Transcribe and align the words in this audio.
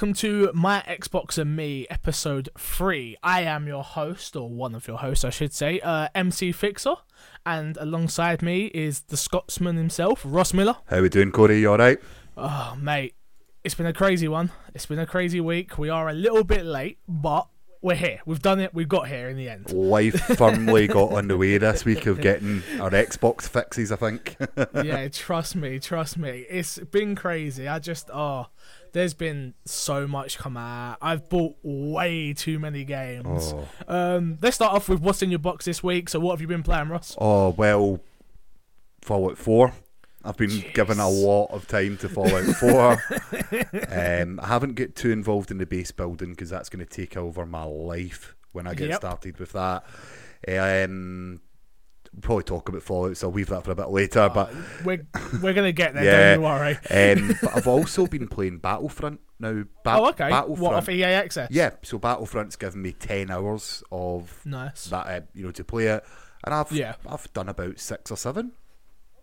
Welcome 0.00 0.14
to 0.14 0.50
My 0.54 0.82
Xbox 0.88 1.36
and 1.36 1.54
Me, 1.54 1.86
episode 1.90 2.48
3. 2.56 3.18
I 3.22 3.42
am 3.42 3.66
your 3.66 3.84
host, 3.84 4.34
or 4.34 4.48
one 4.48 4.74
of 4.74 4.88
your 4.88 4.96
hosts, 4.96 5.26
I 5.26 5.28
should 5.28 5.52
say, 5.52 5.78
uh, 5.80 6.08
MC 6.14 6.52
Fixer, 6.52 6.94
and 7.44 7.76
alongside 7.76 8.40
me 8.40 8.68
is 8.68 9.00
the 9.00 9.18
Scotsman 9.18 9.76
himself, 9.76 10.22
Ross 10.24 10.54
Miller. 10.54 10.76
How 10.86 11.02
we 11.02 11.10
doing, 11.10 11.30
Corey? 11.30 11.60
You 11.60 11.72
all 11.72 11.76
right? 11.76 11.98
Oh, 12.34 12.78
mate, 12.80 13.14
it's 13.62 13.74
been 13.74 13.84
a 13.84 13.92
crazy 13.92 14.26
one. 14.26 14.50
It's 14.74 14.86
been 14.86 14.98
a 14.98 15.04
crazy 15.04 15.38
week. 15.38 15.76
We 15.76 15.90
are 15.90 16.08
a 16.08 16.14
little 16.14 16.44
bit 16.44 16.64
late, 16.64 16.96
but 17.06 17.48
we're 17.82 17.94
here. 17.94 18.20
We've 18.26 18.42
done 18.42 18.60
it. 18.60 18.74
We've 18.74 18.88
got 18.88 19.08
here 19.08 19.28
in 19.28 19.36
the 19.36 19.48
end. 19.48 19.72
Life 19.72 20.20
firmly 20.38 20.86
got 20.86 21.12
underway 21.12 21.58
this 21.58 21.84
week 21.84 22.06
of 22.06 22.20
getting 22.20 22.62
our 22.78 22.90
Xbox 22.90 23.48
fixes. 23.48 23.90
I 23.92 23.96
think. 23.96 24.36
yeah, 24.74 25.08
trust 25.08 25.56
me, 25.56 25.78
trust 25.78 26.18
me. 26.18 26.46
It's 26.48 26.78
been 26.78 27.14
crazy. 27.14 27.68
I 27.68 27.78
just 27.78 28.10
oh, 28.12 28.46
there's 28.92 29.14
been 29.14 29.54
so 29.64 30.06
much 30.06 30.38
come 30.38 30.56
out. 30.56 30.98
I've 31.00 31.28
bought 31.28 31.56
way 31.62 32.32
too 32.32 32.58
many 32.58 32.84
games. 32.84 33.54
Oh. 33.54 33.68
Um, 33.88 34.38
let's 34.42 34.56
start 34.56 34.72
off 34.74 34.88
with 34.88 35.00
what's 35.00 35.22
in 35.22 35.30
your 35.30 35.38
box 35.38 35.64
this 35.64 35.82
week. 35.82 36.08
So, 36.08 36.20
what 36.20 36.32
have 36.32 36.40
you 36.40 36.46
been 36.46 36.62
playing, 36.62 36.88
Ross? 36.88 37.16
oh 37.20 37.50
well, 37.50 38.00
Fallout 39.02 39.38
Four. 39.38 39.72
I've 40.22 40.36
been 40.36 40.50
Jeez. 40.50 40.74
given 40.74 41.00
a 41.00 41.08
lot 41.08 41.46
of 41.46 41.66
time 41.66 41.96
to 41.98 42.08
Fallout 42.08 42.44
Four. 42.56 42.92
um, 43.88 44.38
I 44.40 44.46
haven't 44.48 44.74
get 44.74 44.94
too 44.94 45.10
involved 45.10 45.50
in 45.50 45.56
the 45.58 45.64
base 45.66 45.90
building 45.92 46.30
because 46.30 46.50
that's 46.50 46.68
going 46.68 46.84
to 46.84 46.90
take 46.90 47.16
over 47.16 47.46
my 47.46 47.64
life 47.64 48.34
when 48.52 48.66
I 48.66 48.74
get 48.74 48.90
Yep. 48.90 48.96
started 48.98 49.38
with 49.38 49.52
that. 49.52 49.84
Um, 50.46 51.40
we'll 52.14 52.22
probably 52.22 52.44
talk 52.44 52.68
about 52.68 52.82
Fallout, 52.82 53.16
so 53.16 53.28
I'll 53.28 53.34
leave 53.34 53.48
that 53.48 53.64
for 53.64 53.70
a 53.72 53.74
bit 53.74 53.88
later. 53.88 54.30
but 54.32 54.52
We're 54.84 55.06
we're 55.42 55.52
gonna 55.54 55.72
get 55.72 55.94
there. 55.94 56.04
Yeah. 56.10 56.34
Don't 56.34 56.40
you 56.40 56.46
worry. 56.46 56.78
um, 56.90 57.36
but 57.42 57.56
I've 57.56 57.66
also 57.68 58.06
been 58.06 58.28
playing 58.28 58.58
Battlefront 58.58 59.20
now. 59.38 59.64
Ba- 59.84 59.96
oh, 59.98 60.08
okay. 60.10 60.28
Battlefront. 60.28 60.60
What 60.60 60.74
off 60.74 60.88
EA 60.88 61.04
Access? 61.04 61.50
Yeah, 61.50 61.70
so 61.82 61.98
Battlefront's 61.98 62.56
given 62.56 62.82
me 62.82 62.92
ten 62.92 63.30
hours 63.30 63.82
of 63.92 64.40
Nice. 64.44 64.84
that, 64.86 65.06
uh, 65.06 65.20
you 65.34 65.44
know, 65.44 65.52
to 65.52 65.64
play 65.64 65.86
it, 65.86 66.04
and 66.44 66.54
I've 66.54 66.72
Yeah. 66.72 66.94
I've 67.08 67.32
done 67.32 67.48
about 67.48 67.78
six 67.78 68.10
or 68.10 68.16
seven. 68.16 68.52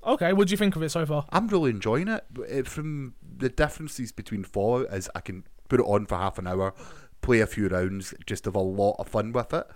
Okay. 0.06 0.32
What 0.32 0.48
do 0.48 0.52
you 0.52 0.58
think 0.58 0.76
of 0.78 0.84
it 0.84 0.90
so 0.90 1.06
far? 1.06 1.26
I'm 1.32 1.48
really 1.48 1.72
enjoying 1.72 2.08
it. 2.08 2.24
Uh, 2.40 2.64
From 2.64 3.16
the 3.38 3.50
differences 3.50 4.12
between 4.14 4.44
Fallout 4.46 4.94
is 4.94 5.10
I 5.14 5.20
can 5.20 5.44
put 5.68 5.82
it 5.82 5.86
on 5.86 6.06
for 6.06 6.16
half 6.18 6.38
an 6.38 6.48
hour, 6.48 6.74
play 7.22 7.42
a 7.42 7.48
few 7.48 7.68
rounds, 7.68 8.14
just 8.26 8.46
have 8.46 8.56
a 8.56 8.60
lot 8.60 8.96
of 9.00 9.10
fun 9.10 9.34
with 9.34 9.54
it. 9.54 9.68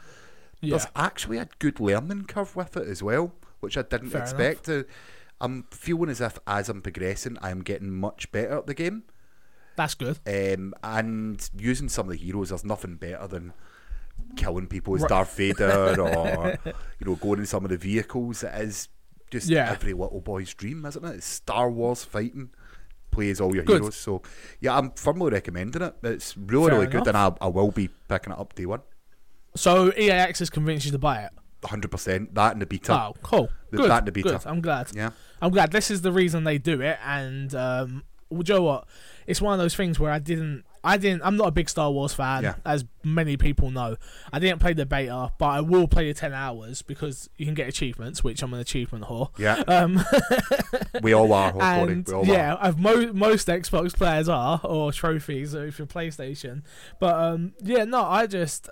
Yeah. 0.61 0.71
There's 0.71 0.87
actually 0.95 1.37
a 1.37 1.47
good 1.59 1.79
learning 1.79 2.25
curve 2.25 2.55
with 2.55 2.77
it 2.77 2.87
as 2.87 3.01
well, 3.03 3.33
which 3.61 3.77
I 3.77 3.81
didn't 3.81 4.09
Fair 4.11 4.21
expect. 4.21 4.65
To, 4.65 4.85
I'm 5.39 5.63
feeling 5.71 6.09
as 6.09 6.21
if 6.21 6.37
as 6.45 6.69
I'm 6.69 6.81
progressing, 6.81 7.37
I'm 7.41 7.61
getting 7.61 7.91
much 7.91 8.31
better 8.31 8.59
at 8.59 8.67
the 8.67 8.73
game. 8.75 9.03
That's 9.75 9.95
good. 9.95 10.19
Um, 10.27 10.73
and 10.83 11.49
using 11.57 11.89
some 11.89 12.07
of 12.07 12.11
the 12.11 12.17
heroes, 12.23 12.49
there's 12.49 12.63
nothing 12.65 12.95
better 12.95 13.25
than 13.27 13.53
killing 14.35 14.67
people 14.67 14.95
as 14.95 15.01
Right. 15.01 15.09
Darth 15.09 15.35
Vader 15.35 15.95
or 15.99 16.57
you 16.99 17.05
know 17.07 17.15
going 17.15 17.39
in 17.39 17.45
some 17.45 17.63
of 17.63 17.71
the 17.71 17.77
vehicles. 17.77 18.43
It 18.43 18.53
is 18.61 18.89
just 19.31 19.49
Yeah. 19.49 19.71
every 19.71 19.93
little 19.93 20.21
boy's 20.21 20.53
dream, 20.53 20.85
isn't 20.85 21.03
it? 21.03 21.15
It's 21.15 21.25
Star 21.25 21.71
Wars 21.71 22.03
fighting. 22.03 22.51
Plays 23.09 23.41
all 23.41 23.53
your 23.53 23.63
Good. 23.65 23.79
heroes, 23.81 23.95
so 23.97 24.21
yeah, 24.61 24.77
I'm 24.77 24.91
firmly 24.91 25.31
recommending 25.31 25.81
it. 25.81 25.95
It's 26.03 26.37
really, 26.37 26.69
Fair 26.69 26.79
really 26.79 26.91
good, 26.91 27.07
and 27.07 27.17
I, 27.17 27.33
I 27.41 27.47
will 27.47 27.71
be 27.71 27.89
picking 28.07 28.31
it 28.31 28.39
up 28.39 28.55
day 28.55 28.65
one, 28.65 28.81
So 29.55 29.91
EA 29.97 30.11
Access 30.11 30.49
convinced 30.49 30.85
you 30.85 30.91
to 30.93 30.97
buy 30.99 31.23
it. 31.23 31.31
hundred 31.65 31.91
percent. 31.91 32.33
That 32.35 32.53
and 32.53 32.61
the 32.61 32.65
beta, 32.65 32.93
Oh, 32.93 33.15
cool. 33.21 33.49
The- 33.71 33.77
Good. 33.77 33.89
that 33.91 33.97
and 33.99 34.07
the 34.07 34.11
beta. 34.11 34.29
Good. 34.29 34.41
I'm 34.45 34.61
glad. 34.61 34.91
yeah, 34.95 35.11
I'm 35.41 35.51
glad. 35.51 35.71
This 35.71 35.91
is 35.91 36.01
the 36.01 36.11
reason 36.11 36.43
they 36.43 36.57
do 36.57 36.81
it, 36.81 36.97
and 37.05 37.53
um, 37.55 38.03
well, 38.29 38.43
Joe, 38.43 38.61
what? 38.63 38.87
It's 39.27 39.41
one 39.41 39.53
of 39.53 39.59
those 39.59 39.75
things 39.75 39.99
where 39.99 40.11
I 40.11 40.19
didn't, 40.19 40.63
I 40.83 40.97
didn't. 40.97 41.21
I'm 41.23 41.37
not 41.37 41.47
a 41.47 41.51
big 41.51 41.69
Star 41.69 41.91
Wars 41.91 42.13
fan, 42.13 42.43
Yeah. 42.43 42.55
as 42.65 42.85
many 43.03 43.37
people 43.37 43.69
know. 43.71 43.97
I 44.33 44.39
didn't 44.39 44.59
play 44.59 44.73
the 44.73 44.85
beta, 44.85 45.31
but 45.37 45.45
I 45.45 45.61
will 45.61 45.87
play 45.87 46.07
the 46.07 46.13
ten 46.17 46.33
hours 46.33 46.81
because 46.81 47.29
you 47.37 47.45
can 47.45 47.53
get 47.53 47.67
achievements, 47.69 48.23
which 48.23 48.41
I'm 48.41 48.53
an 48.53 48.59
achievement 48.59 49.05
whore. 49.05 49.29
yeah. 49.37 49.63
Um, 49.67 50.03
we 51.01 51.13
all 51.13 51.31
are, 51.33 51.53
and 51.61 52.07
We 52.07 52.13
all 52.13 52.25
yeah, 52.25 52.53
are. 52.55 52.59
I've 52.67 52.79
mo- 52.79 53.13
most 53.13 53.47
Xbox 53.47 53.93
players 53.95 54.27
are 54.27 54.59
or 54.63 54.91
trophies 54.91 55.53
if 55.53 55.77
you're 55.77 55.87
PlayStation. 55.87 56.63
But 56.99 57.15
um, 57.15 57.53
yeah, 57.61 57.83
no, 57.85 58.03
I 58.03 58.27
just. 58.27 58.69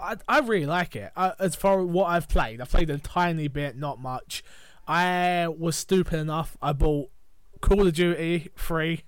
I, 0.00 0.16
I 0.26 0.38
really 0.40 0.66
like 0.66 0.96
it. 0.96 1.12
I, 1.16 1.32
as 1.38 1.54
far 1.54 1.80
as 1.80 1.86
what 1.86 2.06
I've 2.06 2.28
played, 2.28 2.60
I've 2.60 2.70
played 2.70 2.90
a 2.90 2.98
tiny 2.98 3.48
bit, 3.48 3.76
not 3.76 4.00
much. 4.00 4.42
I 4.86 5.48
was 5.48 5.76
stupid 5.76 6.18
enough. 6.18 6.56
I 6.62 6.72
bought 6.72 7.10
Call 7.60 7.86
of 7.86 7.92
Duty 7.92 8.50
free 8.54 9.04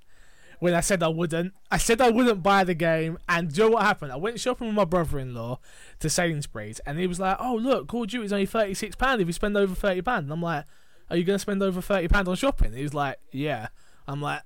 when 0.59 0.75
I 0.75 0.81
said 0.81 1.03
I 1.03 1.09
wouldn't. 1.09 1.55
I 1.71 1.79
said 1.79 2.01
I 2.01 2.11
wouldn't 2.11 2.43
buy 2.43 2.65
the 2.65 2.75
game, 2.75 3.19
and 3.29 3.53
do 3.53 3.63
you 3.63 3.69
know 3.69 3.75
what 3.75 3.85
happened? 3.85 4.13
I 4.13 4.17
went 4.17 4.39
shopping 4.39 4.67
with 4.67 4.77
my 4.77 4.85
brother-in-law 4.85 5.59
to 6.01 6.11
Sainsbury's, 6.11 6.81
and 6.81 6.99
he 6.99 7.07
was 7.07 7.19
like, 7.19 7.39
"Oh 7.41 7.55
look, 7.55 7.89
Call 7.89 8.03
of 8.03 8.11
Duty's 8.11 8.33
only 8.33 8.47
thirty-six 8.47 8.95
pound 8.97 9.23
if 9.23 9.27
you 9.27 9.33
spend 9.33 9.57
over 9.57 9.75
thirty 9.75 10.03
pound." 10.03 10.25
And 10.25 10.33
I'm 10.33 10.43
like, 10.43 10.67
"Are 11.09 11.17
you 11.17 11.25
gonna 11.25 11.39
spend 11.39 11.63
over 11.63 11.81
thirty 11.81 12.09
pound 12.09 12.29
on 12.29 12.37
shopping?" 12.37 12.75
He 12.75 12.83
was 12.83 12.95
like, 12.95 13.19
"Yeah." 13.33 13.69
I'm 14.07 14.21
like, 14.21 14.43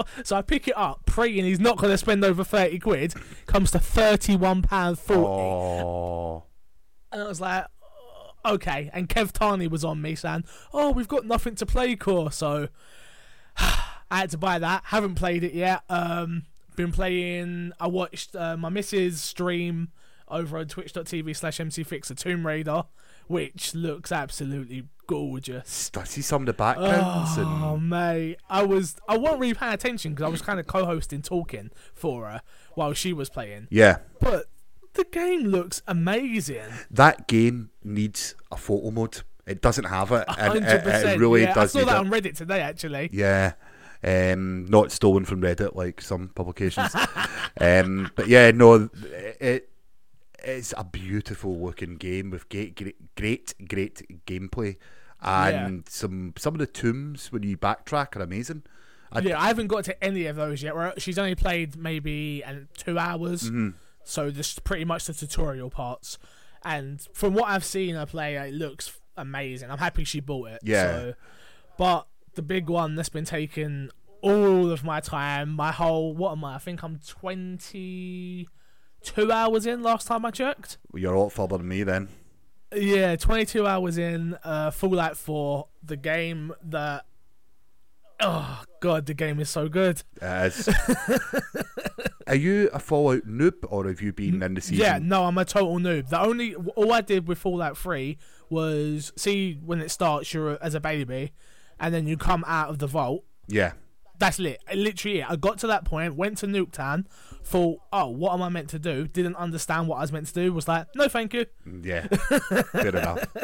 "Oh!" 0.00 0.22
So 0.24 0.36
I 0.36 0.42
pick 0.42 0.68
it 0.68 0.76
up, 0.76 1.06
praying 1.06 1.44
he's 1.44 1.60
not 1.60 1.76
gonna 1.78 1.98
spend 1.98 2.24
over 2.24 2.44
thirty 2.44 2.78
quid. 2.78 3.14
Comes 3.46 3.70
to 3.72 3.78
thirty-one 3.78 4.62
pound 4.62 4.98
forty. 4.98 5.22
Oh, 5.84 6.44
And 7.12 7.22
I 7.22 7.26
was 7.28 7.40
like, 7.40 7.66
"Oh, 8.44 8.54
okay. 8.54 8.90
And 8.92 9.08
Kev 9.08 9.32
Tarney 9.32 9.68
was 9.68 9.84
on 9.84 10.00
me 10.02 10.14
saying, 10.14 10.44
oh, 10.72 10.90
we've 10.90 11.08
got 11.08 11.26
nothing 11.26 11.54
to 11.56 11.66
play, 11.66 11.96
core. 11.96 12.32
So 12.32 12.68
I 13.58 14.18
had 14.18 14.30
to 14.30 14.38
buy 14.38 14.58
that. 14.58 14.82
Haven't 14.86 15.14
played 15.16 15.44
it 15.44 15.54
yet. 15.54 15.82
Um, 15.88 16.44
been 16.76 16.92
playing. 16.92 17.72
I 17.78 17.86
watched 17.88 18.34
uh, 18.34 18.56
my 18.56 18.68
missus 18.68 19.20
stream 19.20 19.90
over 20.28 20.58
on 20.58 20.66
twitch.tv 20.66 21.36
slash 21.36 21.58
mcfixer 21.58 22.16
Tomb 22.16 22.46
Raider, 22.46 22.84
which 23.30 23.76
looks 23.76 24.10
absolutely 24.10 24.88
gorgeous. 25.06 25.88
I 25.96 26.02
see 26.02 26.20
some 26.20 26.42
of 26.42 26.46
the 26.46 26.52
backgrounds 26.52 27.38
Oh 27.38 27.74
and 27.74 27.88
mate, 27.88 28.38
I 28.50 28.64
was 28.64 28.96
I 29.08 29.16
wasn't 29.16 29.40
really 29.40 29.54
paying 29.54 29.72
attention 29.72 30.12
because 30.12 30.24
I 30.26 30.28
was 30.28 30.42
kind 30.42 30.58
of 30.58 30.66
co-hosting, 30.66 31.22
talking 31.22 31.70
for 31.94 32.26
her 32.26 32.42
while 32.74 32.92
she 32.92 33.12
was 33.12 33.30
playing. 33.30 33.68
yeah. 33.70 33.98
But 34.18 34.46
the 34.94 35.04
game 35.04 35.44
looks 35.44 35.80
amazing. 35.86 36.64
That 36.90 37.28
game 37.28 37.70
needs 37.84 38.34
a 38.50 38.56
photo 38.56 38.90
mode. 38.90 39.22
It 39.46 39.62
doesn't 39.62 39.84
have 39.84 40.10
it, 40.10 40.24
and 40.36 40.64
it, 40.64 40.86
it 40.86 41.18
really 41.18 41.42
yeah, 41.42 41.54
does 41.54 41.74
I 41.74 41.80
saw 41.80 41.86
that 41.86 41.96
it. 41.96 41.98
on 41.98 42.10
Reddit 42.10 42.36
today, 42.36 42.60
actually. 42.60 43.10
Yeah. 43.12 43.52
Um, 44.02 44.66
not 44.66 44.90
stolen 44.90 45.24
from 45.24 45.40
Reddit 45.40 45.76
like 45.76 46.00
some 46.00 46.28
publications. 46.28 46.94
um, 47.60 48.10
but 48.16 48.26
yeah, 48.28 48.50
no, 48.50 48.88
it 49.40 49.69
it's 50.44 50.74
a 50.76 50.84
beautiful 50.84 51.58
looking 51.58 51.96
game 51.96 52.30
with 52.30 52.48
great, 52.48 52.76
great, 52.76 52.96
great, 53.16 53.54
great 53.68 54.24
gameplay, 54.26 54.76
and 55.22 55.88
some 55.88 56.34
some 56.38 56.54
of 56.54 56.58
the 56.60 56.66
tombs 56.66 57.30
when 57.32 57.42
you 57.42 57.56
backtrack 57.56 58.16
are 58.16 58.22
amazing. 58.22 58.62
I- 59.12 59.20
yeah, 59.20 59.40
I 59.40 59.48
haven't 59.48 59.66
got 59.66 59.84
to 59.84 60.04
any 60.04 60.26
of 60.26 60.36
those 60.36 60.62
yet. 60.62 60.74
Where 60.76 60.92
she's 60.98 61.18
only 61.18 61.34
played 61.34 61.76
maybe 61.76 62.42
uh, 62.46 62.54
two 62.76 62.98
hours, 62.98 63.44
Mm-hmm. 63.44 63.70
so 64.04 64.30
just 64.30 64.62
pretty 64.64 64.84
much 64.84 65.06
the 65.06 65.14
tutorial 65.14 65.68
parts. 65.70 66.18
And 66.64 67.00
from 67.14 67.34
what 67.34 67.48
I've 67.48 67.64
seen 67.64 67.94
her 67.94 68.06
play, 68.06 68.36
it 68.36 68.54
looks 68.54 69.00
amazing. 69.16 69.70
I'm 69.70 69.78
happy 69.78 70.04
she 70.04 70.20
bought 70.20 70.50
it. 70.50 70.60
Yeah. 70.62 70.82
So, 70.82 71.14
but 71.78 72.06
the 72.34 72.42
big 72.42 72.68
one 72.68 72.94
that's 72.94 73.08
been 73.08 73.24
taking 73.24 73.90
all 74.22 74.70
of 74.70 74.84
my 74.84 75.00
time, 75.00 75.48
my 75.50 75.72
whole 75.72 76.14
what 76.14 76.32
am 76.32 76.44
I? 76.44 76.56
I 76.56 76.58
think 76.58 76.82
I'm 76.84 77.00
22 79.04 79.32
hours 79.32 79.66
in. 79.66 79.82
Last 79.82 80.06
time 80.06 80.24
I 80.24 80.30
checked. 80.30 80.78
You're 80.94 81.14
a 81.14 81.20
lot 81.20 81.30
further 81.30 81.58
than 81.58 81.68
me 81.68 81.82
then. 81.82 82.08
Yeah, 82.74 83.16
22 83.16 83.66
hours 83.66 83.98
in, 83.98 84.36
uh, 84.44 84.70
Fallout 84.70 85.16
4, 85.16 85.66
the 85.82 85.96
game 85.96 86.52
that. 86.62 87.04
Oh, 88.20 88.62
God, 88.80 89.06
the 89.06 89.14
game 89.14 89.40
is 89.40 89.48
so 89.48 89.68
good. 89.68 90.02
It 90.20 90.52
is. 90.52 90.68
are 92.26 92.34
you 92.34 92.68
a 92.72 92.78
Fallout 92.78 93.26
noob 93.26 93.54
or 93.68 93.88
have 93.88 94.00
you 94.00 94.12
been 94.12 94.42
in 94.42 94.54
the 94.54 94.60
season? 94.60 94.84
Yeah, 94.84 94.98
no, 95.02 95.24
I'm 95.24 95.38
a 95.38 95.44
total 95.44 95.78
noob. 95.78 96.10
The 96.10 96.20
only. 96.20 96.54
All 96.54 96.92
I 96.92 97.00
did 97.00 97.26
with 97.26 97.38
Fallout 97.38 97.76
3 97.76 98.18
was 98.50 99.12
see 99.16 99.58
when 99.64 99.80
it 99.80 99.90
starts, 99.90 100.32
you're 100.32 100.62
as 100.62 100.74
a 100.74 100.80
baby, 100.80 101.32
and 101.80 101.94
then 101.94 102.06
you 102.06 102.16
come 102.16 102.44
out 102.46 102.68
of 102.68 102.78
the 102.78 102.86
vault. 102.86 103.24
Yeah. 103.48 103.72
That's 104.20 104.38
lit. 104.38 104.62
Literally, 104.72 105.20
it. 105.20 105.26
I 105.30 105.34
got 105.34 105.58
to 105.58 105.66
that 105.66 105.84
point, 105.84 106.14
went 106.14 106.38
to 106.38 106.46
Nuketown, 106.46 107.06
thought, 107.42 107.80
oh, 107.92 108.08
what 108.08 108.32
am 108.34 108.42
I 108.42 108.48
meant 108.50 108.68
to 108.70 108.78
do? 108.78 109.08
Didn't 109.08 109.34
understand 109.36 109.88
what 109.88 109.96
I 109.96 110.02
was 110.02 110.12
meant 110.12 110.26
to 110.28 110.32
do. 110.34 110.52
Was 110.52 110.68
like, 110.68 110.86
no, 110.94 111.08
thank 111.08 111.34
you. 111.34 111.46
Yeah. 111.82 112.06
Good 112.72 112.94
enough. 112.94 113.26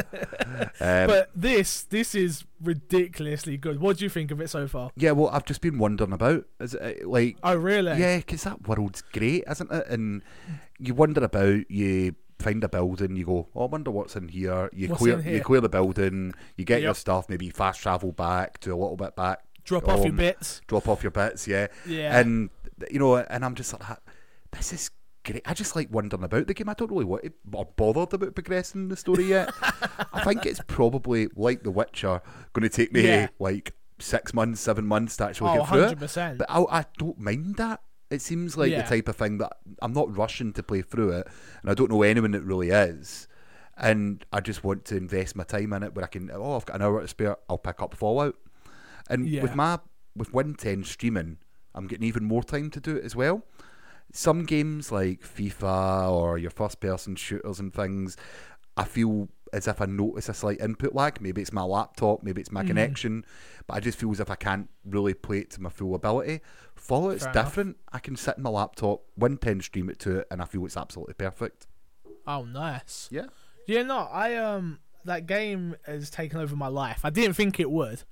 Um, 0.79 1.07
But 1.07 1.29
this, 1.35 1.83
this 1.83 2.15
is 2.15 2.45
ridiculously 2.61 3.57
good. 3.57 3.79
What 3.81 3.97
do 3.97 4.05
you 4.05 4.09
think 4.09 4.31
of 4.31 4.39
it 4.41 4.49
so 4.49 4.67
far? 4.67 4.91
yeah, 4.95 5.11
well, 5.11 5.29
I've 5.29 5.45
just 5.45 5.61
been 5.61 5.77
wondering 5.77 6.13
about. 6.13 6.45
Is 6.59 6.73
it 6.75 7.01
uh, 7.03 7.09
like 7.09 7.37
Oh, 7.43 7.55
really? 7.55 7.99
Yeah, 7.99 8.17
because 8.17 8.43
that 8.43 8.67
world's 8.67 9.01
great, 9.01 9.43
isn't 9.49 9.71
it? 9.71 9.87
And 9.87 10.21
you 10.79 10.93
wonder 10.93 11.23
about, 11.23 11.69
you 11.69 12.15
find 12.39 12.63
a 12.63 12.69
building, 12.69 13.15
you 13.15 13.25
go, 13.25 13.47
oh, 13.55 13.63
I 13.63 13.65
wonder 13.67 13.91
what's 13.91 14.15
in 14.15 14.27
here. 14.27 14.69
You 14.73 14.89
What's 14.89 15.01
clear, 15.01 15.17
in 15.17 15.23
here? 15.23 15.33
you 15.35 15.41
clear 15.41 15.61
the 15.61 15.69
building, 15.69 16.33
you 16.55 16.63
get 16.65 16.81
your 16.83 16.93
stuff, 16.93 17.27
maybe 17.29 17.49
fast 17.49 17.81
travel 17.81 18.11
back 18.11 18.59
to 18.59 18.69
a 18.71 18.77
little 18.77 18.95
bit 18.97 19.15
back, 19.15 19.41
Drop 19.67 19.87
off 19.87 20.03
your 20.03 20.13
bits. 20.13 20.61
drop 20.67 20.87
off 20.87 21.03
your 21.03 21.11
bits, 21.11 21.47
yeah. 21.47 21.67
Yeah. 21.85 22.17
And 22.19 22.49
you 22.89 22.99
know, 22.99 23.17
and 23.17 23.43
I'm 23.45 23.53
just 23.55 23.73
like, 23.73 23.97
this 24.51 24.71
is 24.73 24.89
great. 25.25 25.41
I 25.45 25.53
just 25.53 25.75
like 25.75 25.89
wondering 25.91 26.23
about 26.23 26.47
the 26.47 26.53
game. 26.53 26.69
I 26.69 26.73
don't 26.73 26.89
really 26.91 27.05
want 27.05 27.23
to, 27.23 27.31
or 27.53 27.65
bothered 27.75 28.13
about 28.13 28.33
progressing 28.35 28.87
the 28.87 28.95
story 28.95 29.25
yet. 29.25 29.51
I 30.13 30.23
think 30.23 30.45
it's 30.45 30.61
probably 30.67 31.27
like 31.35 31.63
The 31.63 31.71
Witcher, 31.71 32.21
going 32.53 32.63
to 32.63 32.69
take 32.69 32.93
me 32.93 33.05
Yeah. 33.07 33.27
like 33.39 33.73
six 33.99 34.33
months, 34.33 34.61
seven 34.61 34.85
months 34.85 35.17
to 35.17 35.25
actually 35.25 35.49
Oh, 35.51 35.57
get 35.57 35.67
through 35.67 35.83
it. 35.83 35.99
100%. 35.99 36.37
But 36.37 36.47
I, 36.49 36.61
I 36.79 36.85
don't 36.97 37.19
mind 37.19 37.55
that. 37.57 37.81
It 38.09 38.21
seems 38.21 38.55
like 38.55 38.71
Yeah. 38.71 38.83
the 38.83 38.87
type 38.87 39.09
of 39.09 39.17
thing 39.17 39.37
that 39.39 39.51
I'm 39.81 39.91
not 39.91 40.15
rushing 40.15 40.53
to 40.53 40.63
play 40.63 40.81
through 40.81 41.09
it, 41.11 41.27
and 41.61 41.69
I 41.69 41.73
don't 41.73 41.91
know 41.91 42.03
anyone 42.03 42.31
that 42.31 42.43
really 42.43 42.69
is. 42.69 43.27
And 43.75 44.25
I 44.31 44.39
just 44.39 44.63
want 44.63 44.85
to 44.85 44.95
invest 44.97 45.35
my 45.35 45.43
time 45.43 45.73
in 45.73 45.83
it 45.83 45.93
where 45.93 46.05
I 46.05 46.07
can. 46.07 46.31
Oh, 46.33 46.55
I've 46.55 46.65
got 46.65 46.77
an 46.77 46.81
hour 46.83 47.01
to 47.01 47.07
spare. 47.07 47.35
I'll 47.49 47.57
pick 47.57 47.81
up 47.81 47.93
Fallout. 47.95 48.35
And 49.09 49.27
Yeah. 49.27 49.41
with 49.43 49.55
my 49.55 49.79
with 50.15 50.33
Win 50.33 50.55
Ten 50.55 50.83
streaming, 50.83 51.37
I'm 51.75 51.85
getting 51.87 52.07
even 52.07 52.23
more 52.23 52.43
time 52.43 52.69
to 52.71 52.79
do 52.79 52.95
it 52.97 53.03
as 53.03 53.15
well. 53.15 53.43
Some 54.11 54.45
games 54.45 54.91
like 54.91 55.21
FIFA 55.21 56.09
or 56.11 56.37
your 56.37 56.49
first 56.49 56.79
person 56.79 57.15
shooters 57.15 57.59
and 57.59 57.73
things, 57.73 58.17
I 58.75 58.85
feel 58.85 59.29
as 59.53 59.67
if 59.67 59.79
I 59.81 59.85
notice 59.85 60.27
a 60.27 60.33
slight 60.33 60.59
input 60.59 60.95
lag. 60.95 61.21
Maybe 61.21 61.41
it's 61.41 61.53
my 61.53 61.63
laptop, 61.63 62.23
maybe 62.23 62.41
it's 62.41 62.51
my 62.51 62.61
Mm-hmm. 62.61 62.67
connection, 62.67 63.25
but 63.67 63.75
I 63.75 63.79
just 63.79 63.97
feel 63.99 64.11
as 64.11 64.19
if 64.19 64.29
I 64.31 64.35
can't 64.35 64.69
really 64.85 65.13
play 65.13 65.39
it 65.39 65.51
to 65.51 65.61
my 65.61 65.69
full 65.69 65.93
ability. 65.93 66.41
Fallout's 66.75 67.23
Fair 67.23 67.31
enough. 67.31 67.45
different. 67.45 67.77
I 67.93 67.99
can 67.99 68.15
sit 68.15 68.37
in 68.37 68.43
my 68.43 68.49
laptop, 68.49 69.01
Win 69.17 69.37
Ten 69.37 69.61
stream 69.61 69.89
it 69.89 69.99
to 69.99 70.19
it, 70.19 70.27
and 70.31 70.41
I 70.41 70.45
feel 70.45 70.65
it's 70.65 70.77
absolutely 70.77 71.13
perfect. 71.13 71.67
Oh, 72.25 72.43
nice. 72.43 73.07
Yeah. 73.11 73.27
Yeah, 73.67 73.83
no, 73.83 73.99
I 74.11 74.35
um 74.35 74.79
that 75.05 75.27
game 75.27 75.75
has 75.85 76.09
taken 76.09 76.39
over 76.39 76.55
my 76.55 76.67
life. 76.67 77.01
I 77.03 77.09
didn't 77.09 77.35
think 77.35 77.59
it 77.59 77.69
would. 77.71 78.03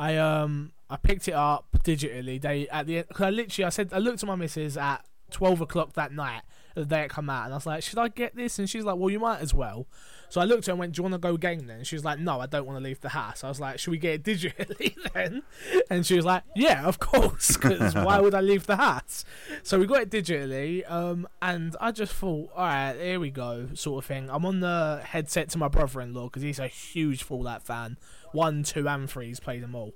I 0.00 0.16
um 0.16 0.72
I 0.88 0.96
picked 0.96 1.28
it 1.28 1.34
up 1.34 1.66
digitally. 1.84 2.40
They 2.40 2.66
at 2.68 2.86
the 2.86 3.02
cause 3.02 3.26
I 3.26 3.30
literally 3.30 3.66
I 3.66 3.68
said 3.68 3.92
I 3.92 3.98
looked 3.98 4.22
at 4.22 4.26
my 4.26 4.34
missus 4.34 4.78
at 4.78 5.04
twelve 5.30 5.60
o'clock 5.60 5.92
that 5.92 6.10
night 6.10 6.40
the 6.74 6.84
day 6.84 7.02
it 7.02 7.10
come 7.10 7.30
out, 7.30 7.44
and 7.44 7.52
I 7.52 7.56
was 7.56 7.66
like, 7.66 7.82
should 7.82 7.98
I 7.98 8.08
get 8.08 8.34
this? 8.34 8.58
And 8.58 8.68
she's 8.68 8.84
like, 8.84 8.96
well, 8.96 9.10
you 9.10 9.18
might 9.18 9.40
as 9.40 9.54
well. 9.54 9.86
So 10.28 10.40
I 10.40 10.44
looked 10.44 10.64
at 10.64 10.66
her 10.66 10.72
and 10.72 10.78
went, 10.78 10.94
do 10.94 11.00
you 11.00 11.02
want 11.02 11.14
to 11.14 11.18
go 11.18 11.36
game 11.36 11.66
then? 11.66 11.78
And 11.78 11.86
she 11.86 11.96
was 11.96 12.04
like, 12.04 12.20
no, 12.20 12.40
I 12.40 12.46
don't 12.46 12.64
want 12.64 12.78
to 12.78 12.84
leave 12.84 13.00
the 13.00 13.08
house. 13.08 13.42
I 13.42 13.48
was 13.48 13.58
like, 13.58 13.80
should 13.80 13.90
we 13.90 13.98
get 13.98 14.14
it 14.14 14.22
digitally 14.22 14.94
then? 15.12 15.42
And 15.90 16.06
she 16.06 16.14
was 16.14 16.24
like, 16.24 16.44
yeah, 16.54 16.84
of 16.84 17.00
course, 17.00 17.56
because 17.56 17.94
why 17.94 18.20
would 18.20 18.34
I 18.34 18.40
leave 18.40 18.66
the 18.66 18.76
house? 18.76 19.24
So 19.62 19.78
we 19.78 19.86
got 19.86 20.02
it 20.02 20.10
digitally, 20.10 20.88
um, 20.90 21.26
and 21.42 21.76
I 21.80 21.90
just 21.90 22.12
thought, 22.12 22.50
all 22.54 22.64
right, 22.64 22.94
here 22.94 23.20
we 23.20 23.30
go, 23.30 23.68
sort 23.74 24.04
of 24.04 24.08
thing. 24.08 24.30
I'm 24.30 24.46
on 24.46 24.60
the 24.60 25.00
headset 25.04 25.48
to 25.50 25.58
my 25.58 25.68
brother-in-law 25.68 26.24
because 26.24 26.42
he's 26.42 26.58
a 26.58 26.68
huge 26.68 27.22
Fallout 27.22 27.62
fan. 27.62 27.98
One, 28.32 28.62
two, 28.62 28.88
and 28.88 29.10
three. 29.10 29.26
He's 29.26 29.40
played 29.40 29.62
them 29.62 29.74
all. 29.74 29.94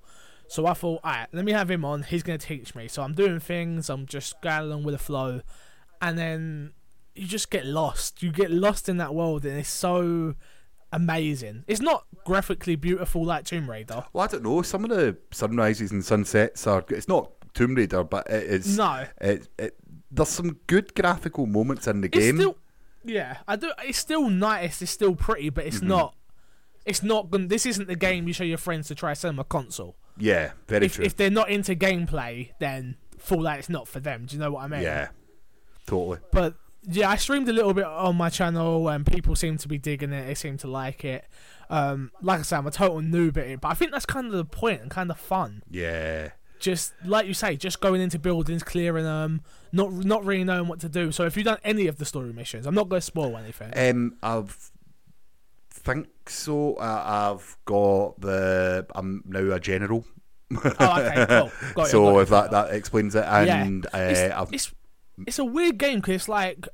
So 0.49 0.67
I 0.67 0.75
thought, 0.75 1.00
all 1.03 1.11
right, 1.11 1.27
let 1.32 1.44
me 1.44 1.53
have 1.53 1.70
him 1.70 1.85
on. 1.85 2.03
He's 2.03 2.23
going 2.23 2.38
to 2.38 2.47
teach 2.47 2.75
me. 2.75 2.88
So 2.88 3.03
I'm 3.03 3.15
doing 3.15 3.41
things. 3.41 3.88
I'm 3.88 4.06
just 4.06 4.41
going 4.41 4.61
along 4.61 4.85
with 4.85 4.94
the 4.94 4.99
flow, 4.99 5.41
and 6.00 6.19
then 6.19 6.73
you 7.14 7.26
just 7.26 7.50
get 7.50 7.67
lost. 7.67 8.23
You 8.23 8.32
get 8.32 8.50
lost 8.50 8.88
in 8.88 8.96
that 8.99 9.14
world, 9.14 9.44
and 9.44 9.58
it's 9.58 9.69
so 9.69 10.35
amazing. 10.93 11.64
It's 11.67 11.81
not 11.81 12.06
graphically 12.25 12.76
beautiful 12.76 13.25
like 13.25 13.44
Tomb 13.44 13.69
Raider. 13.70 14.05
Well, 14.12 14.25
I 14.25 14.26
don't 14.29 14.43
know. 14.43 14.62
Some 14.62 14.85
of 14.85 14.91
the 14.91 15.17
sunrises 15.31 15.91
and 15.93 16.05
sunsets 16.05 16.67
are. 16.67 16.85
It's 16.88 17.08
not 17.08 17.31
Tomb 17.55 17.75
Raider, 17.75 18.05
but 18.05 18.29
it 18.31 18.44
is. 18.44 18.76
No, 18.76 19.06
It, 19.20 19.49
it, 19.58 19.76
there's 20.11 20.29
some 20.29 20.58
good 20.67 20.94
graphical 20.94 21.46
moments 21.46 21.87
in 21.87 22.00
the 22.00 22.08
it's 22.08 22.19
game. 22.19 22.37
still, 22.37 22.56
yeah, 23.05 23.38
I 23.49 23.56
do. 23.56 23.73
It's 23.85 23.99
still 23.99 24.29
nice. 24.31 24.81
It's 24.82 24.91
still 24.91 25.14
pretty, 25.14 25.50
but 25.50 25.64
it's 25.67 25.79
mm-hmm. 25.79 25.88
not. 25.88 26.17
It's 26.85 27.02
not. 27.02 27.31
This 27.49 27.67
isn't 27.67 27.88
the 27.88 27.96
game 27.96 28.26
you 28.29 28.35
show 28.35 28.44
your 28.44 28.58
friends 28.58 28.88
to 28.88 28.94
try 28.94 29.14
sell 29.14 29.31
them 29.31 29.38
a 29.38 29.44
console. 29.44 29.96
yeah, 30.19 30.52
very 30.69 30.87
If 30.87 30.94
true. 30.94 31.05
if 31.05 31.17
they're 31.17 31.31
not 31.31 31.49
into 31.49 31.75
gameplay, 31.75 32.50
then 32.61 32.96
Fallout 33.19 33.58
is 33.58 33.69
not 33.70 33.88
for 33.88 34.00
them. 34.00 34.26
Do 34.26 34.37
you 34.37 34.41
know 34.43 34.50
what 34.52 34.64
I 34.64 34.69
mean? 34.69 34.82
yeah, 34.82 35.08
totally. 35.86 36.19
But 36.32 36.54
yeah, 36.82 37.10
I 37.10 37.16
streamed 37.16 37.48
a 37.48 37.52
little 37.52 37.75
bit 37.75 37.84
on 37.84 38.16
my 38.16 38.28
channel, 38.31 38.88
and 38.88 39.06
people 39.06 39.34
seem 39.36 39.56
to 39.58 39.69
be 39.69 39.78
digging 39.78 40.12
it. 40.12 40.26
They 40.26 40.34
seem 40.34 40.56
to 40.58 40.69
like 40.69 41.04
it. 41.04 41.25
Um, 41.70 42.10
like 42.20 42.40
I 42.40 42.42
said, 42.42 42.58
I'm 42.58 42.66
a 42.66 42.70
total 42.70 43.00
noob 43.00 43.36
at 43.38 43.46
it, 43.46 43.60
but 43.60 43.69
I 43.69 43.75
think 43.75 43.90
that's 43.92 44.06
kind 44.06 44.26
of 44.26 44.32
the 44.32 44.44
point 44.44 44.82
and 44.82 44.90
kind 44.90 45.10
of 45.10 45.19
fun. 45.19 45.62
Yeah. 45.70 46.31
Just 46.60 46.92
like 47.04 47.26
you 47.26 47.34
say, 47.34 47.56
just 47.56 47.81
going 47.81 48.00
into 48.00 48.19
buildings, 48.19 48.62
clearing 48.62 49.04
them, 49.04 49.42
not 49.72 49.92
not 49.92 50.25
really 50.25 50.44
knowing 50.44 50.69
what 50.69 50.81
to 50.81 50.88
do. 50.88 51.10
So 51.12 51.25
if 51.25 51.36
you've 51.36 51.44
done 51.44 51.58
any 51.64 51.86
of 51.88 51.96
the 51.98 52.04
story 52.04 52.32
missions, 52.32 52.66
I'm 52.66 52.75
not 52.75 52.88
going 52.88 53.00
to 53.00 53.04
spoil 53.06 53.36
anything. 53.36 53.72
Um, 53.76 54.16
I've 54.22 54.70
think 55.70 56.08
so. 56.28 56.75
Uh, 56.75 57.34
I've 57.36 57.56
got 57.64 58.20
the. 58.20 58.86
I'm 58.94 59.22
now 59.26 59.52
a 59.52 59.60
general. 59.60 60.04
oh, 60.54 60.60
okay, 61.00 61.26
cool. 61.28 61.50
Got 61.75 61.82
you, 61.84 61.86
so 61.88 62.04
got 62.12 62.19
if 62.20 62.28
you. 62.28 62.36
that 62.36 62.50
that 62.52 62.70
explains 62.75 63.14
it, 63.14 63.25
Yeah. 63.25 63.62
and 63.64 63.86
uh, 63.86 63.98
it's, 63.98 64.34
I've 64.34 64.52
it's 64.52 64.72
it's 65.26 65.38
a 65.38 65.44
weird 65.44 65.78
game 65.78 66.00
because 66.00 66.14
it's 66.14 66.28
like 66.28 66.69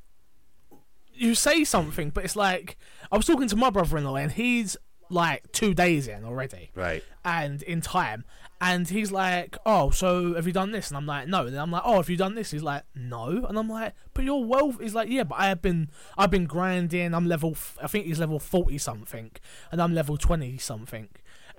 you 1.13 1.35
say 1.35 1.63
something, 1.63 2.09
but 2.09 2.23
it's 2.25 2.35
like 2.35 2.77
I 3.11 3.17
was 3.17 3.25
talking 3.25 3.47
to 3.47 3.55
my 3.55 3.69
brother-in-law 3.69 4.15
and 4.15 4.31
he's 4.31 4.77
like 5.09 5.51
two 5.51 5.73
days 5.73 6.07
in 6.07 6.23
already. 6.23 6.71
right. 6.73 7.03
and 7.25 7.61
in 7.63 7.81
time. 7.81 8.23
And 8.63 8.87
he's 8.87 9.11
like, 9.11 9.57
"Oh, 9.65 9.89
so 9.89 10.35
have 10.35 10.45
you 10.45 10.53
done 10.53 10.71
this?" 10.71 10.89
And 10.89 10.97
I'm 10.97 11.07
like, 11.07 11.27
"No." 11.27 11.47
And 11.47 11.57
I'm 11.57 11.71
like, 11.71 11.81
"Oh, 11.83 11.95
have 11.95 12.11
you 12.11 12.15
done 12.15 12.35
this?" 12.35 12.51
He's 12.51 12.61
like, 12.61 12.83
"No." 12.93 13.43
And 13.49 13.57
I'm 13.57 13.67
like, 13.67 13.93
"But 14.13 14.23
you're 14.23 14.45
well." 14.45 14.71
He's 14.73 14.93
like, 14.93 15.09
"Yeah, 15.09 15.23
but 15.23 15.39
I 15.39 15.47
have 15.47 15.63
been, 15.63 15.89
I've 16.15 16.29
been 16.29 16.45
grinding. 16.45 17.15
I'm 17.15 17.25
level, 17.25 17.53
f- 17.53 17.75
I 17.81 17.87
think 17.87 18.05
he's 18.05 18.19
level 18.19 18.37
forty 18.37 18.77
something, 18.77 19.31
and 19.71 19.81
I'm 19.81 19.95
level 19.95 20.15
twenty 20.15 20.59
something." 20.59 21.09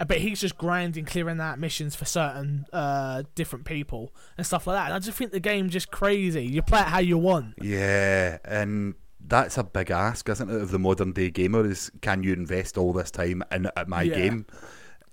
Uh, 0.00 0.04
But 0.04 0.18
he's 0.18 0.40
just 0.40 0.56
grinding, 0.58 1.04
clearing 1.04 1.40
out 1.40 1.58
missions 1.58 1.94
for 1.94 2.04
certain 2.04 2.66
uh, 2.72 3.22
different 3.34 3.64
people 3.64 4.12
and 4.36 4.46
stuff 4.46 4.66
like 4.66 4.76
that. 4.76 4.86
And 4.86 4.94
I 4.94 4.98
just 4.98 5.16
think 5.18 5.32
the 5.32 5.40
game's 5.40 5.72
just 5.72 5.90
crazy. 5.90 6.44
You 6.44 6.62
play 6.62 6.80
it 6.80 6.86
how 6.86 6.98
you 7.00 7.18
want. 7.18 7.54
Yeah, 7.60 8.38
and 8.44 8.94
that's 9.24 9.56
a 9.56 9.64
big 9.64 9.90
ask, 9.90 10.28
isn't 10.28 10.50
it, 10.50 10.60
of 10.60 10.70
the 10.70 10.78
modern 10.78 11.12
day 11.12 11.30
gamer? 11.30 11.64
Is 11.64 11.90
can 12.00 12.22
you 12.22 12.32
invest 12.32 12.76
all 12.76 12.92
this 12.92 13.10
time 13.10 13.42
in 13.52 13.66
at 13.76 13.88
my 13.88 14.02
Yeah. 14.02 14.14
game? 14.14 14.46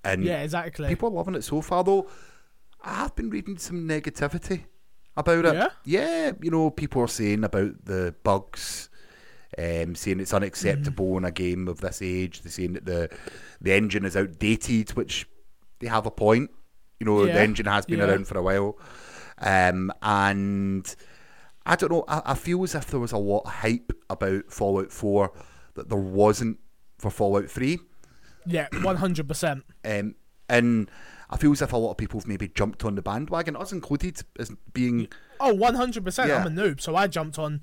And 0.04 0.24
Yeah, 0.24 0.42
exactly. 0.42 0.88
people 0.88 1.08
are 1.10 1.12
loving 1.12 1.34
it 1.36 1.44
so 1.44 1.60
far, 1.60 1.84
though. 1.84 2.08
I 2.82 2.94
have 2.94 3.14
been 3.14 3.30
reading 3.30 3.58
some 3.58 3.86
negativity 3.86 4.64
about 5.16 5.44
it. 5.44 5.54
Yeah? 5.54 5.68
Yeah, 5.84 6.32
you 6.42 6.50
know, 6.50 6.70
people 6.70 7.02
are 7.02 7.08
saying 7.08 7.44
about 7.44 7.84
the 7.84 8.14
bugs, 8.24 8.88
um, 9.58 9.94
saying 9.94 10.20
it's 10.20 10.34
unacceptable 10.34 11.16
in 11.18 11.24
a 11.24 11.30
game 11.30 11.68
of 11.68 11.80
this 11.80 12.02
age. 12.02 12.42
They're 12.42 12.52
saying 12.52 12.74
that 12.74 12.86
the 12.86 13.10
the 13.60 13.72
engine 13.72 14.04
is 14.04 14.16
outdated, 14.16 14.90
which 14.90 15.26
they 15.80 15.86
have 15.88 16.06
a 16.06 16.10
point. 16.10 16.50
You 16.98 17.06
know, 17.06 17.24
Yeah, 17.24 17.34
the 17.34 17.40
engine 17.40 17.66
has 17.66 17.86
been 17.86 17.98
yeah. 17.98 18.06
around 18.06 18.26
for 18.28 18.38
a 18.38 18.42
while, 18.42 18.78
um, 19.38 19.92
and 20.02 20.94
I 21.66 21.76
don't 21.76 21.90
know. 21.92 22.04
I, 22.08 22.22
I 22.26 22.34
feel 22.34 22.62
as 22.62 22.74
if 22.74 22.86
there 22.86 23.00
was 23.00 23.12
a 23.12 23.18
lot 23.18 23.42
of 23.46 23.52
hype 23.52 23.92
about 24.08 24.50
Fallout 24.52 24.92
Four 24.92 25.32
that 25.74 25.88
there 25.88 25.98
wasn't 25.98 26.58
for 26.98 27.10
Fallout 27.10 27.50
Three. 27.50 27.78
yeah, 28.46 28.68
one 28.82 28.96
hundred 28.96 29.26
percent. 29.28 29.64
Um, 29.84 30.14
and 30.48 30.90
I 31.30 31.36
feel 31.36 31.52
as 31.52 31.62
if 31.62 31.72
a 31.72 31.76
lot 31.76 31.92
of 31.92 31.96
people 31.96 32.18
have 32.18 32.26
maybe 32.26 32.48
jumped 32.48 32.84
on 32.84 32.96
the 32.96 33.02
bandwagon, 33.02 33.54
us 33.56 33.72
included, 33.72 34.20
as 34.38 34.50
being 34.72 35.06
Oh, 35.38 35.54
100%. 35.56 36.26
Yeah. 36.26 36.38
I'm 36.44 36.46
a 36.46 36.50
noob, 36.50 36.80
so 36.80 36.96
I 36.96 37.06
jumped 37.06 37.38
on. 37.38 37.60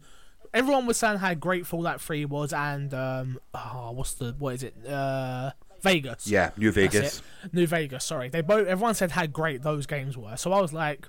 Everyone 0.57 0.85
was 0.87 0.97
saying 0.97 1.19
how 1.19 1.33
great 1.35 1.65
Fallout 1.67 2.01
3 2.01 2.25
was, 2.25 2.51
and, 2.53 2.93
um, 2.93 3.39
oh, 3.53 3.91
what's 3.93 4.13
the, 4.13 4.35
what 4.39 4.55
is 4.55 4.63
it? 4.63 4.75
Uh, 4.87 5.51
Vegas. 5.83 6.27
yeah, 6.27 6.49
New 6.57 6.71
Vegas. 6.71 7.21
New 7.53 7.67
Vegas, 7.67 8.03
sorry. 8.03 8.29
They 8.29 8.41
both, 8.41 8.67
everyone 8.67 8.95
said 8.95 9.11
how 9.11 9.27
great 9.27 9.61
those 9.61 9.85
games 9.85 10.17
were. 10.17 10.35
So 10.35 10.51
I 10.51 10.59
was 10.59 10.73
like, 10.73 11.07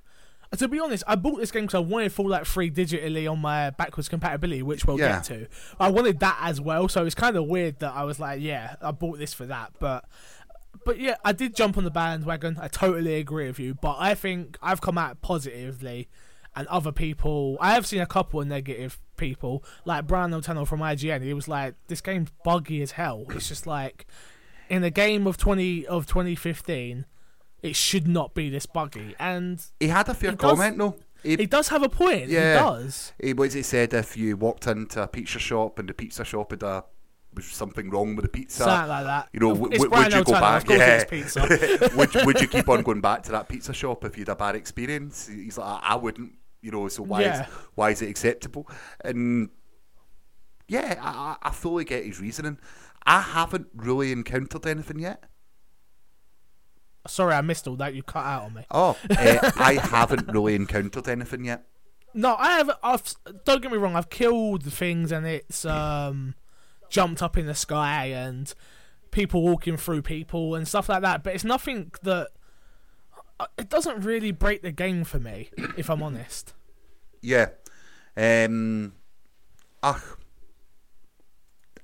to 0.56 0.68
be 0.68 0.78
honest, 0.78 1.02
I 1.06 1.14
bought 1.16 1.38
this 1.38 1.50
game 1.50 1.62
because 1.62 1.76
I 1.76 1.80
wanted 1.80 2.12
Fallout 2.12 2.46
3 2.46 2.70
digitally 2.70 3.30
on 3.30 3.38
my 3.38 3.70
backwards 3.70 4.08
compatibility, 4.08 4.62
which 4.62 4.84
we'll 4.84 4.98
Yeah. 4.98 5.14
get 5.16 5.24
to. 5.24 5.46
I 5.80 5.88
wanted 5.90 6.20
that 6.20 6.38
as 6.42 6.60
well, 6.60 6.88
so 6.88 7.06
it's 7.06 7.14
kind 7.14 7.36
of 7.36 7.46
weird 7.46 7.78
that 7.80 7.94
I 7.94 8.04
was 8.04 8.20
like, 8.20 8.40
yeah, 8.42 8.76
I 8.82 8.90
bought 8.90 9.18
this 9.18 9.32
for 9.32 9.46
that. 9.46 9.72
But 9.78 10.04
but 10.84 10.98
yeah, 11.00 11.16
I 11.24 11.32
did 11.32 11.54
jump 11.56 11.76
on 11.76 11.84
the 11.84 11.90
bandwagon. 11.90 12.56
I 12.60 12.68
totally 12.68 13.16
agree 13.16 13.46
with 13.46 13.58
you. 13.58 13.74
But 13.74 13.96
I 13.98 14.14
think 14.14 14.56
I've 14.62 14.80
come 14.80 14.96
out 14.96 15.20
positively, 15.22 16.08
and 16.58 16.66
other 16.68 16.92
people, 16.92 17.56
I 17.60 17.72
have 17.72 17.86
seen 17.86 18.00
a 18.00 18.06
couple 18.06 18.40
of 18.40 18.46
negative 18.46 18.98
people, 19.16 19.64
like 19.84 20.06
Brian 20.06 20.30
Altano 20.32 20.66
from 20.66 20.80
IGN. 20.80 21.22
He 21.22 21.32
was 21.34 21.48
like, 21.48 21.74
"This 21.86 22.00
game's 22.00 22.30
buggy 22.44 22.82
as 22.82 22.92
hell." 22.92 23.24
It's 23.30 23.48
just 23.48 23.66
like 23.66 24.06
in 24.68 24.84
a 24.84 24.90
game 24.90 25.26
of 25.26 25.36
twenty 25.38 25.86
of 25.86 26.06
2015, 26.06 27.06
it 27.62 27.74
should 27.76 28.06
not 28.06 28.34
be 28.34 28.50
this 28.50 28.66
buggy. 28.66 29.14
And 29.18 29.64
He 29.80 29.88
had 29.88 30.08
a 30.08 30.14
fair 30.14 30.32
does- 30.32 30.40
comment, 30.50 30.78
though. 30.78 30.96
He, 31.22 31.34
he 31.36 31.46
does 31.46 31.68
have 31.68 31.82
a 31.82 31.88
point. 31.88 32.28
Yeah. 32.28 32.52
He 32.52 32.64
does. 32.64 33.12
he 33.20 33.32
was 33.32 33.52
he 33.52 33.62
said 33.62 33.92
if 33.92 34.16
you 34.16 34.36
walked 34.36 34.68
into 34.68 35.02
a 35.02 35.08
pizza 35.08 35.40
shop 35.40 35.78
and 35.80 35.88
the 35.88 35.92
pizza 35.94 36.24
shop 36.24 36.52
had 36.52 36.62
a 36.62 36.84
was 37.34 37.44
something 37.46 37.90
wrong 37.90 38.14
with 38.16 38.24
the 38.24 38.28
pizza, 38.28 38.62
Something 38.64 38.88
like 38.88 39.04
that. 39.04 39.28
you 39.32 39.40
know, 39.40 39.52
w- 39.54 39.70
w- 39.78 39.90
would 39.90 40.12
you 40.14 40.24
go 40.24 40.32
back? 40.32 40.68
Yeah. 40.68 41.04
pizza. 41.04 41.40
would 41.96 42.14
would 42.24 42.40
you 42.40 42.46
keep 42.46 42.68
on 42.68 42.82
going 42.82 43.00
back 43.00 43.22
to 43.24 43.32
that 43.32 43.48
pizza 43.48 43.72
shop 43.72 44.04
if 44.04 44.16
you 44.16 44.22
had 44.22 44.28
a 44.30 44.36
bad 44.36 44.54
experience? 44.54 45.26
He's 45.26 45.58
like, 45.58 45.68
I, 45.82 45.94
I 45.94 45.96
wouldn't, 45.96 46.32
you 46.62 46.70
know. 46.70 46.88
So 46.88 47.02
why 47.02 47.22
Yeah. 47.22 47.42
is 47.42 47.48
why 47.74 47.90
is 47.90 48.02
it 48.02 48.08
acceptable? 48.10 48.68
And 49.04 49.50
yeah, 50.68 50.98
I, 51.00 51.36
I 51.42 51.50
fully 51.50 51.84
get 51.84 52.04
his 52.04 52.20
reasoning. 52.20 52.58
I 53.06 53.20
haven't 53.20 53.68
really 53.74 54.12
encountered 54.12 54.66
anything 54.66 54.98
yet. 54.98 55.24
Sorry, 57.06 57.34
I 57.34 57.40
missed 57.40 57.66
all 57.66 57.76
that. 57.76 57.94
You 57.94 58.02
cut 58.02 58.24
out 58.26 58.42
on 58.44 58.54
me. 58.54 58.66
Oh, 58.70 58.96
uh, 59.10 59.50
I 59.56 59.74
haven't 59.74 60.28
really 60.28 60.54
encountered 60.54 61.08
anything 61.08 61.44
yet 61.46 61.64
No, 62.12 62.34
I 62.36 62.58
have. 62.58 62.70
I've 62.82 63.02
don't 63.44 63.62
get 63.62 63.72
me 63.72 63.78
wrong. 63.78 63.96
I've 63.96 64.10
killed 64.10 64.64
things 64.70 65.10
and 65.12 65.26
it's 65.26 65.64
um 65.64 66.34
jumped 66.90 67.22
up 67.22 67.36
in 67.38 67.46
the 67.46 67.54
sky 67.54 68.06
and 68.06 68.52
people 69.10 69.42
walking 69.42 69.76
through 69.78 70.02
people 70.02 70.54
and 70.54 70.68
stuff 70.68 70.88
like 70.90 71.00
that. 71.02 71.22
But 71.22 71.34
it's 71.34 71.44
nothing 71.44 71.92
that 72.02 72.28
it 73.56 73.68
doesn't 73.68 74.00
really 74.04 74.32
break 74.32 74.62
the 74.62 74.72
game 74.72 75.04
for 75.04 75.18
me, 75.18 75.50
if 75.76 75.88
I'm 75.90 76.02
honest. 76.02 76.54
Yeah. 77.22 77.48
Um, 78.16 78.94
ah, 79.82 80.02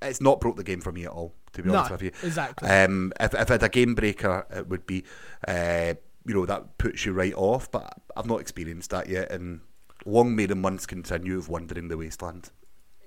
it's 0.02 0.20
not 0.20 0.40
broke 0.40 0.56
the 0.56 0.64
game 0.64 0.80
for 0.80 0.92
me 0.92 1.04
at 1.04 1.10
all. 1.10 1.34
To 1.52 1.62
be 1.62 1.68
No, 1.70 1.76
honest 1.76 1.92
with 1.92 2.02
you, 2.02 2.10
exactly. 2.24 2.68
Um, 2.68 3.12
if 3.20 3.32
if 3.32 3.42
it 3.42 3.48
had 3.48 3.62
a 3.62 3.68
game 3.68 3.94
breaker, 3.94 4.44
it 4.50 4.68
would 4.68 4.86
be, 4.86 5.04
uh, 5.46 5.94
you 6.26 6.34
know, 6.34 6.46
that 6.46 6.78
puts 6.78 7.04
you 7.06 7.12
right 7.12 7.34
off. 7.34 7.70
But 7.70 7.94
I've 8.16 8.26
not 8.26 8.40
experienced 8.40 8.90
that 8.90 9.08
yet, 9.08 9.30
and 9.30 9.60
long 10.04 10.34
may 10.34 10.46
the 10.46 10.56
months 10.56 10.84
continue 10.84 11.38
of 11.38 11.48
wandering 11.48 11.86
the 11.86 11.96
wasteland. 11.96 12.50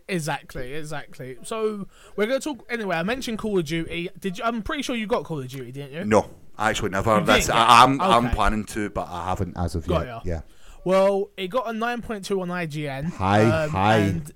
Exactly, 0.07 0.73
exactly. 0.73 1.37
So 1.43 1.89
we're 2.15 2.27
going 2.27 2.39
to 2.39 2.43
talk 2.55 2.65
anyway. 2.69 2.95
I 2.95 3.03
mentioned 3.03 3.39
Call 3.39 3.59
of 3.59 3.65
Duty. 3.65 4.09
Did 4.17 4.37
you? 4.37 4.45
I'm 4.45 4.61
pretty 4.61 4.81
sure 4.81 4.95
you 4.95 5.07
got 5.07 5.25
Call 5.25 5.41
of 5.41 5.49
Duty, 5.49 5.73
didn't 5.73 5.91
you? 5.91 6.05
No, 6.05 6.29
actually, 6.57 6.89
never. 6.89 7.19
You 7.19 7.25
That's, 7.25 7.47
didn't 7.47 7.57
I, 7.59 7.83
I'm 7.83 8.01
I'm 8.01 8.25
okay. 8.27 8.35
planning 8.35 8.65
to, 8.65 8.89
but 8.89 9.07
I 9.09 9.25
haven't 9.25 9.55
as 9.57 9.75
of 9.75 9.85
Got 9.87 9.99
yet. 10.01 10.07
ya. 10.07 10.21
Yeah. 10.25 10.41
Well, 10.85 11.31
it 11.37 11.47
got 11.49 11.67
a 11.67 11.71
9.2 11.71 12.41
on 12.41 12.47
IGN. 12.49 13.11
High, 13.13 13.67
high. 13.67 13.97
and 13.97 14.31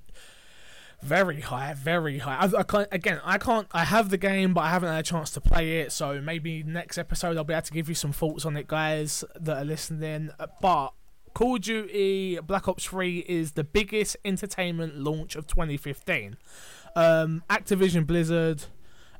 very 1.01 1.41
high, 1.41 1.73
very 1.73 2.19
high. 2.19 2.35
I, 2.45 2.59
I 2.59 2.63
can't, 2.63 2.87
again, 2.91 3.21
I 3.23 3.37
can't. 3.37 3.67
I 3.71 3.85
have 3.85 4.09
the 4.09 4.17
game, 4.17 4.53
but 4.53 4.61
I 4.61 4.69
haven't 4.69 4.89
had 4.89 4.99
a 4.99 5.03
chance 5.03 5.31
to 5.31 5.41
play 5.41 5.79
it. 5.79 5.91
So 5.91 6.21
maybe 6.21 6.61
next 6.63 6.97
episode 6.97 7.37
I'll 7.37 7.43
be 7.43 7.53
able 7.53 7.61
to 7.63 7.71
give 7.71 7.89
you 7.89 7.95
some 7.95 8.11
thoughts 8.11 8.45
on 8.45 8.57
it, 8.57 8.67
guys 8.67 9.23
that 9.39 9.57
are 9.57 9.65
listening. 9.65 10.29
Uh, 10.39 10.47
But 10.61 10.89
Call 11.33 11.55
of 11.55 11.61
Duty 11.61 12.37
Black 12.45 12.67
Ops 12.67 12.83
3 12.85 13.19
is 13.27 13.53
the 13.53 13.63
biggest 13.63 14.17
entertainment 14.25 14.97
launch 14.97 15.35
of 15.37 15.47
2015. 15.47 16.35
Um, 16.95 17.43
Activision 17.49 18.05
Blizzard 18.05 18.63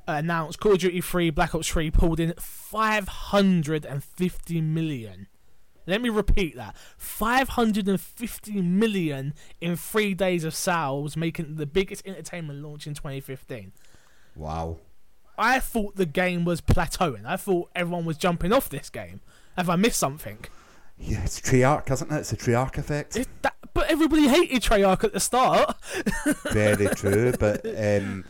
announced 0.06 0.60
Call 0.60 0.72
of 0.72 0.78
Duty 0.78 1.00
3 1.00 1.30
Black 1.30 1.54
Ops 1.54 1.68
3 1.68 1.90
pulled 1.90 2.20
in 2.20 2.34
550 2.38 4.60
million. 4.60 5.28
Let 5.86 6.00
me 6.00 6.08
repeat 6.08 6.56
that. 6.56 6.76
550 6.96 8.62
million 8.62 9.34
in 9.60 9.76
three 9.76 10.14
days 10.14 10.44
of 10.44 10.54
sales, 10.54 11.16
making 11.16 11.56
the 11.56 11.66
biggest 11.66 12.06
entertainment 12.06 12.62
launch 12.62 12.86
in 12.86 12.94
2015. 12.94 13.72
Wow. 14.36 14.78
I 15.36 15.60
thought 15.60 15.96
the 15.96 16.06
game 16.06 16.44
was 16.44 16.60
plateauing. 16.60 17.26
I 17.26 17.36
thought 17.36 17.70
everyone 17.74 18.04
was 18.04 18.16
jumping 18.16 18.52
off 18.52 18.68
this 18.68 18.90
game. 18.90 19.20
Have 19.56 19.68
I 19.68 19.76
missed 19.76 19.98
something? 19.98 20.38
Yeah, 20.98 21.24
it's 21.24 21.40
Treyarch, 21.40 21.90
isn't 21.90 22.12
it? 22.12 22.16
It's 22.16 22.32
a 22.32 22.36
Treyarch 22.36 22.78
effect. 22.78 23.18
That, 23.42 23.54
but 23.74 23.90
everybody 23.90 24.28
hated 24.28 24.62
Treyarch 24.62 25.04
at 25.04 25.12
the 25.12 25.20
start. 25.20 25.74
Very 26.52 26.86
true, 26.94 27.32
but 27.38 27.66
um, 27.66 28.24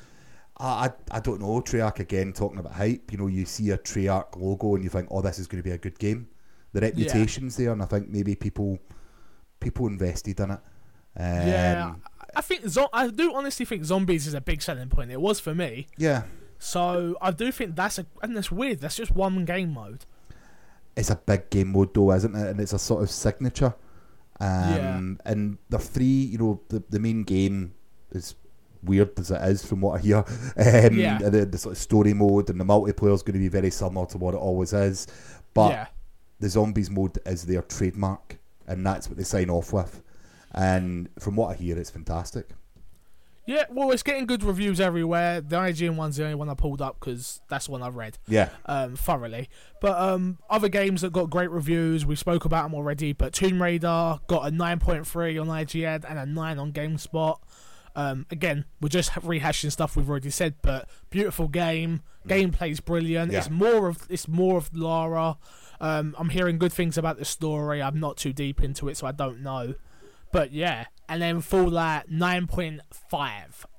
I, 0.66 0.90
I 1.10 1.20
don't 1.20 1.40
know. 1.40 1.60
Treyarch 1.60 1.98
again 1.98 2.32
talking 2.32 2.58
about 2.58 2.72
hype. 2.74 3.10
You 3.12 3.18
know, 3.18 3.26
you 3.26 3.44
see 3.44 3.70
a 3.70 3.78
Treyarch 3.78 4.36
logo 4.36 4.74
and 4.74 4.84
you 4.84 4.90
think, 4.90 5.08
oh, 5.10 5.20
this 5.20 5.38
is 5.38 5.46
going 5.46 5.62
to 5.62 5.68
be 5.68 5.74
a 5.74 5.78
good 5.78 5.98
game. 5.98 6.28
The 6.72 6.80
reputation's 6.80 7.56
there, 7.56 7.72
and 7.72 7.82
I 7.82 7.86
think 7.86 8.08
maybe 8.08 8.34
people 8.34 8.78
people 9.60 9.86
invested 9.86 10.40
in 10.40 10.52
it. 10.52 10.60
Um, 11.16 11.48
yeah, 11.48 11.94
I 12.34 12.40
think 12.40 12.66
zo- 12.66 12.88
I 12.92 13.08
do 13.08 13.34
honestly 13.34 13.66
think 13.66 13.84
zombies 13.84 14.26
is 14.26 14.34
a 14.34 14.40
big 14.40 14.62
selling 14.62 14.88
point. 14.88 15.10
It 15.10 15.20
was 15.20 15.38
for 15.38 15.54
me, 15.54 15.86
yeah. 15.98 16.22
so 16.58 17.16
I 17.20 17.30
do 17.30 17.52
think 17.52 17.76
that's 17.76 17.98
a 17.98 18.06
and 18.22 18.34
that's 18.34 18.50
weird. 18.50 18.80
That's 18.80 18.96
just 18.96 19.10
one 19.10 19.44
game 19.44 19.74
mode. 19.74 20.06
It's 20.96 21.10
a 21.10 21.16
big 21.16 21.50
game 21.50 21.72
mode 21.72 21.92
though, 21.92 22.12
isn't 22.12 22.34
it? 22.34 22.46
And 22.48 22.60
it's 22.60 22.72
a 22.72 22.78
sort 22.78 23.02
of 23.02 23.10
signature. 23.10 23.74
Um, 24.40 25.20
And 25.24 25.58
the 25.68 25.78
three, 25.78 26.06
you 26.06 26.38
know, 26.38 26.60
the, 26.68 26.82
the 26.88 26.98
main 26.98 27.22
game 27.24 27.74
is 28.12 28.34
weird 28.82 29.18
as 29.18 29.30
it 29.30 29.40
is 29.42 29.64
from 29.64 29.80
what 29.80 29.98
I 29.98 30.02
hear. 30.02 30.24
Um, 30.56 30.98
Yeah. 30.98 31.18
and 31.22 31.32
the, 31.32 31.46
the 31.46 31.58
sort 31.58 31.72
of 31.76 31.78
story 31.78 32.12
mode 32.14 32.50
and 32.50 32.60
the 32.60 32.64
multiplayer 32.64 33.14
is 33.14 33.22
going 33.22 33.34
to 33.34 33.38
be 33.38 33.48
very 33.48 33.70
similar 33.70 34.06
to 34.06 34.18
what 34.18 34.34
it 34.34 34.38
always 34.38 34.72
is. 34.72 35.06
But 35.54 35.70
yeah, 35.70 35.86
the 36.40 36.48
zombies 36.48 36.90
mode 36.90 37.18
is 37.26 37.44
their 37.46 37.62
trademark, 37.62 38.38
and 38.66 38.84
that's 38.84 39.08
what 39.08 39.16
they 39.18 39.24
sign 39.24 39.50
off 39.50 39.72
with. 39.72 40.02
And 40.52 41.08
from 41.18 41.36
what 41.36 41.52
I 41.52 41.54
hear, 41.54 41.78
it's 41.78 41.90
fantastic. 41.90 42.50
yeah. 43.46 43.64
Well, 43.70 43.90
it's 43.90 44.02
getting 44.02 44.26
good 44.26 44.42
reviews 44.44 44.80
everywhere. 44.80 45.40
The 45.40 45.56
IGN 45.56 45.96
one's 45.96 46.16
the 46.16 46.24
only 46.24 46.34
one 46.36 46.48
I 46.48 46.54
pulled 46.54 46.80
up 46.82 47.00
because 47.00 47.40
that's 47.48 47.66
the 47.66 47.72
one 47.72 47.82
I've 47.82 47.96
read. 47.96 48.18
Yeah, 48.28 48.50
um, 48.66 48.94
thoroughly. 48.96 49.48
But 49.80 49.98
um, 50.00 50.38
other 50.50 50.68
games 50.68 51.00
that 51.00 51.12
got 51.12 51.28
great 51.30 51.50
reviews, 51.50 52.04
we 52.06 52.16
spoke 52.16 52.44
about 52.44 52.64
them 52.64 52.74
already. 52.74 53.12
But 53.12 53.32
Tomb 53.32 53.62
Raider 53.62 54.20
got 54.26 54.46
a 54.46 54.50
9.3 54.50 55.40
on 55.40 55.48
IGN 55.48 56.04
and 56.08 56.18
a 56.18 56.26
9 56.26 56.58
on 56.58 56.72
GameSpot. 56.72 57.36
Um, 57.94 58.26
again, 58.30 58.64
we're 58.80 58.88
just 58.88 59.10
rehashing 59.12 59.70
stuff 59.70 59.96
we've 59.96 60.08
already 60.08 60.30
said, 60.30 60.54
but 60.62 60.88
beautiful 61.10 61.48
game. 61.48 62.02
Gameplay's 62.26 62.80
brilliant. 62.80 63.32
Yeah. 63.32 63.38
It's 63.38 63.50
more 63.50 63.88
of 63.88 64.06
it's 64.08 64.28
more 64.28 64.58
of 64.58 64.74
Lara. 64.74 65.36
Um, 65.80 66.14
I'm 66.16 66.28
hearing 66.28 66.58
good 66.58 66.72
things 66.72 66.96
about 66.96 67.18
the 67.18 67.24
story. 67.24 67.82
I'm 67.82 67.98
not 67.98 68.16
too 68.16 68.32
deep 68.32 68.62
into 68.62 68.88
it, 68.88 68.96
so 68.96 69.06
I 69.06 69.12
don't 69.12 69.42
know. 69.42 69.74
But 70.30 70.52
yeah, 70.52 70.86
and 71.08 71.20
then 71.20 71.42
Fallout 71.42 72.08
9.5 72.08 72.80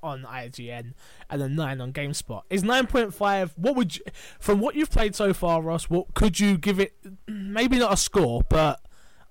on 0.02 0.22
IGN 0.22 0.92
and 1.28 1.42
a 1.42 1.48
9 1.48 1.80
on 1.80 1.92
GameSpot. 1.92 2.42
Is 2.48 2.62
9.5 2.62 3.50
what 3.56 3.74
would 3.74 3.96
you 3.96 4.02
from 4.38 4.60
what 4.60 4.76
you've 4.76 4.90
played 4.90 5.16
so 5.16 5.32
far, 5.34 5.60
Ross, 5.60 5.90
what 5.90 6.14
could 6.14 6.38
you 6.38 6.56
give 6.56 6.78
it 6.78 6.94
maybe 7.26 7.78
not 7.78 7.92
a 7.92 7.96
score, 7.96 8.42
but 8.48 8.80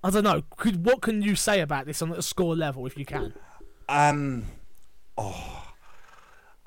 I 0.02 0.10
don't 0.10 0.24
know. 0.24 0.42
Could 0.58 0.84
what 0.84 1.00
can 1.00 1.22
you 1.22 1.34
say 1.34 1.60
about 1.60 1.86
this 1.86 2.02
on 2.02 2.12
a 2.12 2.20
score 2.20 2.54
level 2.54 2.84
if 2.86 2.98
you 2.98 3.06
can? 3.06 3.32
um, 3.88 4.44
oh, 5.18 5.72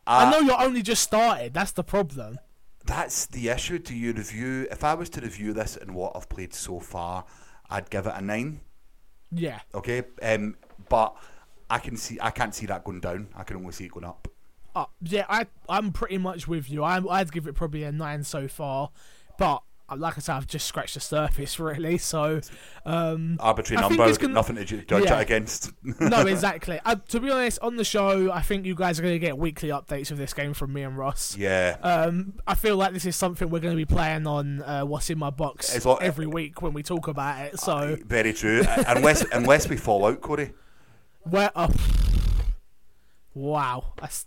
I 0.05 0.25
Uh, 0.25 0.29
know 0.31 0.39
you're 0.39 0.61
only 0.61 0.81
just 0.81 1.03
started, 1.03 1.53
that's 1.53 1.71
the 1.71 1.83
problem. 1.83 2.39
that's 2.85 3.25
the 3.25 3.49
issue 3.49 3.79
to 3.79 3.93
you 3.93 4.13
review. 4.13 4.67
If 4.71 4.83
I 4.83 4.93
was 4.93 5.09
to 5.11 5.21
review 5.21 5.53
this 5.53 5.75
and 5.75 5.93
what 5.93 6.13
I've 6.15 6.29
played 6.29 6.53
so 6.53 6.79
far, 6.79 7.25
I'd 7.69 7.89
give 7.89 8.07
it 8.07 8.13
a 8.15 8.21
nine. 8.21 8.61
Yeah. 9.31 9.59
Okay, 9.75 10.03
um, 10.21 10.55
but 10.87 11.13
I 11.69 11.79
can 11.79 11.97
see 11.97 12.17
I 12.21 12.31
can't 12.31 12.55
see 12.55 12.65
that 12.67 12.85
going 12.85 13.01
down. 13.01 13.27
I 13.35 13.43
can 13.43 13.57
only 13.57 13.73
see 13.73 13.85
it 13.85 13.91
going 13.91 14.05
up. 14.05 14.27
Uh, 14.73 14.85
yeah, 15.01 15.25
I 15.27 15.47
I'm 15.67 15.91
pretty 15.91 16.17
much 16.17 16.47
with 16.47 16.69
you. 16.69 16.83
I 16.83 17.01
I'd 17.09 17.31
give 17.31 17.45
it 17.47 17.53
probably 17.55 17.83
a 17.83 17.91
nine 17.91 18.23
so 18.23 18.47
far, 18.47 18.91
but 19.37 19.63
like 19.95 20.17
I 20.17 20.19
said, 20.19 20.35
I've 20.35 20.47
just 20.47 20.65
scratched 20.67 20.95
the 20.95 20.99
surface 20.99 21.59
really. 21.61 21.97
So, 21.97 22.41
um, 22.85 23.37
Arbitrary 23.39 23.77
I 23.83 23.87
think 23.87 23.99
number, 23.99 24.17
gonna- 24.17 24.33
nothing 24.33 24.55
to 24.57 24.65
ju- 24.65 24.81
judge 24.83 25.05
Yeah. 25.05 25.19
it 25.19 25.21
against. 25.21 25.71
no, 25.83 26.21
exactly. 26.27 26.79
Uh, 26.85 26.95
to 27.09 27.19
be 27.19 27.29
honest, 27.31 27.59
on 27.61 27.75
the 27.77 27.83
show, 27.83 28.31
I 28.31 28.41
think 28.41 28.65
you 28.65 28.75
guys 28.75 28.99
are 28.99 29.01
going 29.03 29.15
to 29.15 29.19
get 29.19 29.37
weekly 29.37 29.69
updates 29.69 30.11
of 30.11 30.17
this 30.17 30.33
game 30.33 30.53
from 30.53 30.73
me 30.73 30.81
and 30.83 30.97
Ross. 30.97 31.37
yeah, 31.37 31.77
Um, 31.81 32.33
I 32.47 32.55
feel 32.55 32.75
like 32.75 32.93
this 32.93 33.05
is 33.05 33.15
something 33.15 33.49
we're 33.49 33.59
going 33.59 33.73
to 33.73 33.77
be 33.77 33.85
playing 33.85 34.27
on 34.27 34.61
uh, 34.63 34.83
What's 34.83 35.09
in 35.09 35.17
My 35.17 35.29
Box 35.29 35.73
every 36.01 36.27
week 36.27 36.61
when 36.61 36.73
we 36.73 36.83
talk 36.83 37.07
about 37.07 37.45
it. 37.45 37.59
So, 37.59 37.97
very 38.05 38.33
true. 38.33 38.61
Uh, 38.67 38.83
unless 38.87 39.23
unless 39.31 39.69
we 39.69 39.77
fall 39.77 40.05
out, 40.05 40.19
Corey. 40.21 40.53
where? 41.23 41.51
Oh, 41.55 41.69
wow, 43.33 43.93
that's 43.99 44.25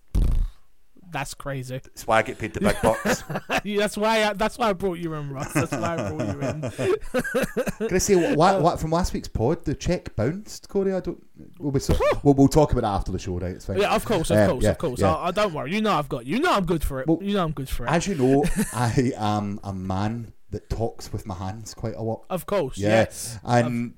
that's 1.10 1.34
crazy. 1.34 1.78
That's 1.78 2.06
why 2.06 2.18
I 2.18 2.22
get 2.22 2.38
paid 2.38 2.54
the 2.54 2.60
big 2.60 2.76
bucks. 2.82 3.22
that's 3.64 3.96
why. 3.96 4.24
I, 4.24 4.32
that's 4.34 4.58
why 4.58 4.70
I 4.70 4.72
brought 4.72 4.98
you 4.98 5.12
in, 5.14 5.30
Ross. 5.32 5.52
That's 5.52 5.72
why 5.72 5.94
I 5.96 6.10
brought 6.10 6.26
you 6.34 6.40
in. 6.40 6.70
Can 7.88 7.94
I 7.94 7.98
say 7.98 8.16
what, 8.16 8.36
what, 8.36 8.62
what 8.62 8.80
from 8.80 8.90
last 8.90 9.12
week's 9.12 9.28
pod? 9.28 9.64
The 9.64 9.74
check 9.74 10.14
bounced, 10.16 10.68
Corey. 10.68 10.94
I 10.94 11.00
don't. 11.00 11.22
We'll, 11.58 11.72
be 11.72 11.80
so, 11.80 11.94
we'll, 12.22 12.34
we'll 12.34 12.48
talk 12.48 12.72
about 12.72 12.84
it 12.84 12.94
after 12.94 13.12
the 13.12 13.18
show, 13.18 13.38
right? 13.38 13.52
It's 13.52 13.64
fine. 13.66 13.78
Yeah, 13.78 13.94
of 13.94 14.04
course, 14.04 14.30
of 14.30 14.36
Um, 14.38 14.50
course, 14.50 14.64
yeah, 14.64 14.70
of 14.70 14.78
course. 14.78 15.00
yeah. 15.00 15.14
I, 15.14 15.28
I 15.28 15.30
don't 15.30 15.52
worry. 15.54 15.72
You 15.74 15.80
know 15.80 15.92
I've 15.92 16.08
got 16.08 16.26
you. 16.26 16.36
You 16.36 16.42
know 16.42 16.52
I'm 16.52 16.66
good 16.66 16.84
for 16.84 17.00
it. 17.00 17.06
Well, 17.08 17.18
you 17.22 17.34
know 17.34 17.44
I'm 17.44 17.52
good 17.52 17.68
for 17.68 17.86
it. 17.86 17.90
As 17.90 18.06
you 18.06 18.14
know, 18.14 18.44
I 18.74 19.12
am 19.16 19.58
a 19.64 19.72
man 19.72 20.32
that 20.50 20.68
talks 20.68 21.12
with 21.12 21.26
my 21.26 21.34
hands 21.34 21.74
quite 21.74 21.94
a 21.94 22.02
lot. 22.02 22.24
of 22.28 22.44
course. 22.46 22.76
Yeah, 22.76 22.88
Yes. 22.88 23.38
and 23.44 23.94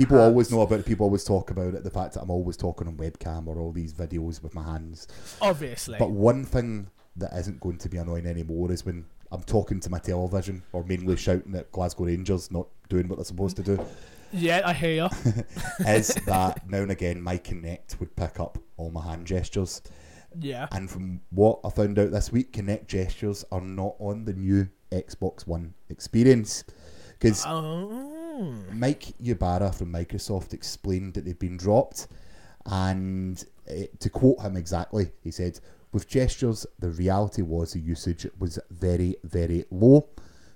people 0.00 0.18
always 0.18 0.50
know 0.50 0.62
about 0.62 0.80
it. 0.80 0.86
People 0.86 1.04
always 1.04 1.24
talk 1.24 1.50
about 1.50 1.74
it. 1.74 1.84
The 1.84 1.90
fact 1.90 2.14
that 2.14 2.22
I'm 2.22 2.30
always 2.30 2.56
talking 2.56 2.88
on 2.88 2.96
webcam 2.96 3.46
or 3.46 3.58
all 3.58 3.70
these 3.70 3.92
videos 3.92 4.42
with 4.42 4.54
my 4.54 4.62
hands. 4.62 5.06
Obviously. 5.42 5.98
But 5.98 6.10
one 6.10 6.44
thing 6.44 6.88
that 7.16 7.32
isn't 7.34 7.60
going 7.60 7.76
to 7.78 7.88
be 7.88 7.98
annoying 7.98 8.26
anymore 8.26 8.72
is 8.72 8.84
when 8.84 9.04
I'm 9.30 9.42
talking 9.42 9.78
to 9.80 9.90
my 9.90 9.98
television 9.98 10.62
or 10.72 10.84
mainly 10.84 11.16
shouting 11.16 11.54
at 11.54 11.70
Glasgow 11.70 12.04
Rangers 12.04 12.50
not 12.50 12.68
doing 12.88 13.08
what 13.08 13.16
they're 13.16 13.24
supposed 13.26 13.56
to 13.56 13.62
do. 13.62 13.84
yeah, 14.32 14.62
I 14.64 14.72
hear 14.72 15.04
you. 15.04 15.32
is 15.86 16.14
that 16.26 16.66
now 16.68 16.78
and 16.78 16.90
again 16.90 17.20
my 17.20 17.36
Kinect 17.36 18.00
would 18.00 18.16
pick 18.16 18.40
up 18.40 18.58
all 18.78 18.90
my 18.90 19.04
hand 19.04 19.26
gestures. 19.26 19.82
Yeah. 20.38 20.68
And 20.72 20.90
from 20.90 21.20
what 21.30 21.60
I 21.62 21.70
found 21.70 21.98
out 21.98 22.10
this 22.10 22.32
week, 22.32 22.52
Kinect 22.52 22.86
gestures 22.86 23.44
are 23.52 23.60
not 23.60 23.96
on 23.98 24.24
the 24.24 24.32
new 24.32 24.68
Xbox 24.92 25.46
One 25.46 25.74
experience. 25.90 26.64
Because 27.18 27.44
oh. 27.46 28.09
Mike 28.72 29.14
Ybarra 29.22 29.72
from 29.72 29.92
Microsoft 29.92 30.52
explained 30.54 31.14
that 31.14 31.24
they've 31.24 31.38
been 31.38 31.56
dropped. 31.56 32.08
And 32.66 33.42
eh, 33.68 33.86
to 34.00 34.10
quote 34.10 34.40
him 34.40 34.56
exactly, 34.56 35.10
he 35.22 35.30
said, 35.30 35.60
With 35.92 36.08
gestures, 36.08 36.66
the 36.78 36.90
reality 36.90 37.42
was 37.42 37.72
the 37.72 37.80
usage 37.80 38.26
was 38.38 38.58
very, 38.70 39.16
very 39.24 39.64
low. 39.70 40.08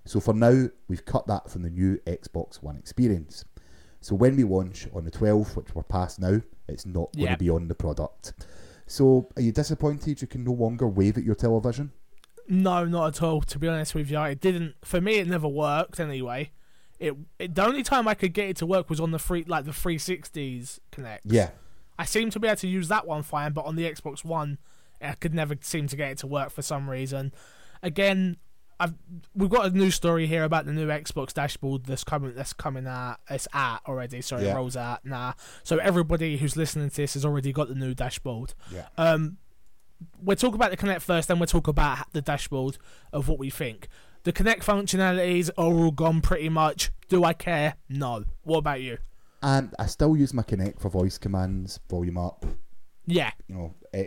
So 0.05 0.21
for 0.21 0.35
now, 0.35 0.69
we've 0.89 1.05
cut 1.05 1.27
that 1.29 1.51
from 1.51 1.63
the 1.63 1.71
new 1.71 1.97
Xbox 2.07 2.63
One 2.63 2.77
experience. 2.77 3.45
So 4.01 4.15
when 4.15 4.37
we 4.37 4.45
launch 4.45 4.87
on 4.95 5.05
the 5.05 5.11
12th, 5.11 5.57
which 5.57 5.75
we're 5.75 5.83
past 5.83 6.21
now, 6.21 6.43
it's 6.69 6.85
not 6.85 7.11
going 7.15 7.25
Yeah. 7.27 7.33
to 7.33 7.39
be 7.39 7.49
on 7.49 7.69
the 7.69 7.75
product. 7.75 8.35
So 8.87 9.31
are 9.37 9.41
you 9.43 9.51
disappointed 9.51 10.21
you 10.21 10.29
can 10.29 10.45
no 10.45 10.53
longer 10.53 10.87
wave 10.87 11.17
at 11.17 11.25
your 11.25 11.35
television? 11.35 11.91
No, 12.47 12.85
not 12.85 13.17
at 13.17 13.23
all. 13.23 13.41
To 13.41 13.59
be 13.59 13.67
honest 13.67 13.95
with 13.95 14.11
you, 14.11 14.21
it 14.25 14.41
didn't. 14.41 14.75
For 14.85 15.01
me, 15.01 15.15
it 15.21 15.27
never 15.27 15.49
worked 15.49 15.99
anyway. 16.01 16.51
It, 16.99 17.15
it 17.39 17.55
the 17.55 17.65
only 17.67 17.83
time 17.83 18.07
I 18.09 18.15
could 18.15 18.33
get 18.33 18.49
it 18.49 18.57
to 18.59 18.67
work 18.67 18.89
was 18.89 19.01
on 19.01 19.11
the 19.11 19.19
free 19.19 19.45
like 19.47 19.65
the 19.65 19.73
360s 19.73 20.79
Kinect. 20.93 21.21
Yeah. 21.25 21.51
I 21.99 22.05
seem 22.05 22.31
to 22.31 22.41
be 22.41 22.49
able 22.49 22.57
to 22.57 22.69
use 22.69 22.89
that 22.89 23.07
one 23.07 23.23
fine, 23.23 23.53
but 23.53 23.65
on 23.67 23.77
the 23.77 23.85
Xbox 23.91 24.25
One, 24.25 24.59
I 25.01 25.13
could 25.13 25.35
never 25.35 25.55
seem 25.61 25.87
to 25.89 25.97
get 25.97 26.11
it 26.13 26.19
to 26.19 26.27
work 26.27 26.51
for 26.51 26.63
some 26.63 26.89
reason. 26.91 27.33
Again, 27.83 28.37
I've 28.81 28.95
we've 29.35 29.51
got 29.51 29.67
a 29.67 29.71
new 29.71 29.91
story 29.93 30.27
here 30.27 30.43
about 30.43 30.67
the 30.67 30.73
new 30.73 30.89
Xbox 30.89 31.33
dashboard 31.33 31.85
that's 31.85 32.03
coming. 32.03 32.35
That's 32.35 32.53
coming 32.53 32.87
out. 32.87 33.19
It's 33.31 33.47
out 33.53 33.81
already. 33.87 34.21
Sorry, 34.23 34.45
Yeah. 34.45 34.53
it 34.53 34.57
rolls 34.57 34.77
out 34.77 35.05
now. 35.05 35.35
So 35.63 35.79
everybody 35.79 36.37
who's 36.39 36.57
listening 36.57 36.91
to 36.91 36.97
this 36.97 37.15
has 37.15 37.25
already 37.25 37.53
got 37.53 37.69
the 37.69 37.75
new 37.77 37.95
dashboard. 37.95 38.55
Yeah. 38.73 38.87
Um, 38.99 39.37
we'll 40.21 40.37
talk 40.37 40.55
about 40.55 40.71
the 40.73 40.77
Kinect 40.77 41.03
first, 41.03 41.29
then 41.29 41.39
we'll 41.39 41.47
talk 41.47 41.69
about 41.69 42.13
the 42.13 42.21
dashboard 42.21 42.79
of 43.13 43.29
what 43.29 43.39
we 43.39 43.51
think. 43.51 43.89
The 44.25 44.33
Kinect 44.33 44.65
functionalities 44.65 45.51
are 45.59 45.65
all 45.67 45.91
gone 45.91 46.21
pretty 46.23 46.49
much. 46.49 46.91
Do 47.09 47.25
I 47.25 47.35
care? 47.35 47.75
No. 47.89 48.25
What 48.43 48.59
about 48.59 48.81
you? 48.81 48.99
And 49.43 49.75
I 49.79 49.87
still 49.87 50.17
use 50.17 50.33
my 50.33 50.43
Kinect 50.43 50.81
for 50.81 50.89
voice 50.89 51.19
commands, 51.19 51.79
volume 51.91 52.17
up, 52.17 52.47
Yeah, 53.07 53.31
you 53.47 53.55
know, 53.55 53.75
eh, 53.93 54.07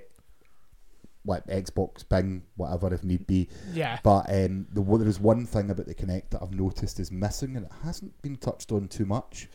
like 1.23 1.45
Xbox, 1.45 2.07
Bing, 2.09 2.41
whatever 2.55 2.91
if 2.91 3.03
need 3.03 3.27
be. 3.27 3.47
yeah, 3.73 3.99
But 4.01 4.25
um, 4.33 4.65
the, 4.73 4.81
there 4.81 5.07
is 5.07 5.19
one 5.19 5.45
thing 5.45 5.69
about 5.69 5.85
the 5.85 5.93
Kinect 5.93 6.31
that 6.31 6.41
I've 6.41 6.53
noticed 6.55 6.99
is 6.99 7.11
missing, 7.11 7.55
and 7.55 7.67
it 7.67 7.71
hasn't 7.83 8.19
been 8.23 8.37
touched 8.37 8.71
on 8.71 8.87
too 8.87 9.05
much. 9.05 9.47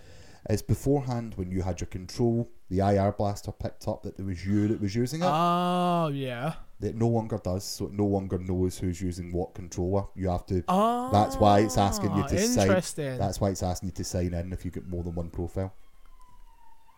Is 0.50 0.60
beforehand 0.60 1.34
when 1.36 1.52
you 1.52 1.62
had 1.62 1.80
your 1.80 1.86
control, 1.86 2.50
the 2.68 2.80
IR 2.80 3.12
blaster 3.12 3.52
picked 3.52 3.86
up 3.86 4.02
that 4.02 4.18
it 4.18 4.24
was 4.24 4.44
you 4.44 4.66
that 4.68 4.80
was 4.80 4.94
using 4.94 5.20
it. 5.22 5.26
Oh 5.28 6.10
yeah. 6.12 6.54
It 6.80 6.96
no 6.96 7.06
longer 7.06 7.38
does, 7.38 7.62
so 7.62 7.86
it 7.86 7.92
no 7.92 8.06
longer 8.06 8.38
knows 8.38 8.76
who's 8.76 9.00
using 9.00 9.32
what 9.32 9.54
controller. 9.54 10.04
You 10.16 10.30
have 10.30 10.44
to. 10.46 10.64
Oh, 10.66 11.10
That's 11.12 11.36
why 11.36 11.60
it's 11.60 11.78
asking 11.78 12.16
you 12.16 12.26
to 12.26 12.38
sign. 12.40 12.66
Interesting. 12.66 13.18
That's 13.18 13.40
why 13.40 13.50
it's 13.50 13.62
asking 13.62 13.90
you 13.90 13.92
to 13.94 14.04
sign 14.04 14.34
in 14.34 14.52
if 14.52 14.64
you 14.64 14.72
get 14.72 14.88
more 14.88 15.04
than 15.04 15.14
one 15.14 15.30
profile. 15.30 15.72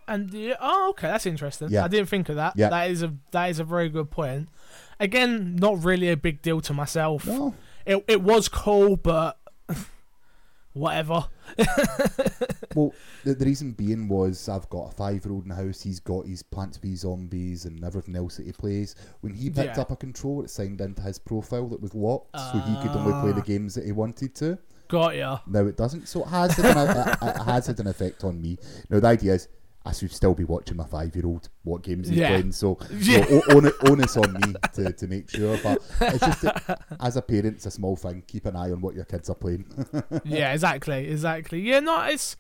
And 0.09 0.33
yeah, 0.33 0.55
oh, 0.61 0.89
okay, 0.91 1.09
that's 1.09 1.27
interesting. 1.27 1.69
Yeah. 1.69 1.85
I 1.85 1.89
didn't 1.89 2.09
think 2.09 2.31
of 2.31 2.37
that. 2.37 2.55
Yeah. 2.57 2.71
That 2.71 2.91
is 2.91 3.03
a 3.03 3.15
that 3.33 3.51
is 3.51 3.59
a 3.59 3.65
very 3.65 3.91
good 3.91 4.11
point. 4.11 4.49
Again, 5.01 5.57
not 5.57 5.85
really 5.85 6.11
a 6.11 6.17
big 6.17 6.41
deal 6.41 6.61
to 6.63 6.73
myself. 6.73 7.27
No, 7.27 7.55
It 7.85 8.05
it 8.09 8.23
was 8.23 8.49
cool, 8.49 8.97
but 8.97 9.39
whatever. 10.75 11.27
well, 12.75 12.93
the, 13.25 13.35
the 13.35 13.45
reason 13.45 13.73
being 13.73 14.09
was 14.09 14.49
I've 14.49 14.69
got 14.69 14.93
a 14.93 14.95
five-year-old 14.95 15.45
in 15.45 15.49
the 15.51 15.55
house. 15.55 15.81
He's 15.83 16.01
got 16.01 16.27
his 16.27 16.43
Plants 16.43 16.77
v 16.79 16.95
Zombies 16.95 17.65
and 17.65 17.83
everything 17.85 18.17
else 18.17 18.37
that 18.37 18.47
he 18.47 18.53
plays. 18.53 18.95
When 19.21 19.33
he 19.35 19.49
picked 19.51 19.77
Yeah. 19.77 19.83
up 19.83 19.91
a 19.91 19.97
controller, 19.97 20.45
it 20.45 20.51
signed 20.51 20.81
into 20.81 21.03
his 21.03 21.19
profile 21.19 21.69
that 21.69 21.81
was 21.81 21.95
locked, 21.95 22.37
so 22.39 22.59
he 22.59 22.77
could 22.83 22.97
only 22.97 23.13
play 23.23 23.33
the 23.33 23.41
Ah. 23.41 23.45
games 23.45 23.75
that 23.75 23.85
he 23.87 23.93
wanted 23.93 24.35
to. 24.37 24.59
Got 24.89 25.17
ya. 25.17 25.39
Now 25.47 25.61
it 25.67 25.77
doesn't, 25.77 26.09
so 26.09 26.23
it 26.23 26.29
has 26.29 26.53
had 26.57 26.77
an, 26.77 27.09
it, 27.23 27.37
it 27.37 27.43
has 27.43 27.67
had 27.69 27.81
an 27.81 27.87
effect 27.87 28.23
on 28.25 28.41
me. 28.43 28.59
Now 28.91 29.01
the 29.01 29.07
idea 29.07 29.35
is. 29.35 29.49
I 29.87 29.93
should 29.93 30.11
still 30.13 30.35
be 30.35 30.45
watching 30.45 30.77
my 30.79 30.85
five-year-old 30.87 31.51
what 31.63 31.83
games 31.83 32.09
he's 32.09 32.17
Yeah. 32.19 32.29
playing, 32.29 32.53
so, 32.53 32.79
Yeah. 32.99 33.25
on, 33.55 33.71
onus 33.91 34.17
on 34.17 34.33
me 34.33 34.55
to, 34.75 34.93
to 34.93 35.07
make 35.07 35.29
sure. 35.29 35.59
But 35.63 35.79
it's 36.01 36.19
just 36.43 36.45
as 37.01 37.17
a 37.17 37.23
parent, 37.23 37.57
it's 37.57 37.67
a 37.67 37.71
small 37.71 37.95
thing. 37.97 38.23
Keep 38.27 38.47
an 38.47 38.57
eye 38.57 38.71
on 38.71 38.81
what 38.81 38.95
your 38.95 39.05
kids 39.05 39.29
are 39.29 39.35
playing. 39.35 39.67
yeah, 40.25 40.53
exactly, 40.55 41.09
exactly. 41.09 41.61
Yeah, 41.61 41.81
no, 41.81 42.03
it's 42.05 42.37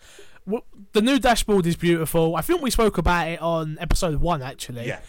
the 0.92 1.02
new 1.02 1.18
dashboard 1.18 1.66
is 1.66 1.76
beautiful. 1.76 2.36
I 2.36 2.40
think 2.42 2.62
we 2.62 2.70
spoke 2.70 2.98
about 2.98 3.28
it 3.28 3.40
on 3.42 3.76
episode 3.80 4.20
one 4.20 4.42
actually. 4.42 4.86
Yeah. 4.86 5.00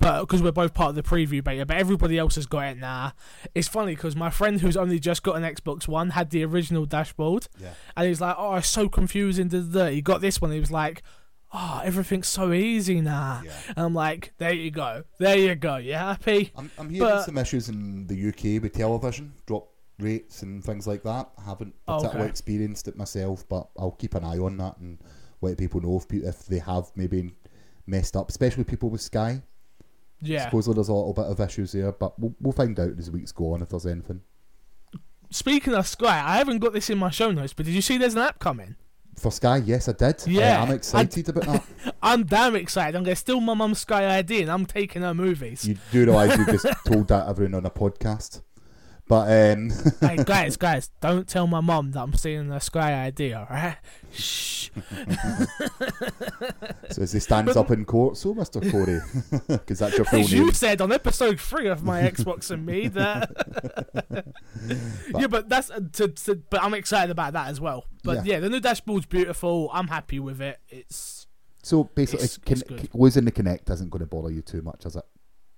But 0.00 0.20
because 0.22 0.42
we're 0.42 0.50
both 0.52 0.74
part 0.74 0.90
of 0.90 0.94
the 0.96 1.02
preview 1.04 1.42
beta, 1.42 1.64
but 1.64 1.76
everybody 1.76 2.18
else 2.18 2.34
has 2.34 2.46
got 2.46 2.64
it 2.66 2.78
now. 2.78 3.12
It's 3.54 3.68
funny 3.68 3.94
because 3.94 4.16
my 4.16 4.28
friend 4.30 4.60
who's 4.60 4.76
only 4.76 4.98
just 4.98 5.22
got 5.22 5.36
an 5.36 5.44
Xbox 5.44 5.86
One 5.86 6.10
had 6.10 6.30
the 6.30 6.44
original 6.44 6.84
dashboard, 6.84 7.46
Yeah. 7.60 7.74
and 7.96 8.08
he's 8.08 8.20
like, 8.20 8.34
"Oh, 8.36 8.56
it's 8.56 8.68
so 8.68 8.88
confusing." 8.88 9.48
He 9.50 10.02
got 10.02 10.20
this 10.20 10.40
one. 10.40 10.50
He 10.50 10.58
was 10.60 10.72
like, 10.72 11.02
"Oh, 11.54 11.80
everything's 11.84 12.28
so 12.28 12.52
easy 12.52 13.00
now." 13.00 13.40
Yeah. 13.44 13.52
And 13.68 13.78
I'm 13.86 13.94
like, 13.94 14.32
"There 14.38 14.52
you 14.52 14.70
go, 14.70 15.04
there 15.18 15.38
you 15.38 15.54
go. 15.54 15.76
You 15.76 15.94
happy?" 15.94 16.52
I'm, 16.56 16.70
I'm 16.78 16.90
hearing 16.90 17.08
But- 17.08 17.24
some 17.24 17.38
issues 17.38 17.68
in 17.70 18.06
the 18.08 18.28
UK 18.28 18.60
with 18.62 18.72
television, 18.74 19.32
drop 19.46 19.68
rates 20.00 20.42
and 20.42 20.62
things 20.64 20.86
like 20.86 21.02
that. 21.04 21.30
I 21.38 21.42
haven't 21.44 21.72
particularly 21.86 22.20
Okay. 22.22 22.28
experienced 22.30 22.88
it 22.88 22.96
myself, 22.96 23.48
but 23.48 23.68
I'll 23.78 23.92
keep 23.92 24.14
an 24.16 24.24
eye 24.24 24.38
on 24.38 24.56
that 24.58 24.76
and 24.78 24.98
let 25.40 25.56
people 25.56 25.80
know 25.80 25.96
if, 25.96 26.12
if 26.12 26.46
they 26.46 26.58
have 26.58 26.90
maybe 26.96 27.32
messed 27.86 28.16
up, 28.16 28.28
especially 28.28 28.64
people 28.64 28.90
with 28.90 29.00
Sky. 29.02 29.40
Yeah. 30.20 30.46
Supposedly 30.46 30.74
there's 30.74 30.88
a 30.88 30.92
little 30.94 31.12
bit 31.12 31.26
of 31.26 31.38
issues 31.38 31.72
there, 31.72 31.92
but 31.92 32.18
we'll, 32.18 32.34
we'll 32.40 32.52
find 32.52 32.78
out 32.80 32.98
as 32.98 33.06
the 33.06 33.12
weeks 33.12 33.30
go 33.30 33.52
on 33.52 33.62
if 33.62 33.68
there's 33.68 33.86
anything. 33.86 34.22
Speaking 35.30 35.74
of 35.74 35.86
Sky, 35.86 36.22
I 36.24 36.36
haven't 36.38 36.58
got 36.58 36.72
this 36.72 36.90
in 36.90 36.98
my 36.98 37.10
show 37.10 37.30
notes, 37.30 37.52
but 37.52 37.66
did 37.66 37.74
you 37.74 37.82
see 37.82 37.98
there's 37.98 38.14
an 38.14 38.22
app 38.22 38.38
coming? 38.38 38.76
For 39.16 39.30
Sky, 39.30 39.58
yes, 39.64 39.88
I 39.88 39.92
did. 39.92 40.16
Uh, 40.22 40.24
Yeah, 40.26 40.62
I'm 40.62 40.70
excited 40.72 41.28
about 41.28 41.44
that. 41.44 41.94
I'm 42.02 42.24
damn 42.24 42.56
excited. 42.56 42.96
I'm 42.96 43.04
gonna 43.04 43.16
steal 43.16 43.40
my 43.40 43.54
mum's 43.54 43.80
Sky 43.80 44.18
ID 44.18 44.42
and 44.42 44.50
I'm 44.50 44.66
taking 44.66 45.02
her 45.02 45.14
movies. 45.14 45.66
You 45.66 45.76
do 45.92 46.04
realise 46.04 46.36
you 46.38 46.46
just 46.46 46.66
told 46.86 47.08
that 47.08 47.28
everyone 47.28 47.54
on 47.54 47.66
a 47.66 47.70
podcast. 47.70 48.42
But 49.06 49.52
um, 49.52 49.70
hey 50.00 50.16
guys, 50.24 50.56
guys, 50.56 50.90
don't 51.02 51.28
tell 51.28 51.46
my 51.46 51.60
mom 51.60 51.90
that 51.92 52.00
I'm 52.00 52.14
stealing 52.14 52.48
her 52.48 52.58
Sky 52.60 53.04
ID, 53.06 53.34
alright? 53.34 53.76
Shh. 54.12 54.70
so 56.90 57.02
as 57.02 57.12
he 57.12 57.20
stands 57.20 57.54
up 57.54 57.70
in 57.70 57.84
court, 57.84 58.16
so 58.16 58.34
Mr. 58.34 58.62
Corey, 58.72 59.00
because 59.58 59.80
that's 59.80 59.96
your 59.96 60.06
full 60.06 60.20
As 60.20 60.32
name. 60.32 60.44
you 60.46 60.52
said 60.52 60.80
on 60.80 60.90
episode 60.90 61.38
three 61.38 61.68
of 61.68 61.84
my 61.84 62.00
Xbox 62.02 62.50
and 62.50 62.64
me 62.64 62.88
that 62.88 63.30
Yeah, 65.18 65.26
but 65.26 65.50
that's 65.50 65.70
uh, 65.70 65.80
to, 65.92 66.08
to 66.08 66.36
but 66.48 66.62
I'm 66.62 66.72
excited 66.74 67.10
about 67.10 67.34
that 67.34 67.48
as 67.48 67.60
well. 67.60 67.84
But 68.04 68.24
Yeah. 68.24 68.34
yeah, 68.36 68.40
the 68.40 68.48
new 68.48 68.60
dashboard's 68.60 69.04
beautiful. 69.06 69.68
I'm 69.72 69.88
happy 69.88 70.18
with 70.18 70.40
it. 70.40 70.58
It's 70.70 71.26
So 71.62 71.84
basically, 71.84 72.24
It's- 72.24 72.38
con- 72.68 72.78
it's 72.78 72.94
losing 72.94 73.26
the 73.26 73.32
Kinect 73.32 73.70
isn't 73.70 73.90
going 73.90 74.00
to 74.00 74.06
bother 74.06 74.30
you 74.30 74.40
too 74.40 74.62
much, 74.62 74.86
is 74.86 74.96
it? 74.96 75.04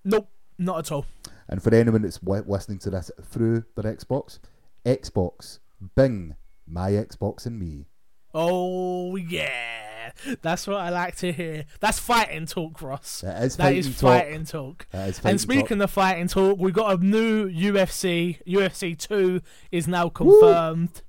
nope, 0.05 0.29
not 0.59 0.79
at 0.81 0.91
all. 0.93 1.07
And 1.49 1.63
for 1.63 1.75
anyone 1.75 2.03
that's 2.03 2.19
w- 2.19 2.45
listening 2.47 2.79
to 2.81 2.91
this 2.91 3.11
through 3.23 3.65
their 3.77 3.95
Xbox, 3.95 4.39
Xbox, 4.85 5.59
Bing, 5.95 6.35
my 6.67 6.91
Xbox 6.93 7.47
and 7.47 7.59
me. 7.59 7.87
Oh 8.35 9.17
yeah, 9.17 10.11
that's 10.43 10.67
what 10.67 10.77
I 10.77 10.91
like 10.91 11.17
to 11.17 11.33
hear. 11.33 11.65
That's 11.81 11.99
fighting 11.99 12.47
talk, 12.47 12.83
Ross. 12.83 13.23
It 13.23 13.29
is 13.45 13.57
That 13.57 13.63
fighting 13.65 13.79
is 13.79 14.01
talk. 14.01 14.11
fighting 14.21 14.45
talk. 14.45 14.87
Fighting 14.93 15.15
And 15.25 15.41
speaking 15.41 15.81
of 15.81 15.91
fighting 15.91 16.29
talk, 16.29 16.59
we 16.59 16.71
got 16.73 17.01
a 17.01 17.05
new 17.05 17.49
UFC. 17.49 18.43
UFC 18.47 18.99
two 18.99 19.41
is 19.71 19.89
now 19.89 20.09
confirmed, 20.11 21.03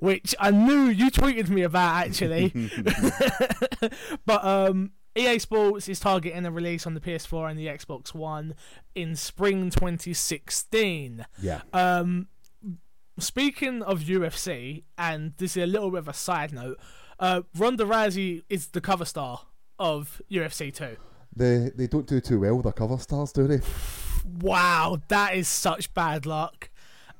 which 0.00 0.34
I 0.38 0.50
knew 0.50 0.84
you 0.86 1.10
tweeted 1.10 1.48
me 1.48 1.62
about 1.62 2.06
actually. 2.06 2.52
but 4.26 4.44
um, 4.44 4.90
EA 5.16 5.38
Sports 5.38 5.88
is 5.88 5.98
targeting 5.98 6.44
a 6.44 6.50
release 6.50 6.86
on 6.86 6.92
the 6.94 7.00
PS4 7.00 7.50
and 7.50 7.58
the 7.58 7.66
Xbox 7.68 8.12
One 8.14 8.54
in 8.96 9.14
spring 9.14 9.70
2016. 9.70 11.26
Yeah. 11.40 11.60
Um, 11.72 12.26
speaking 13.18 13.82
of 13.82 14.00
UFC, 14.00 14.84
and 14.98 15.34
this 15.36 15.56
is 15.56 15.62
a 15.62 15.66
little 15.66 15.90
bit 15.90 15.98
of 15.98 16.08
a 16.08 16.14
side 16.14 16.52
note, 16.52 16.80
uh, 17.20 17.42
Ronda 17.56 17.84
Rousey 17.84 18.42
is 18.48 18.68
the 18.68 18.80
cover 18.80 19.04
star 19.04 19.42
of 19.78 20.20
UFC 20.30 20.74
2. 20.74 20.96
They 21.36 21.70
they 21.76 21.86
don't 21.86 22.06
do 22.06 22.20
too 22.20 22.40
well 22.40 22.54
with 22.56 22.64
their 22.64 22.72
cover 22.72 22.98
stars, 22.98 23.30
do 23.30 23.46
they? 23.46 23.60
Wow, 24.40 24.98
that 25.08 25.36
is 25.36 25.46
such 25.46 25.92
bad 25.92 26.24
luck. 26.24 26.70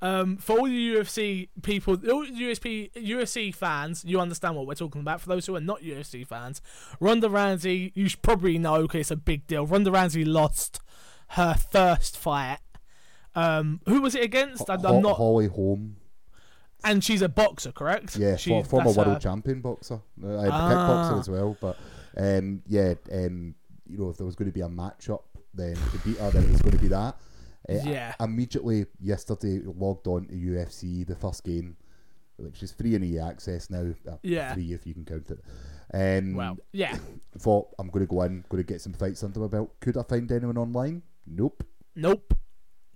Um, 0.02 0.36
for 0.36 0.58
all 0.58 0.64
the 0.66 0.96
UFC 0.96 1.48
people, 1.62 1.94
all 1.94 2.26
USP, 2.26 2.92
UFC 2.92 3.54
fans, 3.54 4.04
you 4.04 4.20
understand 4.20 4.56
what 4.56 4.66
we're 4.66 4.74
talking 4.74 5.00
about. 5.00 5.20
For 5.20 5.28
those 5.28 5.46
who 5.46 5.56
are 5.56 5.60
not 5.60 5.82
UFC 5.82 6.26
fans, 6.26 6.60
Ronda 7.00 7.28
Rousey, 7.28 7.92
you 7.94 8.08
should 8.08 8.22
probably 8.22 8.58
know 8.58 8.82
because 8.82 9.00
it's 9.00 9.10
a 9.10 9.16
big 9.16 9.46
deal. 9.46 9.66
Ronda 9.66 9.90
Rousey 9.90 10.26
lost 10.26 10.80
her 11.28 11.54
first 11.54 12.16
fight. 12.16 12.58
Um, 13.34 13.80
who 13.86 14.00
was 14.00 14.14
it 14.14 14.22
against? 14.22 14.68
I- 14.70 14.76
Ho- 14.76 14.96
I'm 14.96 15.02
not, 15.02 15.16
Holly 15.16 15.46
Holm. 15.48 15.96
and 16.84 17.02
she's 17.04 17.20
a 17.22 17.28
boxer, 17.28 17.72
correct? 17.72 18.16
Yeah, 18.16 18.36
She- 18.36 18.50
for, 18.50 18.64
former 18.64 18.92
world 18.92 19.08
her- 19.08 19.18
champion 19.18 19.60
boxer. 19.60 20.00
Uh, 20.22 20.48
Ah. 20.50 20.70
kickboxer 21.12 21.20
as 21.20 21.28
well. 21.28 21.56
But 21.60 21.76
um, 22.16 22.62
yeah, 22.66 22.94
um, 23.12 23.54
you 23.88 23.98
know, 23.98 24.08
if 24.10 24.16
there 24.16 24.26
was 24.26 24.36
going 24.36 24.48
to 24.50 24.54
be 24.54 24.62
a 24.62 24.68
matchup, 24.68 25.22
then 25.52 25.74
to 25.76 25.98
beat 26.04 26.16
her, 26.18 26.30
then 26.30 26.44
it 26.44 26.50
was 26.52 26.62
going 26.62 26.76
to 26.76 26.82
be 26.82 26.88
that. 26.88 27.16
Uh, 27.68 27.74
Yeah. 27.84 28.14
Immediately 28.20 28.86
yesterday, 29.00 29.60
logged 29.64 30.06
on 30.06 30.26
to 30.28 30.34
UFC, 30.34 31.04
the 31.06 31.16
first 31.16 31.44
game, 31.44 31.76
which 32.36 32.62
is 32.62 32.72
free 32.72 32.94
in 32.94 33.02
EA 33.04 33.18
access 33.20 33.68
now. 33.70 33.92
Uh, 34.08 34.16
Yeah. 34.22 34.54
Free 34.54 34.72
if 34.72 34.86
you 34.86 34.94
can 34.94 35.04
count 35.04 35.30
it. 35.30 35.40
Um, 35.92 36.34
Well, 36.34 36.56
yeah, 36.72 36.96
Thought 37.38 37.68
I'm 37.78 37.88
going 37.88 38.06
to 38.06 38.10
go 38.10 38.22
in, 38.22 38.44
going 38.48 38.62
to 38.62 38.66
get 38.72 38.80
some 38.80 38.92
fights 38.94 39.22
under 39.24 39.40
my 39.40 39.46
belt. 39.48 39.74
Could 39.80 39.96
I 39.96 40.02
find 40.04 40.30
anyone 40.32 40.56
online? 40.58 41.02
Nope. 41.26 41.64
nope. 41.94 42.34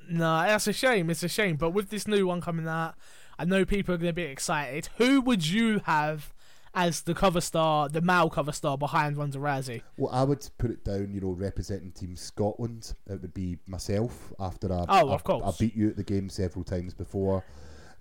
No, 0.08 0.42
that's 0.42 0.66
a 0.66 0.72
shame. 0.72 1.08
It's 1.10 1.22
a 1.22 1.28
shame. 1.28 1.56
But 1.56 1.70
with 1.70 1.90
this 1.90 2.08
new 2.08 2.26
one 2.26 2.40
coming 2.40 2.66
out, 2.66 2.94
I 3.38 3.44
know 3.44 3.64
people 3.64 3.94
are 3.94 3.98
going 3.98 4.08
to 4.10 4.12
be 4.12 4.22
excited. 4.22 4.88
Who 4.96 5.20
would 5.20 5.46
you 5.46 5.80
have 5.84 6.34
as 6.74 7.02
the 7.02 7.14
cover 7.14 7.40
star, 7.40 7.88
the 7.88 8.00
male 8.00 8.30
cover 8.30 8.52
star 8.52 8.78
behind 8.78 9.16
Ronda 9.16 9.38
Rousey. 9.38 9.82
Well, 9.96 10.12
I 10.12 10.22
would 10.22 10.48
put 10.58 10.70
it 10.70 10.84
down, 10.84 11.12
you 11.12 11.20
know, 11.20 11.30
representing 11.30 11.90
Team 11.92 12.16
Scotland. 12.16 12.94
It 13.08 13.20
would 13.20 13.34
be 13.34 13.58
myself 13.66 14.32
after 14.38 14.72
I, 14.72 14.84
Oh, 14.88 15.08
I, 15.10 15.14
of 15.14 15.24
course. 15.24 15.42
I 15.44 15.58
beat 15.58 15.74
you 15.74 15.88
at 15.88 15.96
the 15.96 16.04
game 16.04 16.28
several 16.28 16.64
times 16.64 16.94
before. 16.94 17.44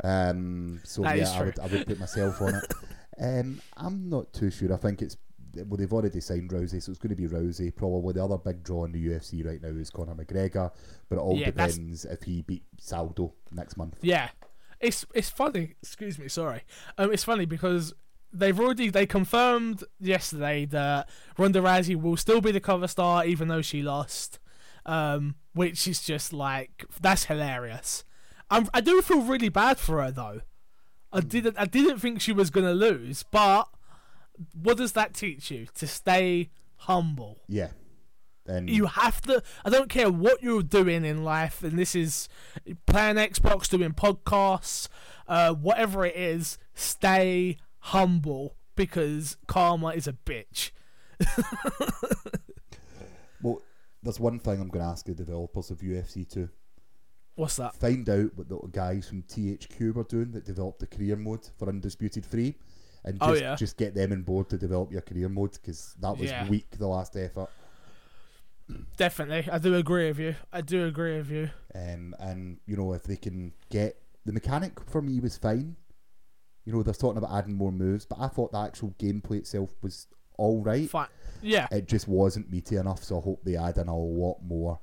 Um, 0.04 0.82
so 0.84 1.02
That 1.02 1.18
yeah, 1.18 1.32
I 1.32 1.44
would, 1.44 1.60
I 1.60 1.66
would 1.68 1.88
put 1.88 2.00
myself 2.00 2.42
on 2.42 2.56
it. 2.56 2.74
Um, 3.22 3.60
I'm 3.76 4.10
not 4.10 4.32
too 4.32 4.50
sure. 4.50 4.74
I 4.74 4.78
think 4.78 5.02
it's 5.02 5.18
well, 5.68 5.78
they've 5.78 5.92
already 5.94 6.22
signed 6.22 6.50
Rousey, 6.52 6.82
so 6.82 6.92
it's 6.92 7.00
going 7.00 7.10
to 7.10 7.16
be 7.16 7.28
Rousey. 7.28 7.76
Probably 7.76 8.14
the 8.14 8.24
other 8.24 8.38
big 8.38 8.64
draw 8.64 8.86
in 8.86 8.92
the 8.92 9.08
UFC 9.08 9.46
right 9.46 9.62
now 9.62 9.70
is 9.70 9.90
Conor 9.90 10.16
McGregor, 10.16 10.72
but 11.10 11.16
it 11.18 11.20
all 11.22 11.36
Yeah, 11.38 11.52
that's- 11.52 11.76
depends 11.76 12.06
if 12.06 12.24
he 12.24 12.42
beat 12.42 12.64
Saldo 12.80 13.34
next 13.52 13.78
month. 13.78 13.98
Yeah, 14.02 14.30
it's 14.80 15.06
it's 15.14 15.30
funny. 15.30 15.76
Excuse 15.82 16.18
me, 16.20 16.28
sorry. 16.28 16.64
Um, 16.98 17.12
it's 17.12 17.24
funny 17.24 17.46
because 17.46 17.94
they've 18.32 18.60
already 18.60 18.90
they 18.90 19.06
confirmed 19.08 19.84
yesterday 20.00 20.66
that 20.66 21.10
Ronda 21.38 21.62
Rousey 21.62 21.96
will 22.00 22.16
still 22.18 22.42
be 22.42 22.52
the 22.52 22.60
cover 22.60 22.88
star 22.88 23.26
even 23.26 23.48
though 23.48 23.62
she 23.62 23.82
lost. 23.82 24.40
Um, 24.86 25.36
which 25.54 25.88
is 25.88 26.02
just 26.02 26.32
like 26.34 26.86
that's 27.02 27.26
hilarious. 27.26 28.04
I'm, 28.50 28.68
I 28.74 28.82
do 28.82 29.02
feel 29.02 29.22
really 29.22 29.50
bad 29.50 29.78
for 29.78 30.02
her 30.02 30.10
though. 30.12 30.42
I 31.12 31.20
didn't 31.22 31.58
I 31.60 31.66
didn't 31.66 32.00
think 32.00 32.22
she 32.22 32.32
was 32.32 32.50
gonna 32.50 32.74
lose, 32.74 33.24
but 33.24 33.66
what 34.54 34.78
does 34.78 34.94
that 34.94 35.14
teach 35.14 35.52
you? 35.52 35.68
To 35.76 35.88
stay 35.88 36.50
humble. 36.78 37.40
Yeah, 37.48 37.70
and 38.46 38.70
You 38.70 38.86
have 38.88 39.22
to. 39.24 39.44
I 39.66 39.70
don't 39.70 39.90
care 39.90 40.10
what 40.12 40.42
you're 40.44 40.64
doing 40.64 41.06
in 41.06 41.24
life, 41.24 41.64
and 41.64 41.78
this 41.78 41.96
is 41.96 42.28
playing 42.86 43.16
Xbox, 43.18 43.70
doing 43.70 43.92
podcasts, 43.92 44.88
uh, 45.28 45.54
whatever 45.54 46.06
it 46.06 46.16
is. 46.16 46.58
Stay 46.74 47.58
humble 47.80 48.56
because 48.76 49.38
karma 49.48 49.90
is 49.90 50.08
a 50.08 50.14
bitch. 50.14 50.72
well, 53.42 53.62
there's 54.04 54.20
one 54.20 54.40
thing 54.40 54.62
I'm 54.62 54.70
going 54.70 54.84
to 54.86 54.92
ask 54.92 55.06
the 55.06 55.14
developers 55.14 55.70
of 55.72 55.80
UFC 55.80 56.28
to 56.32 56.50
What's 57.36 57.56
that? 57.58 57.76
find 57.76 58.08
out 58.10 58.32
what 58.36 58.50
the 58.50 58.60
guys 58.72 59.08
from 59.08 59.24
THQ 59.24 59.94
were 59.94 60.04
doing 60.04 60.32
that 60.32 60.46
developed 60.46 60.80
the 60.80 60.88
career 60.88 61.16
mode 61.16 61.48
for 61.58 61.70
Undisputed 61.70 62.26
Free, 62.26 62.56
and 63.04 63.20
just, 63.20 63.30
Oh, 63.30 63.34
yeah. 63.34 63.56
just 63.56 63.78
get 63.78 63.94
them 63.96 64.12
on 64.12 64.22
board 64.24 64.50
to 64.50 64.58
develop 64.58 64.92
your 64.92 65.02
career 65.02 65.30
mode 65.30 65.54
because 65.54 65.96
that 66.02 66.18
was 66.18 66.30
Yeah. 66.30 66.48
weak 66.50 66.70
the 66.78 66.88
last 66.88 67.16
effort. 67.16 67.50
Definitely, 68.98 69.52
I 69.52 69.58
do 69.58 69.74
agree 69.76 70.08
with 70.10 70.20
you. 70.20 70.36
I 70.54 70.62
do 70.62 70.86
agree 70.86 71.18
with 71.18 71.32
you. 71.32 71.50
Um, 71.74 72.14
and 72.20 72.60
you 72.68 72.76
know 72.78 72.94
if 72.94 73.04
they 73.04 73.16
can 73.16 73.54
get 73.70 73.98
the 74.26 74.32
mechanic 74.32 74.80
for 74.90 75.02
me 75.02 75.20
was 75.20 75.38
fine. 75.38 75.76
You 76.66 76.74
know 76.74 76.84
they're 76.84 76.94
talking 76.94 77.18
about 77.18 77.36
adding 77.36 77.56
more 77.56 77.72
moves, 77.72 78.06
but 78.06 78.20
I 78.20 78.28
thought 78.28 78.52
the 78.52 78.60
actual 78.60 78.94
gameplay 79.00 79.38
itself 79.40 79.74
was 79.82 80.06
all 80.38 80.62
right. 80.62 80.88
Fine. 80.90 81.08
Yeah, 81.42 81.68
It 81.72 81.88
just 81.88 82.08
wasn't 82.08 82.52
meaty 82.52 82.76
enough, 82.76 83.04
so 83.04 83.18
I 83.20 83.22
hope 83.24 83.44
they 83.44 83.56
add 83.56 83.78
in 83.78 83.88
a 83.88 83.98
lot 83.98 84.38
more. 84.44 84.80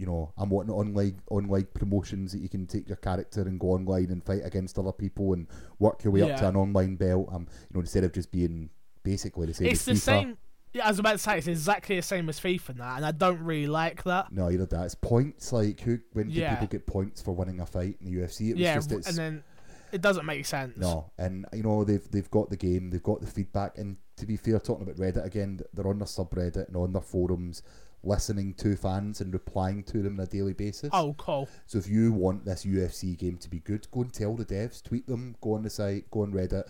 You 0.00 0.06
know, 0.06 0.32
I'm 0.38 0.48
wanting 0.48 0.72
online 0.72 1.20
online 1.30 1.66
promotions 1.74 2.32
that 2.32 2.38
you 2.40 2.48
can 2.48 2.66
take 2.66 2.88
your 2.88 2.96
character 2.96 3.42
and 3.42 3.60
go 3.60 3.68
online 3.72 4.06
and 4.10 4.24
fight 4.24 4.40
against 4.44 4.78
other 4.78 4.92
people 4.92 5.34
and 5.34 5.46
work 5.78 6.02
your 6.04 6.12
way 6.14 6.22
up 6.22 6.38
to 6.38 6.48
an 6.48 6.56
online 6.56 6.96
belt. 6.96 7.28
Um, 7.30 7.46
you 7.68 7.74
know, 7.74 7.80
instead 7.80 8.04
of 8.04 8.12
just 8.12 8.32
being 8.32 8.70
basically 9.02 9.46
the 9.46 9.54
same 9.54 9.66
it's 9.68 9.84
the 9.84 9.92
FIFA. 9.92 9.98
same. 9.98 10.38
Yeah, 10.72 10.86
I 10.86 10.88
was 10.88 11.00
about 11.00 11.12
to 11.12 11.18
say 11.18 11.36
it's 11.36 11.48
exactly 11.48 11.96
the 11.96 12.02
same 12.02 12.28
as 12.30 12.40
FIFA 12.40 12.76
now, 12.78 12.96
and 12.96 13.04
I 13.04 13.10
don't 13.10 13.40
really 13.40 13.66
like 13.66 14.04
that. 14.04 14.32
No, 14.32 14.48
either 14.50 14.66
that. 14.66 14.84
It's 14.86 14.94
points. 14.94 15.52
Like 15.52 15.80
who? 15.80 15.98
When 16.14 16.28
do 16.28 16.32
Yeah. 16.34 16.54
people 16.54 16.68
get 16.68 16.86
points 16.86 17.20
for 17.20 17.34
winning 17.34 17.60
a 17.60 17.66
fight 17.66 17.96
in 18.00 18.06
the 18.06 18.20
UFC? 18.22 18.50
It 18.50 18.52
was 18.54 18.60
yeah, 18.60 18.74
just 18.76 18.92
it's 18.92 19.08
and 19.08 19.18
then 19.18 19.44
it 19.92 20.00
doesn't 20.00 20.24
make 20.24 20.46
sense. 20.46 20.78
no. 20.78 21.10
And 21.18 21.44
you 21.52 21.62
know 21.64 21.84
they've 21.84 22.10
they've 22.10 22.30
got 22.30 22.48
the 22.48 22.56
game, 22.56 22.88
they've 22.90 23.02
got 23.02 23.20
the 23.20 23.26
feedback, 23.26 23.76
and 23.76 23.96
to 24.16 24.24
be 24.26 24.36
fair, 24.36 24.60
talking 24.60 24.84
about 24.84 24.96
Reddit 24.96 25.24
again, 25.26 25.60
they're 25.74 25.88
on 25.88 25.98
their 25.98 26.06
subreddit 26.06 26.68
and 26.68 26.76
on 26.76 26.92
their 26.92 27.02
forums, 27.02 27.62
listening 28.02 28.54
to 28.54 28.76
fans 28.76 29.20
and 29.20 29.32
replying 29.32 29.82
to 29.84 30.02
them 30.02 30.18
on 30.18 30.24
a 30.24 30.26
daily 30.26 30.52
basis. 30.52 30.90
Oh, 30.92 31.14
cool. 31.18 31.48
So 31.66 31.78
if 31.78 31.88
you 31.88 32.12
want 32.12 32.44
this 32.44 32.64
UFC 32.64 33.16
game 33.16 33.36
to 33.38 33.48
be 33.48 33.60
good, 33.60 33.86
go 33.90 34.02
and 34.02 34.12
tell 34.12 34.34
the 34.34 34.44
devs, 34.44 34.82
tweet 34.82 35.06
them, 35.06 35.36
go 35.40 35.54
on 35.54 35.62
the 35.62 35.70
site, 35.70 36.10
go 36.10 36.22
on 36.22 36.32
Reddit, 36.32 36.64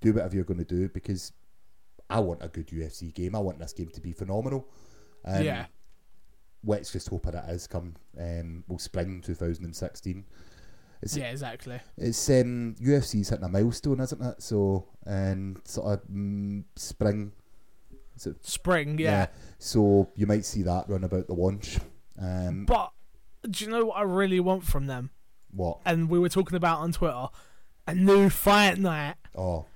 do 0.00 0.12
whatever 0.12 0.34
you're 0.34 0.44
going 0.44 0.58
to 0.58 0.64
do 0.64 0.88
because 0.88 1.32
I 2.08 2.20
want 2.20 2.42
a 2.42 2.48
good 2.48 2.68
UFC 2.68 3.12
game. 3.12 3.34
I 3.34 3.40
want 3.40 3.58
this 3.58 3.72
game 3.72 3.88
to 3.88 4.00
be 4.00 4.12
phenomenal. 4.12 4.68
Um, 5.24 5.42
yeah, 5.42 5.66
Let's 6.64 6.92
just 6.92 7.08
hope 7.08 7.24
that 7.24 7.48
it 7.48 7.52
is 7.52 7.66
come 7.66 7.94
um, 8.18 8.64
well 8.66 8.78
spring 8.78 9.22
2016. 9.24 10.24
It's 11.02 11.16
yeah, 11.16 11.30
exactly. 11.30 11.78
it's 11.96 12.28
um, 12.30 12.74
UFC's 12.80 13.28
hitting 13.28 13.44
a 13.44 13.48
milestone, 13.48 14.00
isn't 14.00 14.22
it? 14.22 14.42
So 14.42 14.88
and 15.04 15.60
sort 15.64 15.92
of 15.92 16.08
mm, 16.08 16.64
spring. 16.74 17.32
Is 18.16 18.26
it? 18.26 18.44
Spring, 18.44 18.98
yeah. 18.98 19.26
So 19.58 20.10
you 20.16 20.26
might 20.26 20.44
see 20.44 20.62
that 20.62 20.88
run 20.88 21.04
about 21.04 21.26
the 21.26 21.34
launch. 21.34 21.78
Um, 22.20 22.64
But 22.64 22.92
do 23.48 23.64
you 23.64 23.70
know 23.70 23.86
what 23.86 23.98
I 23.98 24.02
really 24.02 24.40
want 24.40 24.64
from 24.64 24.86
them? 24.86 25.10
what? 25.52 25.78
And 25.86 26.08
we 26.10 26.18
were 26.18 26.28
talking 26.28 26.56
about 26.56 26.80
on 26.80 26.92
Twitter 26.92 27.28
a 27.86 27.94
new 27.94 28.28
fight 28.30 28.78
night. 28.78 29.16
Oh, 29.36 29.66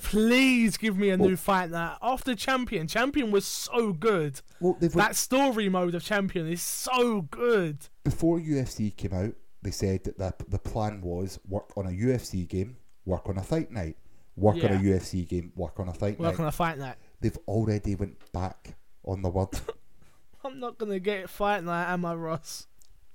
Please 0.00 0.76
give 0.78 0.96
me 0.96 1.10
a 1.10 1.16
Well- 1.18 1.28
new 1.30 1.36
fight 1.36 1.70
night 1.70 1.98
after 2.00 2.34
Champion. 2.34 2.86
Champion 2.88 3.30
was 3.30 3.44
so 3.44 3.92
good. 3.92 4.40
well, 4.60 4.76
they've 4.80 4.92
That 4.92 5.16
story 5.16 5.68
mode 5.68 5.94
of 5.94 6.02
Champion 6.02 6.46
is 6.46 6.62
so 6.62 7.22
good. 7.22 7.88
before 8.04 8.38
UFC 8.38 8.90
came 8.96 9.12
out, 9.12 9.34
they 9.60 9.70
said 9.70 10.04
that 10.04 10.38
the, 10.38 10.44
the 10.48 10.58
plan 10.58 11.02
was 11.02 11.38
work 11.46 11.76
on 11.76 11.86
a 11.86 11.90
UFC 11.90 12.48
game, 12.48 12.76
work 13.04 13.28
on 13.28 13.36
a 13.36 13.42
fight 13.42 13.70
night, 13.70 13.96
work 14.36 14.56
on 14.64 14.72
a 14.72 14.78
UFC 14.78 15.28
game, 15.28 15.52
work 15.56 15.78
on 15.78 15.88
a 15.88 15.92
fight 15.94 16.18
Work 16.18 16.20
night. 16.20 16.30
Work 16.30 16.40
on 16.40 16.46
a 16.46 16.52
fight 16.52 16.78
night. 16.78 16.96
They've 17.22 17.38
already 17.48 17.94
went 17.94 18.32
back 18.32 18.74
on 19.04 19.22
the 19.22 19.30
word. 19.30 19.48
I'm 20.44 20.58
not 20.60 20.76
gonna 20.78 20.98
get 20.98 21.30
fight 21.30 21.62
night, 21.64 21.92
am 21.92 22.04
I, 22.04 22.14
Ross? 22.14 22.66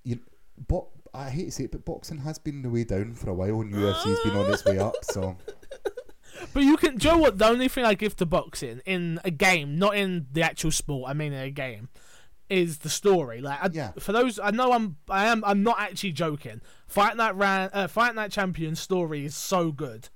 you, 0.04 0.20
but 0.68 0.86
I 1.14 1.30
hate 1.30 1.46
to 1.46 1.52
say 1.52 1.64
it, 1.66 1.72
but 1.72 1.84
boxing 1.86 2.20
has 2.20 2.40
been 2.40 2.62
the 2.62 2.70
way 2.70 2.84
down 2.86 3.14
for 3.14 3.30
a 3.30 3.34
while, 3.34 3.62
and 3.62 3.74
UFC's 3.74 4.20
been 4.24 4.38
on 4.38 4.52
its 4.52 4.64
way 4.66 4.80
up. 4.80 4.96
So 5.04 5.36
But 6.54 6.64
you 6.64 6.78
can. 6.78 6.98
Do 6.98 7.08
you 7.08 7.14
know 7.16 7.20
what? 7.20 7.38
The 7.38 7.48
only 7.48 7.68
thing 7.68 7.84
I 7.86 7.94
give 7.96 8.16
to 8.18 8.26
boxing 8.26 8.82
in 8.86 9.20
a 9.26 9.32
game, 9.32 9.78
not 9.80 9.96
in 9.98 10.28
the 10.32 10.44
actual 10.44 10.72
sport, 10.72 11.10
I 11.10 11.14
mean 11.14 11.34
in 11.34 11.42
a 11.42 11.50
game, 11.52 11.90
is 12.50 12.80
the 12.80 12.90
story. 12.90 13.42
Like, 13.42 13.62
I, 13.62 13.70
Yeah. 13.74 13.92
for 14.00 14.12
those, 14.12 14.38
I 14.40 14.52
know 14.52 14.72
I'm, 14.72 14.98
I 15.10 15.26
am, 15.28 15.44
I'm 15.44 15.64
not 15.64 15.80
actually 15.80 16.12
joking. 16.14 16.62
Fight 16.88 17.18
Night 17.18 17.36
ran, 17.36 17.70
uh, 17.74 17.88
Fight 17.88 18.14
Night 18.16 18.32
Champion 18.32 18.76
story 18.76 19.26
is 19.26 19.36
so 19.36 19.72
good. 19.72 20.10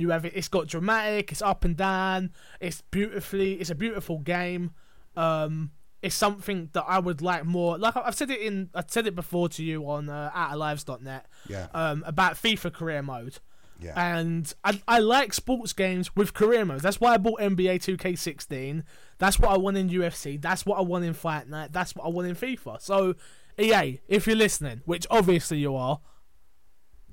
You 0.00 0.10
have 0.10 0.24
it. 0.24 0.32
It's 0.34 0.48
got 0.48 0.66
dramatic. 0.66 1.30
It's 1.32 1.42
up 1.42 1.64
and 1.64 1.76
down. 1.76 2.32
It's 2.60 2.82
beautifully. 2.90 3.54
It's 3.54 3.70
a 3.70 3.74
beautiful 3.74 4.18
game. 4.18 4.72
Um, 5.16 5.70
it's 6.02 6.14
something 6.14 6.70
that 6.72 6.84
I 6.86 6.98
would 6.98 7.20
like 7.20 7.44
more. 7.44 7.76
Like 7.78 7.96
I've 7.96 8.14
said 8.14 8.30
it 8.30 8.40
in, 8.40 8.70
I've 8.74 8.90
said 8.90 9.06
it 9.06 9.14
before 9.14 9.48
to 9.50 9.62
you 9.62 9.88
on 9.88 10.08
uh, 10.08 10.30
outoflives.net 10.34 11.26
yeah, 11.48 11.66
um, 11.74 12.02
about 12.06 12.34
FIFA 12.34 12.72
career 12.72 13.02
mode. 13.02 13.38
yeah. 13.80 13.92
And 13.96 14.52
I, 14.64 14.80
I 14.88 14.98
like 15.00 15.34
sports 15.34 15.72
games 15.72 16.14
with 16.16 16.32
career 16.32 16.64
modes. 16.64 16.82
That's 16.82 17.00
why 17.00 17.14
I 17.14 17.18
bought 17.18 17.40
NBA 17.40 17.76
2K16. 17.96 18.82
That's 19.18 19.38
what 19.38 19.50
I 19.50 19.58
want 19.58 19.76
in 19.76 19.90
UFC. 19.90 20.40
That's 20.40 20.64
what 20.64 20.78
I 20.78 20.82
want 20.82 21.04
in 21.04 21.12
Fight 21.12 21.48
Night. 21.48 21.72
That's 21.72 21.94
what 21.94 22.06
I 22.06 22.08
want 22.08 22.28
in 22.28 22.34
FIFA. 22.34 22.80
So, 22.80 23.14
EA, 23.58 24.00
if 24.08 24.26
you're 24.26 24.36
listening, 24.36 24.80
which 24.86 25.06
obviously 25.10 25.58
you 25.58 25.76
are, 25.76 26.00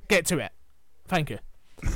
get 0.07 0.25
to 0.27 0.39
it. 0.39 0.51
Thank 1.07 1.29
you. 1.29 1.39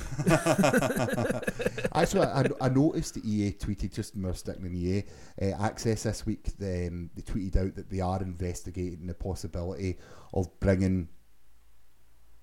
Actually, 1.95 2.27
I, 2.27 2.45
I 2.61 2.69
noticed 2.69 3.15
that 3.15 3.25
EA 3.25 3.51
tweeted 3.53 3.93
just 3.93 4.13
when 4.13 4.23
we 4.23 4.29
were 4.29 4.35
sticking 4.35 4.65
in 4.65 4.75
EA 4.75 5.03
uh, 5.41 5.63
Access 5.63 6.03
this 6.03 6.25
week. 6.25 6.47
Um, 6.61 7.09
they 7.15 7.21
tweeted 7.21 7.57
out 7.57 7.75
that 7.75 7.89
they 7.89 7.99
are 7.99 8.21
investigating 8.21 9.07
the 9.07 9.13
possibility 9.13 9.97
of 10.33 10.47
bringing 10.59 11.09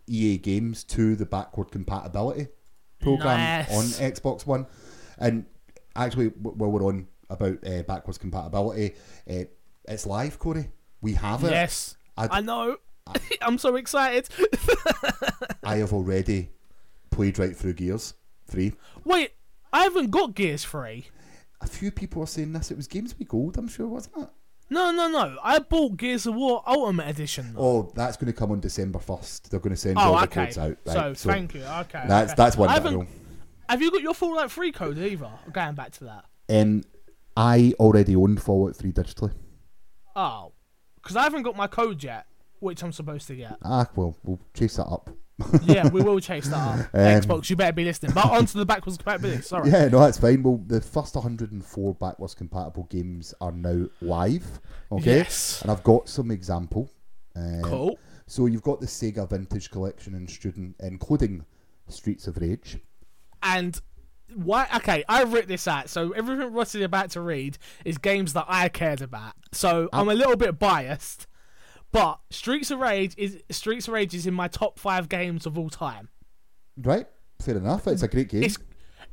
EA 0.07 0.39
games 0.39 0.85
to 0.85 1.15
the 1.17 1.27
backward 1.27 1.71
compatibility 1.71 2.49
program 3.01 3.39
Nice. 3.39 3.71
on 4.01 4.11
Xbox 4.11 4.47
One. 4.47 4.67
And 5.19 5.47
actually, 5.97 6.29
while 6.29 6.71
we're 6.71 6.85
on 6.87 7.07
about 7.31 7.59
uh, 7.67 7.83
backwards 7.83 8.19
compatibility, 8.19 8.95
uh, 9.31 9.45
it's 9.87 10.07
live, 10.07 10.39
Corey. 10.39 10.71
We 11.01 11.15
have 11.15 11.45
it. 11.45 11.51
Yes. 11.53 11.97
I- 12.17 12.39
I 12.39 12.41
know. 12.41 12.77
I'm 13.43 13.59
so 13.59 13.77
excited. 13.77 14.29
I 15.65 15.77
have 15.77 15.93
already 15.93 16.51
played 17.19 17.37
right 17.41 17.57
through 17.57 17.73
Gears 17.73 18.15
3. 18.47 18.73
Wait, 19.05 19.33
I 19.73 19.83
haven't 19.83 20.11
got 20.13 20.37
Gears 20.37 20.65
3. 20.65 21.05
A 21.61 21.67
few 21.67 21.91
people 21.91 22.23
are 22.23 22.27
saying 22.29 22.53
this. 22.53 22.71
It 22.71 22.77
was 22.77 22.87
Games 22.87 23.13
with 23.19 23.27
Gold, 23.27 23.59
I'm 23.59 23.67
sure, 23.67 23.89
wasn't 23.89 24.19
it? 24.19 24.29
No, 24.71 24.93
no, 24.93 25.09
no. 25.09 25.37
I 25.43 25.59
bought 25.59 25.97
Gears 25.97 26.27
of 26.27 26.37
War 26.37 26.63
Ultimate 26.65 27.09
Edition. 27.09 27.55
though. 27.55 27.61
Oh, 27.61 27.93
that's 27.97 28.17
going 28.17 28.33
to 28.33 28.39
come 28.39 28.53
on 28.53 28.61
December 28.61 29.01
first. 29.01 29.51
They're 29.51 29.59
going 29.59 29.75
to 29.75 29.77
send 29.77 29.99
Oh, 29.99 30.15
all 30.15 30.21
the 30.21 30.29
codes 30.29 30.57
out. 30.59 30.77
so, 30.87 30.95
Right, 31.09 31.17
thank 31.19 31.55
you. 31.55 31.65
Okay. 31.65 32.05
That's 32.07 32.31
okay. 32.33 32.37
that's 32.37 32.57
one 32.57 32.69
I 32.69 32.75
that 32.79 32.83
haven't- 32.85 33.01
know. 33.01 33.07
Have 33.69 33.83
you 33.83 33.91
got 33.91 34.01
your 34.03 34.15
Fallout 34.15 34.53
3 34.53 34.71
code 34.71 34.99
either? 34.99 35.29
Going 35.53 35.75
back 35.75 35.91
to 35.95 36.05
that. 36.05 36.25
Um, 36.49 36.85
I 37.37 37.75
already 37.81 38.15
owned 38.15 38.41
Fallout 38.41 38.77
3 38.77 38.93
digitally. 38.93 39.33
Oh, 40.15 40.53
because 41.03 41.17
I 41.17 41.25
haven't 41.25 41.43
got 41.43 41.57
my 41.57 41.67
code 41.67 42.03
yet, 42.05 42.27
which 42.61 42.83
I'm 42.85 42.93
supposed 42.93 43.27
to 43.27 43.35
get. 43.35 43.57
Ah, 43.63 43.89
well, 43.97 44.17
we'll 44.23 44.41
chase 44.55 44.77
that 44.77 44.87
up 44.87 45.11
yeah, 45.63 45.89
we 45.89 46.03
will 46.03 46.19
chase 46.21 46.49
that 46.49 46.57
up. 46.57 46.79
Um, 46.95 47.01
Xbox, 47.01 47.49
you 47.51 47.57
better 47.57 47.73
be 47.73 47.85
listening. 47.85 48.13
But 48.13 48.27
on 48.27 48.47
to 48.47 48.59
the 48.59 48.67
backwards 48.67 48.97
compatibility. 48.99 49.43
Sorry. 49.43 49.71
Yeah, 49.71 49.89
no, 49.89 50.01
that's 50.01 50.19
fine. 50.19 50.43
Well, 50.43 50.61
the 50.67 50.81
first 50.81 51.15
104 51.15 51.95
backwards 51.95 52.35
compatible 52.35 52.85
games 52.91 53.35
are 53.41 53.53
now 53.53 53.87
live. 54.01 54.61
Okay, 54.91 55.19
Yes. 55.19 55.63
and 55.63 55.71
I've 55.71 55.83
got 55.85 56.09
some 56.09 56.31
example. 56.31 56.91
Um, 57.37 57.63
Cool. 57.63 57.99
So 58.27 58.47
you've 58.47 58.63
got 58.63 58.81
the 58.81 58.87
Sega 58.87 59.29
Vintage 59.31 59.71
Collection, 59.71 60.15
and 60.15 60.29
student, 60.29 60.77
including 60.81 61.45
Streets 61.89 62.27
of 62.27 62.37
Rage. 62.37 62.79
And 63.43 63.81
why? 64.35 64.67
Okay, 64.77 65.03
I 65.09 65.25
wrote 65.25 65.47
this 65.47 65.67
out. 65.67 65.89
So 65.89 66.11
everything 66.13 66.53
Ross 66.53 66.75
is 66.75 66.83
about 66.83 67.11
to 67.13 67.21
read 67.23 67.57
is 67.87 67.97
games 67.97 68.35
that 68.35 68.45
I 68.49 68.69
cared 68.69 69.01
about. 69.01 69.33
So 69.53 69.89
I'm 69.93 70.09
a 70.11 70.15
little 70.15 70.37
bit 70.37 70.59
biased, 70.59 71.27
but 71.93 72.21
Streets 72.31 72.71
of 72.71 72.81
Rage 72.81 73.15
is 73.17 73.43
Streets 73.51 73.89
of 73.89 73.95
Rage 73.95 74.15
is 74.15 74.27
in 74.27 74.35
my 74.35 74.49
top 74.49 74.79
five 74.79 75.09
games 75.09 75.47
of 75.47 75.59
all 75.59 75.71
time. 75.71 76.09
Right, 76.77 77.07
fair 77.41 77.57
enough. 77.57 77.87
It's 77.87 78.03
a 78.03 78.09
great 78.09 78.29
game. 78.29 78.43
It's 78.43 78.59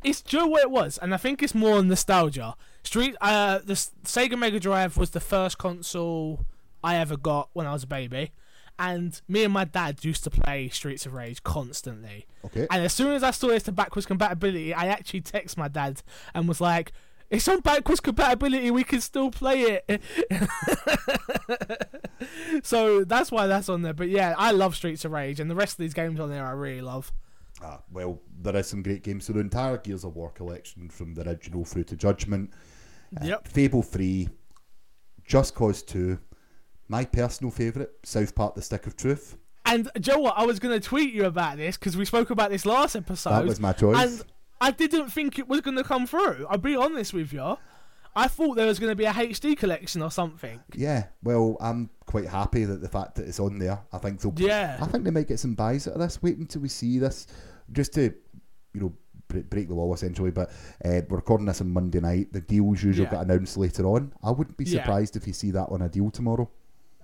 it's 0.03 0.21
do 0.21 0.37
you 0.37 0.43
know 0.43 0.49
what 0.49 0.61
it 0.61 0.71
was, 0.71 0.97
and 0.97 1.13
I 1.13 1.17
think 1.17 1.41
it's 1.41 1.55
more 1.55 1.81
nostalgia. 1.83 2.55
Street, 2.83 3.15
uh, 3.21 3.59
the 3.63 3.73
Sega 3.73 4.37
Mega 4.37 4.59
Drive 4.59 4.97
was 4.97 5.11
the 5.11 5.19
first 5.19 5.57
console 5.57 6.45
I 6.83 6.97
ever 6.97 7.17
got 7.17 7.49
when 7.53 7.65
I 7.65 7.73
was 7.73 7.83
a 7.83 7.87
baby, 7.87 8.31
and 8.77 9.19
me 9.27 9.43
and 9.43 9.53
my 9.53 9.65
dad 9.65 10.03
used 10.05 10.23
to 10.25 10.29
play 10.29 10.69
Streets 10.69 11.05
of 11.05 11.13
Rage 11.13 11.41
constantly. 11.43 12.27
okay. 12.45 12.67
And 12.69 12.83
as 12.83 12.93
soon 12.93 13.13
as 13.13 13.23
I 13.23 13.31
saw 13.31 13.47
this 13.47 13.63
the 13.63 13.71
backwards 13.71 14.05
compatibility, 14.05 14.73
I 14.73 14.87
actually 14.87 15.21
text 15.21 15.57
my 15.57 15.67
dad 15.67 16.03
and 16.33 16.47
was 16.47 16.61
like, 16.61 16.91
"It's 17.29 17.47
on 17.47 17.59
backwards 17.61 17.99
compatibility. 17.99 18.71
We 18.71 18.83
can 18.83 19.01
still 19.01 19.31
play 19.31 19.81
it." 19.87 20.01
so 22.63 23.03
that's 23.03 23.31
why 23.31 23.47
that's 23.47 23.69
on 23.69 23.81
there. 23.81 23.93
But 23.93 24.09
yeah, 24.09 24.35
I 24.37 24.51
love 24.51 24.75
Streets 24.75 25.05
of 25.05 25.11
Rage, 25.11 25.39
and 25.39 25.49
the 25.49 25.55
rest 25.55 25.73
of 25.73 25.77
these 25.79 25.93
games 25.93 26.19
on 26.19 26.29
there 26.29 26.45
I 26.45 26.51
really 26.51 26.81
love. 26.81 27.11
Ah, 27.63 27.79
well, 27.91 28.21
there 28.41 28.55
is 28.57 28.67
some 28.67 28.83
great 28.83 29.03
games. 29.03 29.25
So 29.25 29.33
the 29.33 29.39
entire 29.39 29.77
Gears 29.77 30.03
of 30.03 30.15
War 30.15 30.29
collection, 30.31 30.89
from 30.89 31.13
the 31.13 31.27
original 31.27 31.65
through 31.65 31.85
to 31.85 31.95
Judgment, 31.95 32.51
uh, 33.21 33.25
Yep. 33.25 33.47
Fable 33.47 33.81
Three, 33.81 34.29
Just 35.25 35.55
Cause 35.55 35.81
Two, 35.81 36.19
my 36.87 37.05
personal 37.05 37.51
favourite, 37.51 37.89
South 38.03 38.35
Park: 38.35 38.55
The 38.55 38.61
Stick 38.61 38.87
of 38.87 38.97
Truth. 38.97 39.37
And 39.67 39.89
Joe, 39.99 40.11
you 40.11 40.17
know 40.17 40.23
what? 40.25 40.37
I 40.37 40.45
was 40.45 40.59
going 40.59 40.79
to 40.79 40.85
tweet 40.85 41.11
you 41.13 41.25
about 41.25 41.57
this 41.57 41.75
because 41.75 41.97
we 41.97 42.05
spoke 42.05 42.29
about 42.29 42.51
this 42.51 42.67
last 42.67 42.95
episode. 42.95 43.31
that 43.31 43.45
was 43.45 43.59
my 43.59 43.73
choice. 43.73 43.97
and 43.97 44.23
I 44.61 44.71
didn't 44.71 45.09
think 45.09 45.37
it 45.39 45.47
was 45.47 45.61
going 45.61 45.77
to 45.77 45.83
come 45.83 46.07
through. 46.07 46.45
I'll 46.49 46.57
be 46.57 46.75
honest 46.75 47.13
with 47.13 47.33
you. 47.33 47.57
I 48.17 48.29
thought 48.29 48.55
there 48.55 48.65
was 48.65 48.79
going 48.79 48.91
to 48.91 48.95
be 48.95 49.03
a 49.03 49.11
HD 49.11 49.57
collection 49.57 50.01
or 50.01 50.09
something. 50.09 50.61
yeah, 50.73 51.07
well, 51.21 51.57
I'm 51.59 51.89
quite 52.05 52.27
happy 52.27 52.63
that 52.63 52.79
the 52.81 52.87
fact 52.87 53.15
that 53.15 53.27
it's 53.27 53.41
on 53.41 53.59
there. 53.59 53.79
I 53.91 53.97
think 53.97 54.21
they'll. 54.21 54.33
Yeah. 54.37 54.77
I 54.81 54.85
think 54.85 55.03
they 55.03 55.11
might 55.11 55.27
get 55.27 55.39
some 55.39 55.53
buys 55.53 55.85
out 55.87 55.95
of 55.95 55.99
this. 55.99 56.21
Wait 56.23 56.37
until 56.37 56.61
we 56.61 56.69
see 56.69 56.97
this, 56.97 57.27
just 57.73 57.93
to, 57.95 58.13
you 58.73 58.79
know, 58.81 58.93
break, 59.27 59.67
the 59.67 59.73
law 59.73 59.93
essentially. 59.93 60.31
But 60.31 60.49
uh, 60.85 61.01
we're 61.09 61.17
recording 61.17 61.45
this 61.45 61.59
on 61.59 61.71
Monday 61.71 61.99
night. 61.99 62.31
The 62.31 62.39
deals 62.39 62.81
usually 62.81 63.05
Yeah. 63.05 63.11
get 63.11 63.23
announced 63.23 63.57
later 63.57 63.85
on. 63.85 64.13
I 64.23 64.31
wouldn't 64.31 64.55
be 64.55 64.63
Yeah. 64.63 64.81
surprised 64.83 65.17
if 65.17 65.27
you 65.27 65.33
see 65.33 65.51
that 65.51 65.65
on 65.65 65.81
a 65.81 65.89
deal 65.89 66.09
tomorrow. 66.09 66.49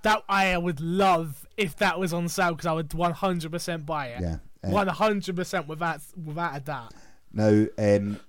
That 0.04 0.24
I 0.30 0.58
would 0.58 0.80
love 0.80 1.46
if 1.58 1.76
that 1.78 2.00
was 2.00 2.14
on 2.14 2.30
sale 2.30 2.52
because 2.52 2.68
I 2.68 2.72
would 2.72 2.90
100% 2.90 3.86
buy 3.86 4.08
it. 4.08 4.22
Yeah. 4.22 4.38
Uh, 4.64 4.70
100% 4.86 5.68
without 5.68 6.02
without 6.24 6.56
a 6.56 6.60
doubt. 6.62 6.94
Now, 7.34 7.66
um, 7.78 8.20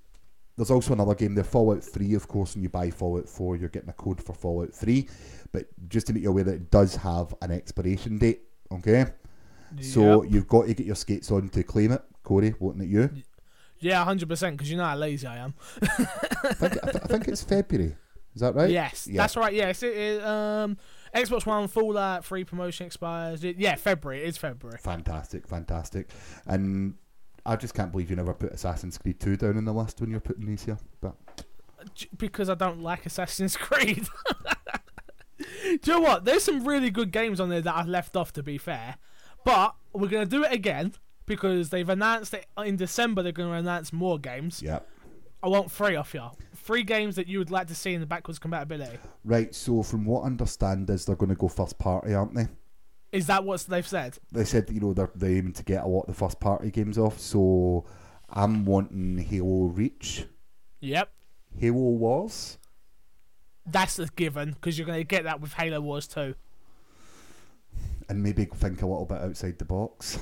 there's 0.57 0.71
also 0.71 0.93
another 0.93 1.15
game 1.15 1.35
there, 1.35 1.45
Fallout 1.45 1.83
3, 1.83 2.15
of 2.15 2.29
course. 2.29 2.55
and 2.55 2.63
you 2.63 2.69
buy 2.69 2.91
Fallout 2.91 3.29
4, 3.29 3.57
you're 3.57 3.69
getting 3.69 3.89
a 3.89 3.95
code 3.95 4.23
for 4.23 4.33
Fallout 4.35 4.73
3. 4.73 5.09
But 5.51 5.67
just 5.89 6.07
to 6.09 6.13
make 6.13 6.23
you 6.23 6.29
aware 6.31 6.45
that 6.45 6.55
it 6.55 6.71
does 6.71 6.97
have 6.97 7.35
an 7.43 7.51
expiration 7.51 8.19
date, 8.19 8.43
okay? 8.71 9.07
So 9.81 10.23
you've 10.23 10.47
got 10.49 10.67
to 10.67 10.75
get 10.75 10.87
your 10.87 10.95
skates 10.97 11.31
on 11.31 11.49
to 11.51 11.63
claim 11.63 11.93
it. 11.93 12.03
Corey, 12.23 12.55
looking 12.61 12.83
at 12.83 12.89
you. 12.89 13.11
yeah, 13.81 14.05
100% 14.05 14.53
because 14.53 14.71
you 14.71 14.77
know 14.77 14.85
how 14.85 14.97
lazy 14.97 15.27
I 15.27 15.39
am. 15.39 15.55
I 15.83 15.87
think, 16.53 16.73
I, 16.85 16.91
th- 16.91 17.05
I 17.05 17.07
think 17.09 17.29
it's 17.29 17.43
February. 17.43 17.97
Is 18.35 18.41
that 18.43 18.55
right? 18.55 18.71
Yes, 18.71 19.07
Yeah. 19.11 19.23
that's 19.23 19.37
right. 19.37 19.53
Yes, 19.53 19.83
it 19.83 19.95
is. 19.97 20.23
Um, 20.25 20.77
Xbox 21.15 21.45
One 21.45 21.69
Fallout 21.69 22.25
free 22.25 22.45
promotion 22.45 22.87
expires. 22.87 23.43
It- 23.45 23.57
yeah, 23.59 23.75
February. 23.77 24.23
It's 24.23 24.39
February. 24.39 24.79
Fantastic, 24.79 25.47
fantastic. 25.49 26.09
And 26.47 26.95
I 27.45 27.57
just 27.57 27.75
can't 27.75 27.91
believe 27.91 28.11
you 28.11 28.17
never 28.17 28.35
put 28.35 28.53
Assassin's 28.53 28.99
Creed 28.99 29.19
2 29.21 29.37
down 29.37 29.57
in 29.57 29.65
the 29.65 29.73
list 29.73 30.01
when 30.01 30.11
you're 30.11 30.21
putting 30.21 30.47
these 30.47 30.65
here. 30.65 30.79
But 31.01 31.15
because 32.17 32.49
I 32.49 32.55
don't 32.55 32.83
like 32.83 33.07
Assassin's 33.07 33.57
Creed. 33.57 34.07
Do 35.39 35.79
you 35.85 35.93
know 35.95 36.01
what? 36.01 36.25
There's 36.25 36.45
some 36.45 36.67
really 36.67 36.91
good 36.91 37.11
games 37.11 37.41
on 37.41 37.49
there 37.49 37.61
that 37.61 37.75
I've 37.75 37.89
left 37.89 38.17
off. 38.17 38.33
To 38.35 38.43
be 38.43 38.59
fair, 38.59 38.97
but 39.45 39.75
we're 39.93 40.09
gonna 40.09 40.27
do 40.27 40.45
it 40.45 40.53
again 40.53 40.93
because 41.27 41.71
they've 41.71 41.89
announced 41.89 42.35
it 42.35 42.47
in 42.59 42.77
December. 42.77 43.23
They're 43.23 43.33
gonna 43.33 43.53
announce 43.53 43.93
more 43.93 44.19
games. 44.19 44.63
yeah. 44.63 44.81
I 45.45 45.49
want 45.49 45.73
three 45.73 45.97
off 45.97 46.15
you. 46.15 46.23
Three 46.55 46.85
games 46.85 47.17
that 47.17 47.27
you 47.27 47.39
would 47.39 47.51
like 47.51 47.67
to 47.67 47.75
see 47.75 47.95
in 47.95 48.01
the 48.01 48.07
backwards 48.07 48.39
compatibility. 48.39 48.99
Right, 49.25 49.53
so 49.53 49.83
from 49.83 50.05
what 50.05 50.21
I 50.23 50.27
understand 50.27 50.89
is 50.89 51.05
they're 51.05 51.17
going 51.17 51.31
to 51.31 51.35
go 51.35 51.49
first 51.49 51.81
party, 51.81 52.15
aren't 52.15 52.33
they? 52.35 52.47
Is 53.13 53.27
that 53.27 53.45
what 53.45 53.61
they've 53.69 53.87
said? 53.87 54.19
they 54.33 54.45
said 54.45 54.69
you 54.71 54.81
know 54.81 54.93
they're, 54.95 55.11
they're 55.15 55.31
aiming 55.37 55.53
to 55.55 55.63
get 55.65 55.85
a 55.85 55.87
lot 55.87 56.01
of 56.03 56.07
the 56.09 56.15
first 56.15 56.41
party 56.41 56.71
games 56.71 56.97
off. 56.99 57.19
So 57.21 57.85
I'm 58.31 58.65
wanting 58.65 59.19
Halo 59.19 59.67
Reach, 59.67 60.25
Yep. 60.81 61.11
Halo 61.59 61.77
Wars, 61.77 62.57
That's 63.67 63.99
a 63.99 64.07
given 64.07 64.53
because 64.53 64.79
you're 64.79 64.87
gonna 64.87 65.05
get 65.05 65.25
that 65.25 65.41
with 65.41 65.53
Halo 65.53 65.81
Wars 65.81 66.07
too. 66.07 66.35
and 68.09 68.23
maybe 68.23 68.45
think 68.47 68.81
a 68.83 68.87
little 68.87 69.05
bit 69.07 69.19
outside 69.19 69.59
the 69.59 69.65
box. 69.67 70.19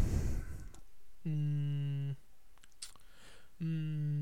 Mm. 1.27 2.17
Mm. 3.63 4.20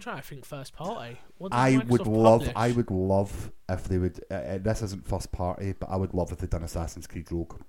I'm 0.00 0.14
trying 0.14 0.22
to 0.22 0.26
think 0.26 0.46
first 0.46 0.72
party. 0.72 1.18
I 1.52 1.76
would 1.76 2.06
love, 2.06 2.40
publish? 2.40 2.52
I 2.56 2.72
would 2.72 2.90
love 2.90 3.52
if 3.68 3.84
they 3.84 3.98
would. 3.98 4.18
Uh, 4.30 4.34
uh, 4.34 4.58
this 4.58 4.80
isn't 4.80 5.06
first 5.06 5.30
party, 5.30 5.74
but 5.78 5.90
I 5.90 5.96
would 5.96 6.14
love 6.14 6.32
if 6.32 6.38
they'd 6.38 6.48
done 6.48 6.62
Assassin's 6.62 7.06
Creed 7.06 7.30
Rogue. 7.30 7.60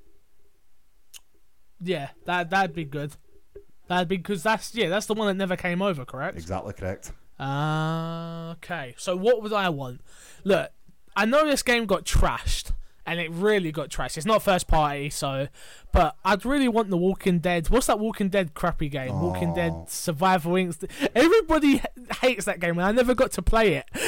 Yeah, 1.82 2.12
that 2.24 2.50
that'd 2.50 2.74
be 2.74 2.86
good. 2.86 3.17
That'd 3.89 4.08
be 4.08 4.15
because 4.15 4.44
that's 4.44 4.74
yeah, 4.74 4.88
that's 4.88 5.08
the 5.08 5.13
one 5.13 5.28
that 5.28 5.34
never 5.34 5.58
came 5.58 5.82
over, 5.82 6.06
correct? 6.06 6.38
Exactly 6.38 6.72
correct. 6.72 7.12
Uh, 7.38 8.52
okay. 8.54 8.96
So 8.98 9.17
what 9.17 9.44
would 9.44 9.52
I 9.52 9.67
want? 9.67 10.00
Look, 10.46 10.72
I 11.17 11.26
know 11.26 11.46
this 11.46 11.63
game 11.63 11.86
got 11.86 12.06
trashed, 12.06 12.72
and 13.12 13.19
it 13.19 13.30
really 13.30 13.74
got 13.74 13.89
trashed. 13.89 14.15
It's 14.15 14.26
not 14.26 14.41
first 14.41 14.67
party, 14.69 15.10
so, 15.10 15.50
but 15.91 16.15
I'd 16.24 16.45
really 16.45 16.69
want 16.69 16.89
the 16.89 16.95
Walking 16.95 17.39
Dead. 17.39 17.69
What's 17.69 17.88
that 17.88 18.00
Walking 18.00 18.30
Dead 18.30 18.54
crappy 18.54 18.88
game? 18.88 19.19
Walking 19.19 19.54
Dead 19.54 19.74
Oh. 19.76 19.86
Survival 19.89 20.54
Inc. 20.54 20.89
Everybody 21.13 21.82
hates 22.21 22.45
that 22.45 22.62
game, 22.62 22.78
and 22.80 22.84
I 22.84 22.93
never 22.93 23.13
got 23.13 23.32
to 23.34 23.41
play 23.41 23.74
it. 23.76 23.86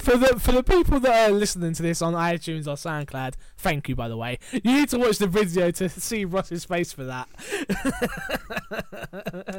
For 0.00 0.18
the 0.18 0.38
for 0.38 0.52
the 0.52 0.62
people 0.62 1.00
that 1.00 1.30
are 1.30 1.32
listening 1.32 1.72
to 1.72 1.82
this 1.82 2.02
on 2.02 2.12
iTunes 2.12 2.66
or 2.66 2.74
SoundCloud, 2.74 3.34
thank 3.56 3.88
you 3.88 3.96
by 3.96 4.06
the 4.06 4.16
way. 4.16 4.38
You 4.52 4.60
need 4.64 4.90
to 4.90 4.98
watch 4.98 5.16
the 5.16 5.26
video 5.26 5.70
to 5.70 5.88
see 5.88 6.26
Ross's 6.26 6.66
face 6.66 6.92
for 6.92 7.04
that. 7.04 7.26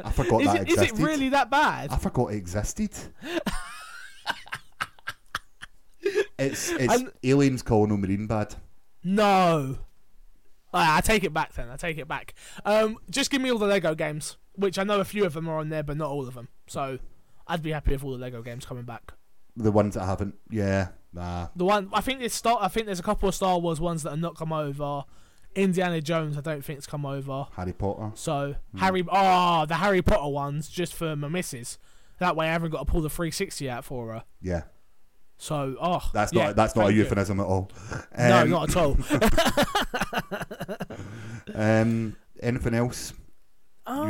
I 0.04 0.12
forgot 0.12 0.42
Is 0.42 0.46
that 0.52 0.62
it, 0.62 0.68
is 0.68 0.74
existed. 0.78 1.00
it 1.00 1.02
really 1.04 1.28
that 1.30 1.50
bad? 1.50 1.90
I 1.90 1.96
forgot 1.98 2.28
it 2.32 2.36
existed. 2.36 2.90
it's 6.02 6.70
it's 6.72 6.94
And- 6.94 7.12
Aliens: 7.24 7.62
Colonial 7.62 7.98
Marine 7.98 8.26
bad. 8.26 8.54
No. 9.04 9.78
Alright, 10.74 10.88
I 10.90 11.00
take 11.02 11.22
it 11.24 11.34
back 11.34 11.52
then. 11.52 11.68
I 11.68 11.76
take 11.76 11.98
it 11.98 12.08
back. 12.08 12.34
Um, 12.64 12.98
just 13.10 13.30
give 13.30 13.42
me 13.42 13.50
all 13.52 13.58
the 13.58 13.66
Lego 13.66 13.94
games, 13.94 14.38
which 14.54 14.78
I 14.78 14.84
know 14.84 15.00
a 15.00 15.04
few 15.04 15.24
of 15.26 15.34
them 15.34 15.48
are 15.48 15.58
on 15.58 15.68
there, 15.68 15.82
but 15.82 15.96
not 15.98 16.10
all 16.10 16.26
of 16.26 16.34
them. 16.34 16.48
So 16.66 16.98
I'd 17.46 17.62
be 17.62 17.72
happy 17.72 17.92
with 17.92 18.02
all 18.04 18.12
the 18.12 18.18
Lego 18.18 18.40
games 18.42 18.64
coming 18.64 18.84
back. 18.84 19.12
The 19.54 19.70
ones 19.70 19.96
that 19.96 20.06
haven't, 20.06 20.36
yeah, 20.50 20.88
nah. 21.12 21.48
The 21.54 21.66
one 21.66 21.90
I 21.92 22.00
think 22.00 22.20
there's 22.20 22.32
Star. 22.32 22.56
I 22.60 22.68
think 22.68 22.86
there's 22.86 23.00
a 23.00 23.02
couple 23.02 23.28
of 23.28 23.34
Star 23.34 23.58
Wars 23.58 23.80
ones 23.80 24.02
that 24.04 24.10
have 24.10 24.18
not 24.18 24.34
come 24.34 24.52
over. 24.52 25.04
Indiana 25.54 26.00
Jones, 26.00 26.38
I 26.38 26.40
don't 26.40 26.64
think 26.64 26.78
it's 26.78 26.86
come 26.86 27.04
over. 27.04 27.46
Harry 27.54 27.74
Potter. 27.74 28.12
So 28.14 28.54
Harry, 28.78 29.04
oh, 29.12 29.66
the 29.66 29.74
Harry 29.74 30.00
Potter 30.00 30.30
ones 30.30 30.70
just 30.70 30.94
for 30.94 31.14
my 31.16 31.28
missus. 31.28 31.76
That 32.18 32.34
way, 32.34 32.48
I 32.48 32.52
haven't 32.52 32.70
got 32.70 32.78
to 32.78 32.84
pull 32.86 33.02
the 33.02 33.10
360 33.10 33.68
out 33.68 33.84
for 33.84 34.12
her. 34.14 34.24
Yeah, 34.40 34.62
So, 35.42 35.74
oh, 35.82 36.00
that's 36.14 36.32
yeah, 36.32 36.46
not 36.46 36.56
that's 36.56 36.76
not 36.76 36.82
a 36.82 36.84
thank 36.84 36.96
you. 36.98 37.02
euphemism 37.02 37.40
at 37.40 37.46
all. 37.46 37.68
No, 38.16 38.42
Um, 38.42 38.50
not 38.50 38.70
at 38.70 38.76
all. 38.76 38.96
Um, 41.54 42.16
anything 42.40 42.74
else? 42.74 43.12
Um, 43.84 44.06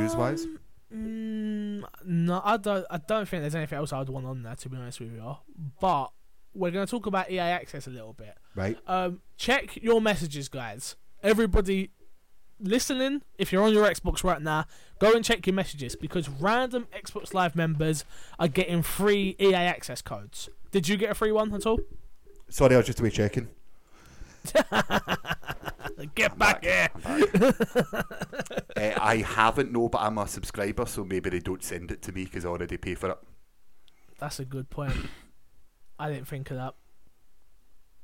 Mm, 0.95 1.85
no, 2.05 2.42
I 2.45 2.59
don't. 2.59 2.85
I 2.90 2.99
don't 2.99 3.27
think 3.27 3.42
there's 3.42 3.55
anything 3.55 3.79
else 3.79 3.95
I'd 3.95 4.11
want 4.11 4.27
on 4.27 4.42
there. 4.42 4.55
To 4.55 4.68
be 4.68 4.77
honest 4.77 5.01
with 5.01 5.14
you, 5.14 5.37
but 5.81 6.09
we're 6.53 6.71
going 6.71 6.85
to 6.85 6.90
talk 6.90 7.07
about 7.07 7.31
EA 7.31 7.38
Access 7.38 7.87
a 7.87 7.90
little 7.90 8.12
bit. 8.12 8.37
Right. 8.55 8.77
Um, 8.87 9.21
check 9.38 9.83
your 9.83 10.03
messages, 10.03 10.51
guys. 10.51 10.97
Everybody 11.23 11.92
listening, 12.62 13.22
if 13.38 13.53
you're 13.53 13.62
on 13.62 13.72
your 13.72 13.87
Xbox 13.88 14.25
right 14.25 14.40
now, 14.40 14.66
go 14.98 15.12
and 15.12 15.25
check 15.25 15.46
your 15.46 15.55
messages 15.55 15.96
because 15.96 16.29
random 16.29 16.87
Xbox 16.96 17.35
Live 17.35 17.57
members 17.57 18.05
are 18.38 18.48
getting 18.48 18.83
free 18.83 19.37
EA 19.38 19.55
Access 19.55 20.03
codes. 20.03 20.48
Did 20.70 20.88
you 20.88 20.96
get 20.96 21.11
a 21.11 21.14
free 21.14 21.33
one 21.33 21.53
at 21.55 21.66
all? 21.66 21.81
Sorry, 22.48 22.75
I 22.75 22.79
was 22.79 22.87
just 22.87 23.01
away 23.01 23.11
checking. 23.11 23.48
Get 26.14 26.37
back, 26.37 26.64
here. 26.64 26.88
uh, 27.05 27.62
I 29.01 29.25
haven't 29.25 29.72
no, 29.72 29.88
but 29.88 29.98
I'm 29.98 30.18
a 30.18 30.27
subscriber, 30.27 30.85
so 30.87 31.05
maybe 31.05 31.31
they 31.31 31.38
don't 31.38 31.62
send 31.62 31.90
it 31.92 32.03
to 32.03 32.12
me 32.12 32.25
because 32.25 32.44
I 32.44 32.48
already 32.48 32.77
pay 32.77 32.94
for 32.94 33.11
it. 33.11 33.18
That's 34.18 34.40
a 34.40 34.44
good 34.44 34.68
point. 34.68 34.94
I 35.98 36.11
didn't 36.11 36.27
think 36.27 36.51
of 36.51 36.57
that. 36.57 36.75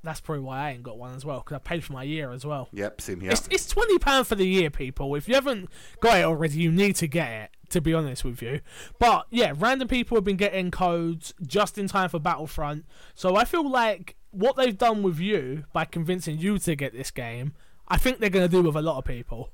That's 0.08 0.20
probably 0.20 0.42
why 0.42 0.68
I 0.68 0.70
ain't 0.70 0.82
got 0.82 0.96
one 0.96 1.14
as 1.14 1.24
well 1.26 1.40
because 1.40 1.56
I 1.56 1.58
paid 1.58 1.84
for 1.84 1.92
my 1.92 2.02
year 2.02 2.32
as 2.32 2.46
well. 2.46 2.70
Yep, 2.72 3.00
same 3.02 3.20
here. 3.20 3.32
It's, 3.32 3.46
it's 3.50 3.66
twenty 3.66 3.98
pound 3.98 4.26
for 4.26 4.36
the 4.36 4.46
year, 4.46 4.70
people. 4.70 5.14
If 5.14 5.28
you 5.28 5.34
haven't 5.34 5.68
got 6.00 6.18
it 6.18 6.24
already, 6.24 6.58
you 6.58 6.72
need 6.72 6.96
to 6.96 7.06
get 7.06 7.30
it. 7.30 7.50
To 7.72 7.82
be 7.82 7.92
honest 7.92 8.24
with 8.24 8.40
you, 8.40 8.60
but 8.98 9.26
yeah, 9.28 9.52
random 9.54 9.88
people 9.88 10.16
have 10.16 10.24
been 10.24 10.38
getting 10.38 10.70
codes 10.70 11.34
just 11.46 11.76
in 11.76 11.86
time 11.86 12.08
for 12.08 12.18
Battlefront. 12.18 12.86
So 13.14 13.36
I 13.36 13.44
feel 13.44 13.68
like 13.68 14.16
what 14.30 14.56
they've 14.56 14.78
done 14.78 15.02
with 15.02 15.18
you 15.18 15.64
by 15.74 15.84
convincing 15.84 16.38
you 16.38 16.58
to 16.60 16.74
get 16.74 16.94
this 16.94 17.10
game, 17.10 17.52
I 17.86 17.98
think 17.98 18.20
they're 18.20 18.30
going 18.30 18.48
to 18.48 18.50
do 18.50 18.62
with 18.62 18.74
a 18.74 18.80
lot 18.80 18.96
of 18.96 19.04
people. 19.04 19.52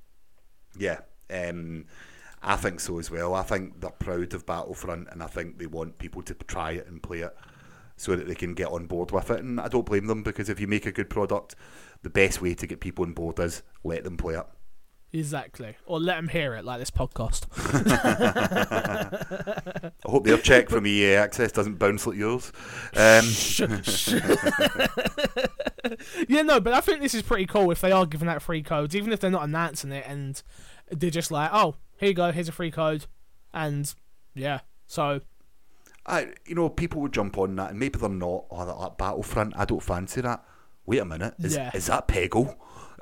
Yeah, 0.78 1.00
um, 1.28 1.86
I 2.40 2.54
think 2.54 2.78
so 2.78 3.00
as 3.00 3.10
well. 3.10 3.34
I 3.34 3.42
think 3.42 3.80
they're 3.80 3.90
proud 3.90 4.32
of 4.32 4.46
Battlefront, 4.46 5.08
and 5.10 5.20
I 5.20 5.26
think 5.26 5.58
they 5.58 5.66
want 5.66 5.98
people 5.98 6.22
to 6.22 6.34
try 6.34 6.70
it 6.70 6.86
and 6.86 7.02
play 7.02 7.22
it 7.22 7.36
so 7.96 8.16
that 8.16 8.26
they 8.26 8.34
can 8.34 8.54
get 8.54 8.68
on 8.68 8.86
board 8.86 9.10
with 9.10 9.30
it. 9.30 9.40
And 9.40 9.60
I 9.60 9.68
don't 9.68 9.86
blame 9.86 10.06
them 10.06 10.22
because 10.22 10.48
if 10.48 10.60
you 10.60 10.66
make 10.66 10.86
a 10.86 10.92
good 10.92 11.10
product, 11.10 11.54
the 12.02 12.10
best 12.10 12.42
way 12.42 12.54
to 12.54 12.66
get 12.66 12.80
people 12.80 13.04
on 13.04 13.12
board 13.12 13.38
is 13.40 13.62
let 13.82 14.04
them 14.04 14.16
play 14.16 14.34
it. 14.34 14.46
Exactly, 15.14 15.76
or 15.86 16.00
let 16.00 16.16
them 16.16 16.26
hear 16.26 16.56
it 16.56 16.64
like 16.64 16.80
this 16.80 16.90
podcast. 16.90 17.46
I 20.04 20.10
hope 20.10 20.24
their 20.24 20.38
check 20.38 20.68
from 20.68 20.88
EA 20.88 21.14
Access 21.14 21.52
doesn't 21.52 21.78
bounce 21.78 22.04
like 22.04 22.16
yours. 22.16 22.50
Um, 22.96 23.24
yeah, 26.28 26.42
no, 26.42 26.58
but 26.58 26.72
I 26.72 26.80
think 26.80 27.00
this 27.00 27.14
is 27.14 27.22
pretty 27.22 27.46
cool 27.46 27.70
if 27.70 27.80
they 27.80 27.92
are 27.92 28.06
giving 28.06 28.28
out 28.28 28.42
free 28.42 28.64
codes, 28.64 28.96
even 28.96 29.12
if 29.12 29.20
they're 29.20 29.30
not 29.30 29.44
announcing 29.44 29.92
it 29.92 30.04
and 30.08 30.42
they're 30.90 31.10
just 31.10 31.30
like, 31.30 31.50
oh, 31.52 31.76
here 31.98 32.08
you 32.08 32.14
go, 32.14 32.32
here's 32.32 32.48
a 32.48 32.52
free 32.52 32.72
code, 32.72 33.06
and 33.52 33.94
yeah, 34.34 34.60
so. 34.88 35.20
I, 36.06 36.28
you 36.46 36.54
know, 36.54 36.68
people 36.68 37.00
would 37.02 37.12
jump 37.12 37.38
on 37.38 37.56
that, 37.56 37.70
and 37.70 37.78
maybe 37.80 37.98
they're 37.98 38.08
not. 38.08 38.44
Oh, 38.50 38.66
that, 38.66 38.78
that 38.80 38.98
Battlefront, 38.98 39.54
I 39.56 39.64
don't 39.64 39.82
fancy 39.82 40.20
that. 40.20 40.44
Wait 40.86 40.98
a 40.98 41.04
minute, 41.04 41.34
is 41.38 41.54
Yeah. 41.56 41.70
is 41.74 41.86
that 41.86 42.06
Peggle? 42.08 42.56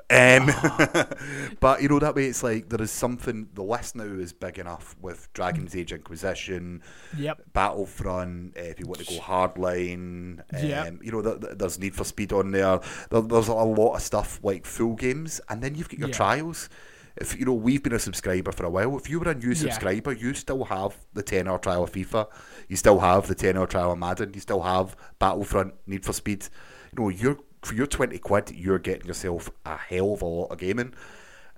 Um, 0.09 0.49
but 1.59 1.81
you 1.81 1.89
know 1.89 1.99
that 1.99 2.15
way, 2.15 2.25
it's 2.25 2.43
like 2.43 2.69
there 2.69 2.81
is 2.81 2.91
something. 2.91 3.47
The 3.53 3.63
list 3.63 3.95
now 3.95 4.03
is 4.03 4.31
big 4.31 4.57
enough 4.59 4.95
with 5.01 5.31
Dragon's 5.33 5.75
Age 5.75 5.91
Inquisition, 5.91 6.81
Yep. 7.17 7.41
Battlefront. 7.53 8.55
Uh, 8.57 8.61
if 8.61 8.79
you 8.79 8.85
want 8.85 8.99
to 9.05 9.13
go 9.15 9.19
hardline, 9.21 10.39
um, 10.53 10.65
Yeah. 10.69 10.89
you 11.01 11.11
know 11.11 11.21
th- 11.21 11.41
th- 11.41 11.57
there's 11.57 11.79
Need 11.79 11.95
for 11.95 12.03
Speed 12.03 12.31
on 12.33 12.51
there. 12.51 12.79
there. 13.09 13.21
There's 13.21 13.47
a 13.47 13.53
lot 13.53 13.95
of 13.95 14.01
stuff 14.01 14.39
like 14.43 14.65
full 14.65 14.93
games, 14.95 15.41
and 15.49 15.61
then 15.61 15.75
you've 15.75 15.89
got 15.89 15.99
your 15.99 16.09
Yeah. 16.09 16.15
trials. 16.15 16.69
If 17.15 17.37
you 17.37 17.45
know 17.45 17.53
we've 17.53 17.83
been 17.83 17.93
a 17.93 17.99
subscriber 17.99 18.51
for 18.51 18.65
a 18.65 18.69
while. 18.69 18.97
If 18.97 19.09
you 19.09 19.19
were 19.19 19.29
a 19.29 19.35
new 19.35 19.49
Yeah. 19.49 19.53
subscriber, 19.53 20.11
you 20.13 20.33
still 20.33 20.63
have 20.65 20.97
the 21.13 21.21
ten 21.23 21.47
hour 21.47 21.59
trial 21.59 21.83
of 21.83 21.91
FIFA. 21.91 22.27
You 22.67 22.75
still 22.75 22.99
have 22.99 23.27
the 23.27 23.35
ten 23.35 23.55
hour 23.57 23.67
trial 23.67 23.91
of 23.91 23.99
Madden. 23.99 24.31
You 24.33 24.39
still 24.39 24.61
have 24.63 24.95
Battlefront, 25.19 25.75
Need 25.85 26.05
for 26.05 26.13
Speed. 26.13 26.47
You 26.91 27.03
know 27.03 27.09
you're 27.09 27.37
for 27.61 27.75
your 27.75 27.87
twenty 27.87 28.17
quid, 28.17 28.51
you're 28.55 28.79
getting 28.79 29.05
yourself 29.07 29.49
a 29.65 29.77
hell 29.77 30.13
of 30.13 30.21
a 30.21 30.25
lot 30.25 30.47
of 30.47 30.57
gaming. 30.57 30.93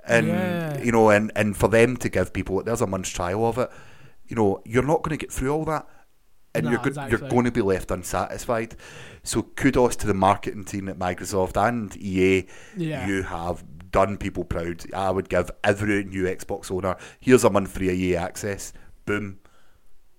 And 0.07 0.27
Yeah. 0.27 0.81
you 0.83 0.91
know, 0.91 1.09
and, 1.09 1.31
and 1.35 1.57
for 1.57 1.67
them 1.67 1.97
to 1.97 2.09
give 2.09 2.31
people 2.33 2.61
there's 2.61 2.81
a 2.81 2.87
month's 2.87 3.09
trial 3.09 3.45
of 3.47 3.57
it, 3.57 3.69
you 4.27 4.35
know, 4.35 4.61
you're 4.65 4.83
not 4.83 5.01
going 5.03 5.17
to 5.17 5.23
get 5.25 5.31
through 5.31 5.51
all 5.51 5.65
that, 5.65 5.87
and 6.53 6.69
you're 6.69 6.77
go- 6.77 6.89
exactly. 6.89 7.17
you're 7.19 7.29
going 7.29 7.45
to 7.45 7.51
be 7.51 7.61
left 7.61 7.89
unsatisfied. 7.89 8.75
So 9.23 9.41
kudos 9.41 9.95
to 9.97 10.05
the 10.07 10.13
marketing 10.13 10.63
team 10.65 10.89
at 10.89 10.99
Microsoft 10.99 11.57
and 11.57 11.95
EA. 11.97 12.45
Yeah. 12.77 13.07
You 13.07 13.23
have 13.23 13.63
done 13.95 14.17
people 14.17 14.43
proud. 14.43 14.83
I 14.93 15.09
would 15.09 15.29
give 15.29 15.49
every 15.63 16.03
new 16.03 16.23
Xbox 16.25 16.69
owner 16.69 16.97
here's 17.19 17.43
a 17.45 17.49
month 17.49 17.71
free 17.71 17.89
EA 17.89 18.17
access. 18.17 18.73
Boom, 19.05 19.39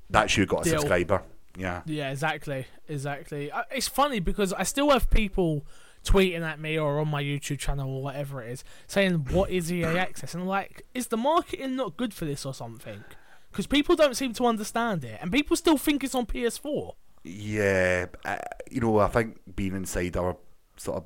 that's 0.09 0.37
you 0.37 0.47
got 0.47 0.62
a 0.67 0.71
Deal. 0.71 0.81
subscriber. 0.81 1.23
Yeah. 1.59 1.83
Yeah, 1.87 2.11
exactly, 2.11 2.67
exactly. 2.89 3.51
Uh, 3.51 3.62
It's 3.71 3.89
funny 3.89 4.21
because 4.21 4.53
I 4.53 4.62
still 4.62 4.91
have 4.91 5.11
people 5.11 5.67
tweeting 6.05 6.43
at 6.43 6.59
me 6.61 6.79
or 6.79 7.01
on 7.01 7.09
my 7.09 7.23
YouTube 7.23 7.59
channel 7.59 7.91
or 7.97 8.03
whatever 8.03 8.43
it 8.43 8.51
is 8.53 8.65
saying, 8.87 9.27
"What 9.31 9.51
is 9.51 9.71
EA 9.73 9.85
Access?" 10.09 10.33
And 10.35 10.43
I'm 10.45 10.49
like, 10.49 10.83
is 10.95 11.09
the 11.09 11.17
marketing 11.17 11.77
not 11.77 11.97
good 11.97 12.15
for 12.15 12.25
this 12.25 12.47
or 12.47 12.55
something? 12.55 13.05
Because 13.51 13.67
people 13.67 13.97
don't 13.97 14.17
seem 14.17 14.33
to 14.35 14.47
understand 14.47 15.03
it, 15.05 15.19
and 15.21 15.33
people 15.33 15.57
still 15.57 15.79
think 15.79 16.05
it's 16.05 16.15
on 16.15 16.27
PS4. 16.27 16.93
Yeah, 17.25 18.07
uh, 18.25 18.37
you 18.71 18.81
know, 18.81 18.99
I 19.01 19.09
think 19.09 19.39
being 19.57 19.75
inside 19.75 20.17
our 20.17 20.37
sort 20.77 20.99
of 20.99 21.05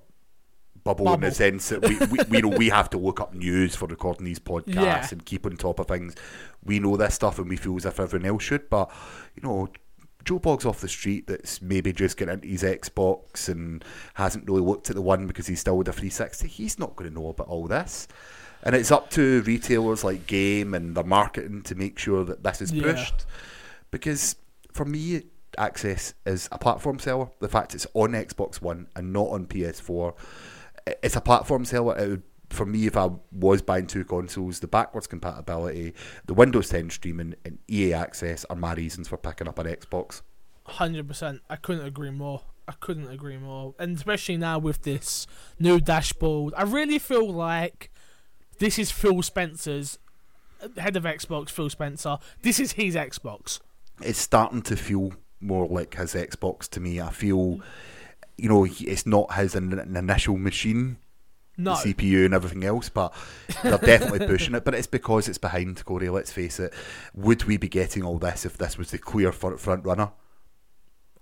bubble, 0.84 1.12
in 1.14 1.20
the 1.20 1.30
sense 1.30 1.68
that 1.70 1.82
we, 1.82 1.96
we, 2.06 2.18
we 2.30 2.40
know 2.40 2.56
we 2.56 2.68
have 2.70 2.90
to 2.90 2.98
look 2.98 3.20
up 3.20 3.34
news 3.34 3.74
for 3.76 3.86
recording 3.86 4.24
these 4.24 4.38
podcasts 4.38 4.74
Yeah. 4.74 5.06
and 5.10 5.24
keep 5.24 5.46
on 5.46 5.56
top 5.56 5.78
of 5.78 5.86
things. 5.86 6.14
We 6.64 6.78
know 6.78 6.96
this 6.96 7.14
stuff 7.14 7.38
and 7.38 7.48
we 7.48 7.56
feel 7.56 7.76
as 7.76 7.84
if 7.86 7.98
everyone 8.00 8.26
else 8.26 8.42
should, 8.42 8.68
but 8.70 8.90
you 9.36 9.42
know, 9.42 9.68
Joe 10.24 10.38
Boggs 10.38 10.66
off 10.66 10.80
the 10.82 10.88
street 10.88 11.26
that's 11.26 11.62
maybe 11.62 11.92
just 11.92 12.16
getting 12.18 12.34
into 12.34 12.48
his 12.48 12.62
Xbox 12.62 13.48
and 13.48 13.82
hasn't 14.14 14.46
really 14.48 14.60
looked 14.60 14.90
at 14.90 14.96
the 14.96 15.02
one 15.02 15.26
because 15.26 15.46
he's 15.46 15.60
still 15.60 15.78
with 15.78 15.88
a 15.88 15.92
360. 15.92 16.46
He's 16.46 16.78
not 16.78 16.94
going 16.96 17.08
to 17.10 17.14
know 17.18 17.28
about 17.28 17.46
all 17.46 17.66
this. 17.66 18.06
And 18.62 18.74
it's 18.76 18.90
up 18.90 19.08
to 19.12 19.40
retailers 19.42 20.04
like 20.04 20.26
Game 20.26 20.74
and 20.74 20.94
the 20.94 21.02
marketing 21.04 21.62
to 21.62 21.74
make 21.74 21.98
sure 21.98 22.24
that 22.24 22.42
this 22.42 22.60
is 22.60 22.70
Yeah. 22.72 22.82
pushed. 22.92 23.24
Because 23.90 24.36
for 24.72 24.84
me, 24.84 25.22
Access 25.58 26.14
is 26.26 26.48
a 26.52 26.58
platform 26.58 26.98
seller. 27.00 27.28
The 27.40 27.48
fact 27.48 27.74
it's 27.74 27.86
on 27.94 28.12
Xbox 28.12 28.62
One 28.62 28.86
and 28.94 29.12
not 29.12 29.28
on 29.30 29.46
PS4, 29.46 30.12
i- 30.12 30.14
it's 31.03 31.16
a 31.16 31.20
platform 31.20 31.64
seller. 31.64 31.96
It 31.98 32.09
would, 32.09 32.22
for 32.50 32.66
me, 32.66 32.87
if 32.87 32.96
I 32.96 33.11
was 33.33 33.62
buying 33.62 33.87
two 33.87 34.05
consoles, 34.05 34.61
the 34.61 34.66
backwards 34.66 35.07
compatibility, 35.07 35.94
the 36.26 36.35
Windows 36.35 36.68
10 36.68 36.90
streaming, 36.90 37.35
and 37.44 37.59
EA 37.68 37.94
Access 37.94 38.44
are 38.50 38.57
my 38.57 38.74
reasons 38.74 39.09
for 39.09 39.16
picking 39.16 39.48
up 39.48 39.59
an 39.59 39.66
Xbox. 39.66 40.22
Hundred 40.66 41.09
percent. 41.09 41.42
I 41.48 41.57
couldn't 41.57 41.85
agree 41.85 42.11
more. 42.11 42.42
I 42.68 42.72
couldn't 42.79 43.09
agree 43.11 43.37
more. 43.37 43.74
And 43.81 43.96
especially 43.96 44.37
now 44.37 44.61
with 44.61 44.83
this 44.83 45.26
new 45.59 45.81
dashboard, 45.81 46.55
I 46.57 46.62
really 46.62 47.00
feel 47.00 47.29
like 47.29 47.90
this 48.61 48.79
is 48.79 48.92
Phil 48.92 49.22
Spencer's 49.22 49.98
uh, 50.62 50.68
head 50.81 50.96
of 50.96 51.03
Xbox. 51.03 51.50
Phil 51.50 51.68
Spencer. 51.70 52.18
This 52.42 52.61
is 52.61 52.72
his 52.72 52.94
Xbox. 52.94 53.59
It's 54.03 54.20
starting 54.20 54.62
to 54.62 54.76
feel 54.76 55.12
more 55.40 55.66
like 55.66 55.96
his 55.96 56.14
Xbox 56.14 56.68
to 56.70 56.79
me. 56.79 57.00
I 57.00 57.11
feel, 57.11 57.61
you 58.42 58.48
know, 58.48 58.62
he- 58.64 58.87
it's 58.87 59.07
not 59.07 59.35
his 59.35 59.55
an 59.55 59.96
initial 59.96 60.37
machine. 60.38 60.98
No, 61.57 61.74
the 61.74 61.92
CPU 61.92 62.24
and 62.24 62.33
everything 62.33 62.64
else, 62.64 62.88
but 62.88 63.12
they're 63.62 63.76
definitely 63.76 64.26
pushing 64.26 64.55
it. 64.55 64.64
But 64.64 64.74
it's 64.74 64.87
because 64.87 65.29
it's 65.29 65.37
behind 65.37 65.85
Corey. 65.85 66.09
Let's 66.09 66.33
face 66.33 66.59
it. 66.59 66.72
Would 67.14 67.44
we 67.44 67.59
be 67.59 67.68
getting 67.68 68.03
all 68.03 68.18
this 68.18 68.46
if 68.46 68.57
this 68.57 68.79
was 68.79 68.92
the 68.92 68.98
clear 68.98 69.31
front 69.31 69.61
front 69.61 69.85
runner? 69.85 70.12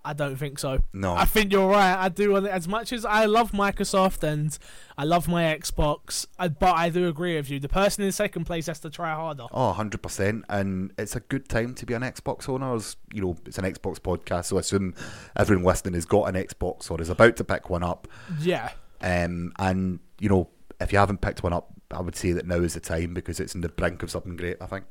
I 0.05 0.13
don't 0.13 0.37
think 0.37 0.59
so. 0.59 0.83
No. 0.93 1.15
I 1.15 1.25
think 1.25 1.53
you're 1.53 1.69
right. 1.69 1.97
I 1.97 2.09
do. 2.09 2.37
As 2.47 2.67
much 2.67 2.93
as 2.93 3.05
I 3.05 3.27
love 3.27 3.53
Microsoft 3.53 4.23
and 4.23 4.57
I 4.97 5.05
love 5.05 5.29
my 5.29 5.43
Xbox, 5.43 6.27
I, 6.39 6.49
but 6.49 6.77
I 6.77 6.89
do 6.89 7.09
agree 7.09 7.37
with 7.37 7.51
you. 7.51 7.59
The 7.61 7.69
person 7.69 8.05
in 8.05 8.13
second 8.13 8.45
place 8.45 8.67
has 8.69 8.79
to 8.81 8.91
try 8.91 9.15
harder. 9.15 9.47
Oh, 9.53 9.75
100%. 9.77 10.45
And 10.49 10.93
it's 10.99 11.17
a 11.17 11.21
good 11.21 11.49
time 11.49 11.75
to 11.75 11.87
be 11.87 11.95
an 11.95 12.03
Xbox 12.03 12.49
owner. 12.49 12.75
As, 12.75 12.97
you 13.13 13.21
know, 13.21 13.37
it's 13.45 13.59
an 13.59 13.65
Xbox 13.65 13.99
podcast, 13.99 14.47
so 14.47 14.57
I 14.57 14.61
assume 14.61 14.95
everyone 15.37 15.65
listening 15.65 15.95
has 15.95 16.07
got 16.07 16.35
an 16.35 16.43
Xbox 16.43 16.91
or 16.91 17.01
is 17.03 17.11
about 17.11 17.37
to 17.37 17.45
pick 17.45 17.69
one 17.69 17.83
up. 17.83 18.09
Yeah. 18.41 18.71
Um, 19.01 19.53
and, 19.59 20.01
you 20.19 20.29
know, 20.29 20.49
if 20.81 20.93
you 20.93 20.99
haven't 20.99 21.21
picked 21.21 21.43
one 21.43 21.53
up, 21.53 21.73
I 21.91 22.01
would 22.01 22.17
say 22.17 22.33
that 22.33 22.47
now 22.47 22.57
is 22.57 22.75
the 22.75 22.81
time 22.81 23.15
because 23.15 23.41
it's 23.41 23.55
in 23.55 23.63
the 23.63 23.69
brink 23.69 24.03
of 24.03 24.11
something 24.11 24.37
great, 24.37 24.57
I 24.61 24.67
think. 24.67 24.85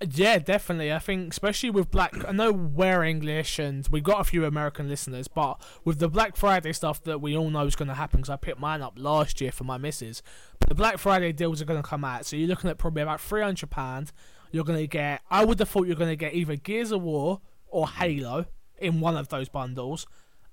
Yeah, 0.00 0.38
definitely. 0.38 0.92
I 0.92 0.98
think, 0.98 1.32
especially 1.32 1.70
with 1.70 1.90
Black, 1.90 2.14
I 2.28 2.32
know 2.32 2.52
we're 2.52 3.02
English 3.02 3.58
and 3.58 3.88
we've 3.90 4.02
got 4.02 4.20
a 4.20 4.24
few 4.24 4.44
American 4.44 4.88
listeners, 4.88 5.26
but 5.26 5.58
with 5.84 6.00
the 6.00 6.08
Black 6.08 6.36
Friday 6.36 6.74
stuff 6.74 7.02
that 7.04 7.20
we 7.20 7.34
all 7.34 7.48
know 7.48 7.64
is 7.64 7.76
going 7.76 7.88
to 7.88 7.94
happen, 7.94 8.20
because 8.20 8.28
I 8.28 8.36
picked 8.36 8.60
mine 8.60 8.82
up 8.82 8.98
last 8.98 9.40
year 9.40 9.50
for 9.50 9.64
my 9.64 9.78
missus, 9.78 10.22
but 10.60 10.68
the 10.68 10.74
Black 10.74 10.98
Friday 10.98 11.32
deals 11.32 11.62
are 11.62 11.64
going 11.64 11.82
to 11.82 11.88
come 11.88 12.04
out, 12.04 12.26
so 12.26 12.36
you're 12.36 12.48
looking 12.48 12.68
at 12.68 12.76
probably 12.76 13.02
about 13.02 13.22
three 13.22 13.40
hundred 13.40 13.70
pound. 13.70 14.12
You're 14.52 14.64
going 14.64 14.78
to 14.78 14.86
get, 14.86 15.22
I 15.30 15.44
would 15.44 15.58
have 15.58 15.68
thought 15.68 15.86
you're 15.86 15.96
going 15.96 16.10
to 16.10 16.16
get 16.16 16.34
either 16.34 16.56
Gears 16.56 16.92
of 16.92 17.02
War 17.02 17.40
or 17.68 17.88
Halo 17.88 18.46
in 18.78 19.00
one 19.00 19.16
of 19.16 19.28
those 19.28 19.48
bundles, 19.48 20.06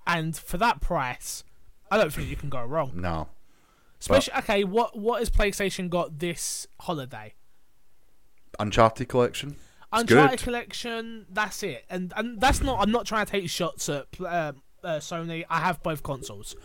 and 0.06 0.34
for 0.34 0.56
that 0.56 0.80
price, 0.80 1.44
I 1.90 1.98
don't 1.98 2.12
think 2.12 2.28
you 2.30 2.36
can 2.36 2.48
go 2.48 2.64
wrong. 2.64 2.92
No. 2.94 3.28
Especially, 4.00 4.34
okay, 4.38 4.64
what 4.64 4.98
what 4.98 5.18
has 5.20 5.28
PlayStation 5.28 5.90
got 5.90 6.18
this 6.18 6.66
holiday? 6.80 7.34
Uncharted 8.58 9.08
collection. 9.08 9.50
It's 9.50 10.02
Uncharted 10.02 10.38
good. 10.40 10.44
collection. 10.44 11.26
That's 11.30 11.62
it, 11.62 11.84
and 11.88 12.12
and 12.16 12.40
that's 12.40 12.60
not. 12.62 12.80
I'm 12.80 12.90
not 12.90 13.06
trying 13.06 13.26
to 13.26 13.32
take 13.32 13.48
shots 13.48 13.88
at 13.88 14.06
uh, 14.20 14.24
uh, 14.24 14.52
Sony. 14.98 15.44
I 15.48 15.60
have 15.60 15.82
both 15.82 16.02
consoles. 16.02 16.56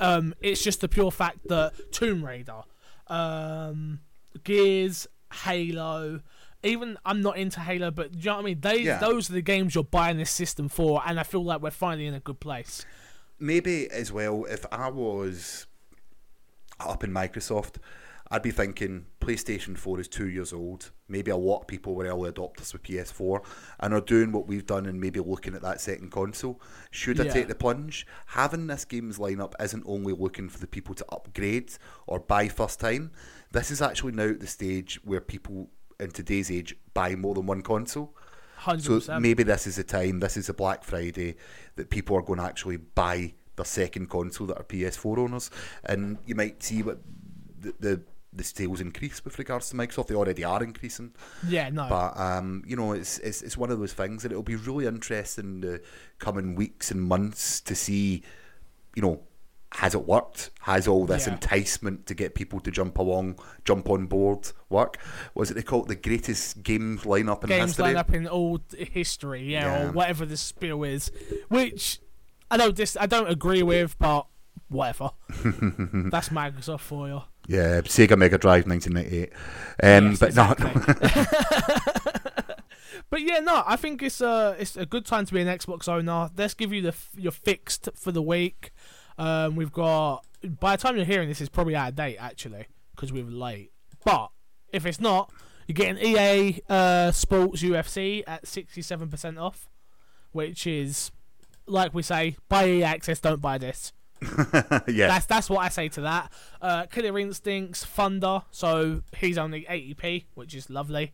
Um, 0.00 0.34
it's 0.40 0.62
just 0.62 0.80
the 0.80 0.88
pure 0.88 1.10
fact 1.10 1.48
that 1.48 1.92
Tomb 1.92 2.24
Raider, 2.24 2.62
um, 3.08 4.00
Gears, 4.44 5.06
Halo. 5.44 6.20
Even 6.64 6.98
I'm 7.04 7.20
not 7.20 7.36
into 7.38 7.60
Halo, 7.60 7.90
but 7.92 8.14
you 8.16 8.24
know 8.24 8.34
what 8.36 8.40
I 8.40 8.44
mean? 8.46 8.60
They 8.60 8.78
Yeah. 8.80 8.98
those 8.98 9.30
are 9.30 9.34
the 9.34 9.42
games 9.42 9.74
you're 9.76 9.84
buying 9.84 10.16
this 10.16 10.30
system 10.30 10.68
for, 10.68 11.00
and 11.06 11.20
I 11.20 11.22
feel 11.22 11.44
like 11.44 11.60
we're 11.60 11.70
finally 11.70 12.06
in 12.06 12.14
a 12.14 12.20
good 12.20 12.40
place. 12.40 12.84
maybe 13.40 13.88
as 13.92 14.10
well 14.10 14.44
if 14.46 14.66
I 14.72 14.88
was 14.90 15.68
up 16.80 17.04
in 17.04 17.12
Microsoft, 17.12 17.76
I'd 18.30 18.42
be 18.42 18.50
thinking 18.50 19.06
PlayStation 19.20 19.76
4 19.76 20.00
is 20.00 20.08
two 20.08 20.28
years 20.28 20.52
old. 20.52 20.90
Maybe 21.08 21.30
a 21.30 21.36
lot 21.36 21.60
of 21.62 21.66
people 21.66 21.94
were 21.94 22.04
early 22.06 22.30
adopters 22.30 22.72
with 22.72 22.82
PS4 22.82 23.42
and 23.80 23.94
are 23.94 24.00
doing 24.02 24.32
what 24.32 24.46
we've 24.46 24.66
done 24.66 24.84
and 24.86 25.00
maybe 25.00 25.18
looking 25.20 25.54
at 25.54 25.62
that 25.62 25.80
second 25.80 26.10
console. 26.10 26.60
Should 26.90 27.20
I 27.20 27.24
Yeah. 27.24 27.32
take 27.32 27.48
the 27.48 27.54
plunge? 27.54 28.06
Having 28.26 28.66
this 28.66 28.84
game's 28.84 29.18
lineup 29.18 29.54
isn't 29.60 29.82
only 29.86 30.12
looking 30.12 30.48
for 30.50 30.58
the 30.58 30.66
people 30.66 30.94
to 30.96 31.06
upgrade 31.10 31.72
or 32.06 32.20
buy 32.20 32.48
first 32.48 32.80
time. 32.80 33.12
This 33.52 33.70
is 33.70 33.80
actually 33.80 34.12
now 34.12 34.28
at 34.28 34.40
the 34.40 34.46
stage 34.46 35.00
where 35.04 35.20
people 35.22 35.70
in 35.98 36.10
today's 36.10 36.50
age 36.50 36.76
buy 36.92 37.14
more 37.16 37.34
than 37.34 37.46
one 37.46 37.62
console. 37.62 38.14
Hundred 38.56 39.02
So 39.02 39.20
maybe 39.20 39.42
this 39.44 39.66
is 39.66 39.76
the 39.76 39.84
time, 39.84 40.20
this 40.20 40.36
is 40.36 40.48
a 40.48 40.54
Black 40.54 40.84
Friday 40.84 41.36
that 41.76 41.90
people 41.90 42.16
are 42.16 42.22
going 42.22 42.40
to 42.40 42.44
actually 42.44 42.76
buy 42.76 43.34
their 43.56 43.64
second 43.64 44.10
console 44.10 44.46
that 44.48 44.58
are 44.58 44.64
PS4 44.64 45.18
owners, 45.18 45.50
and 45.84 46.18
you 46.26 46.34
might 46.34 46.62
see 46.62 46.82
what 46.82 46.98
the 47.60 47.74
the, 47.80 48.00
the 48.32 48.44
sales 48.44 48.80
increase 48.80 49.24
with 49.24 49.38
regards 49.38 49.70
to 49.70 49.76
Microsoft. 49.76 50.08
They 50.08 50.14
already 50.14 50.44
are 50.44 50.62
increasing, 50.62 51.12
Yeah, 51.46 51.70
no. 51.70 51.86
but 51.88 52.18
um, 52.18 52.62
you 52.66 52.76
know, 52.76 52.92
it's, 52.92 53.18
it's 53.20 53.42
it's 53.42 53.56
one 53.56 53.70
of 53.70 53.78
those 53.78 53.92
things 53.94 54.22
that 54.22 54.30
it'll 54.32 54.42
be 54.42 54.56
really 54.56 54.86
interesting 54.86 55.60
the 55.62 55.80
coming 56.18 56.54
weeks 56.54 56.90
and 56.90 57.00
months 57.02 57.60
to 57.62 57.74
see, 57.74 58.22
you 58.94 59.02
know. 59.02 59.22
Has 59.72 59.94
it 59.94 60.06
worked? 60.06 60.48
Has 60.60 60.88
all 60.88 61.04
this 61.04 61.26
Yeah. 61.26 61.34
enticement 61.34 62.06
to 62.06 62.14
get 62.14 62.34
people 62.34 62.58
to 62.60 62.70
jump 62.70 62.96
along, 62.96 63.38
jump 63.66 63.90
on 63.90 64.06
board 64.06 64.50
work? 64.70 64.96
Was 65.34 65.50
it 65.50 65.54
they 65.54 65.62
call 65.62 65.82
it 65.82 65.88
the 65.88 65.94
greatest 65.94 66.62
games 66.62 67.02
lineup 67.02 67.42
in 67.42 67.50
games 67.50 67.72
history? 67.72 67.84
line 67.84 67.96
up 67.96 68.14
in 68.14 68.26
all 68.26 68.60
history, 68.78 69.42
yeah, 69.42 69.66
Yeah. 69.82 69.88
or 69.88 69.92
whatever 69.92 70.24
the 70.24 70.38
spiel 70.38 70.84
is, 70.84 71.10
which 71.48 72.00
I 72.50 72.56
don't 72.56 72.74
dis- 72.74 72.96
I 72.98 73.04
don't 73.04 73.28
agree 73.28 73.62
with, 73.62 73.98
but 73.98 74.26
whatever. 74.68 75.10
That's 76.10 76.30
Microsoft 76.30 76.80
for 76.80 77.08
you. 77.08 77.22
Yeah, 77.46 77.80
Sega 77.82 78.16
Mega 78.16 78.38
Drive 78.38 78.66
1998. 78.66 79.32
Um, 79.82 80.10
Yes, 80.10 80.18
but 80.18 80.34
no, 80.34 80.52
exactly. 80.52 82.44
but 83.10 83.22
yeah, 83.22 83.40
no, 83.40 83.62
I 83.66 83.76
think 83.76 84.02
it's 84.02 84.20
a 84.20 84.56
it's 84.58 84.76
a 84.76 84.86
good 84.86 85.06
time 85.06 85.26
to 85.26 85.34
be 85.34 85.40
an 85.40 85.48
Xbox 85.48 85.88
owner. 85.88 86.30
Let's 86.36 86.54
give 86.54 86.72
you 86.72 86.82
the 86.82 86.94
your 87.16 87.32
fixed 87.32 87.88
for 87.94 88.12
the 88.12 88.22
week. 88.22 88.72
Um, 89.16 89.56
we've 89.56 89.72
got 89.72 90.24
by 90.42 90.76
the 90.76 90.82
time 90.82 90.96
you're 90.96 91.04
hearing 91.04 91.28
this, 91.28 91.40
it's 91.40 91.48
probably 91.48 91.74
out 91.74 91.90
of 91.90 91.96
date 91.96 92.16
actually 92.18 92.66
because 92.94 93.12
we're 93.12 93.24
late. 93.24 93.72
But 94.04 94.30
if 94.72 94.84
it's 94.84 95.00
not, 95.00 95.32
you're 95.66 95.74
getting 95.74 96.04
EA 96.04 96.60
uh, 96.68 97.12
Sports 97.12 97.62
UFC 97.62 98.22
at 98.26 98.46
sixty 98.46 98.82
seven 98.82 99.08
percent 99.08 99.38
off, 99.38 99.68
which 100.32 100.66
is 100.66 101.10
like 101.66 101.94
we 101.94 102.02
say, 102.02 102.36
buy 102.48 102.66
EA 102.66 102.84
access, 102.84 103.20
don't 103.20 103.40
buy 103.40 103.58
this. 103.58 103.92
yeah, 104.88 105.06
That's 105.08 105.26
that's 105.26 105.48
what 105.50 105.60
I 105.60 105.68
say 105.68 105.88
to 105.90 106.00
that. 106.02 106.32
Uh, 106.60 106.86
Killer 106.86 107.18
Instincts, 107.18 107.84
Thunder, 107.84 108.42
so 108.50 109.02
he's 109.16 109.38
only 109.38 109.64
80p, 109.70 110.24
which 110.34 110.54
is 110.54 110.68
lovely. 110.70 111.12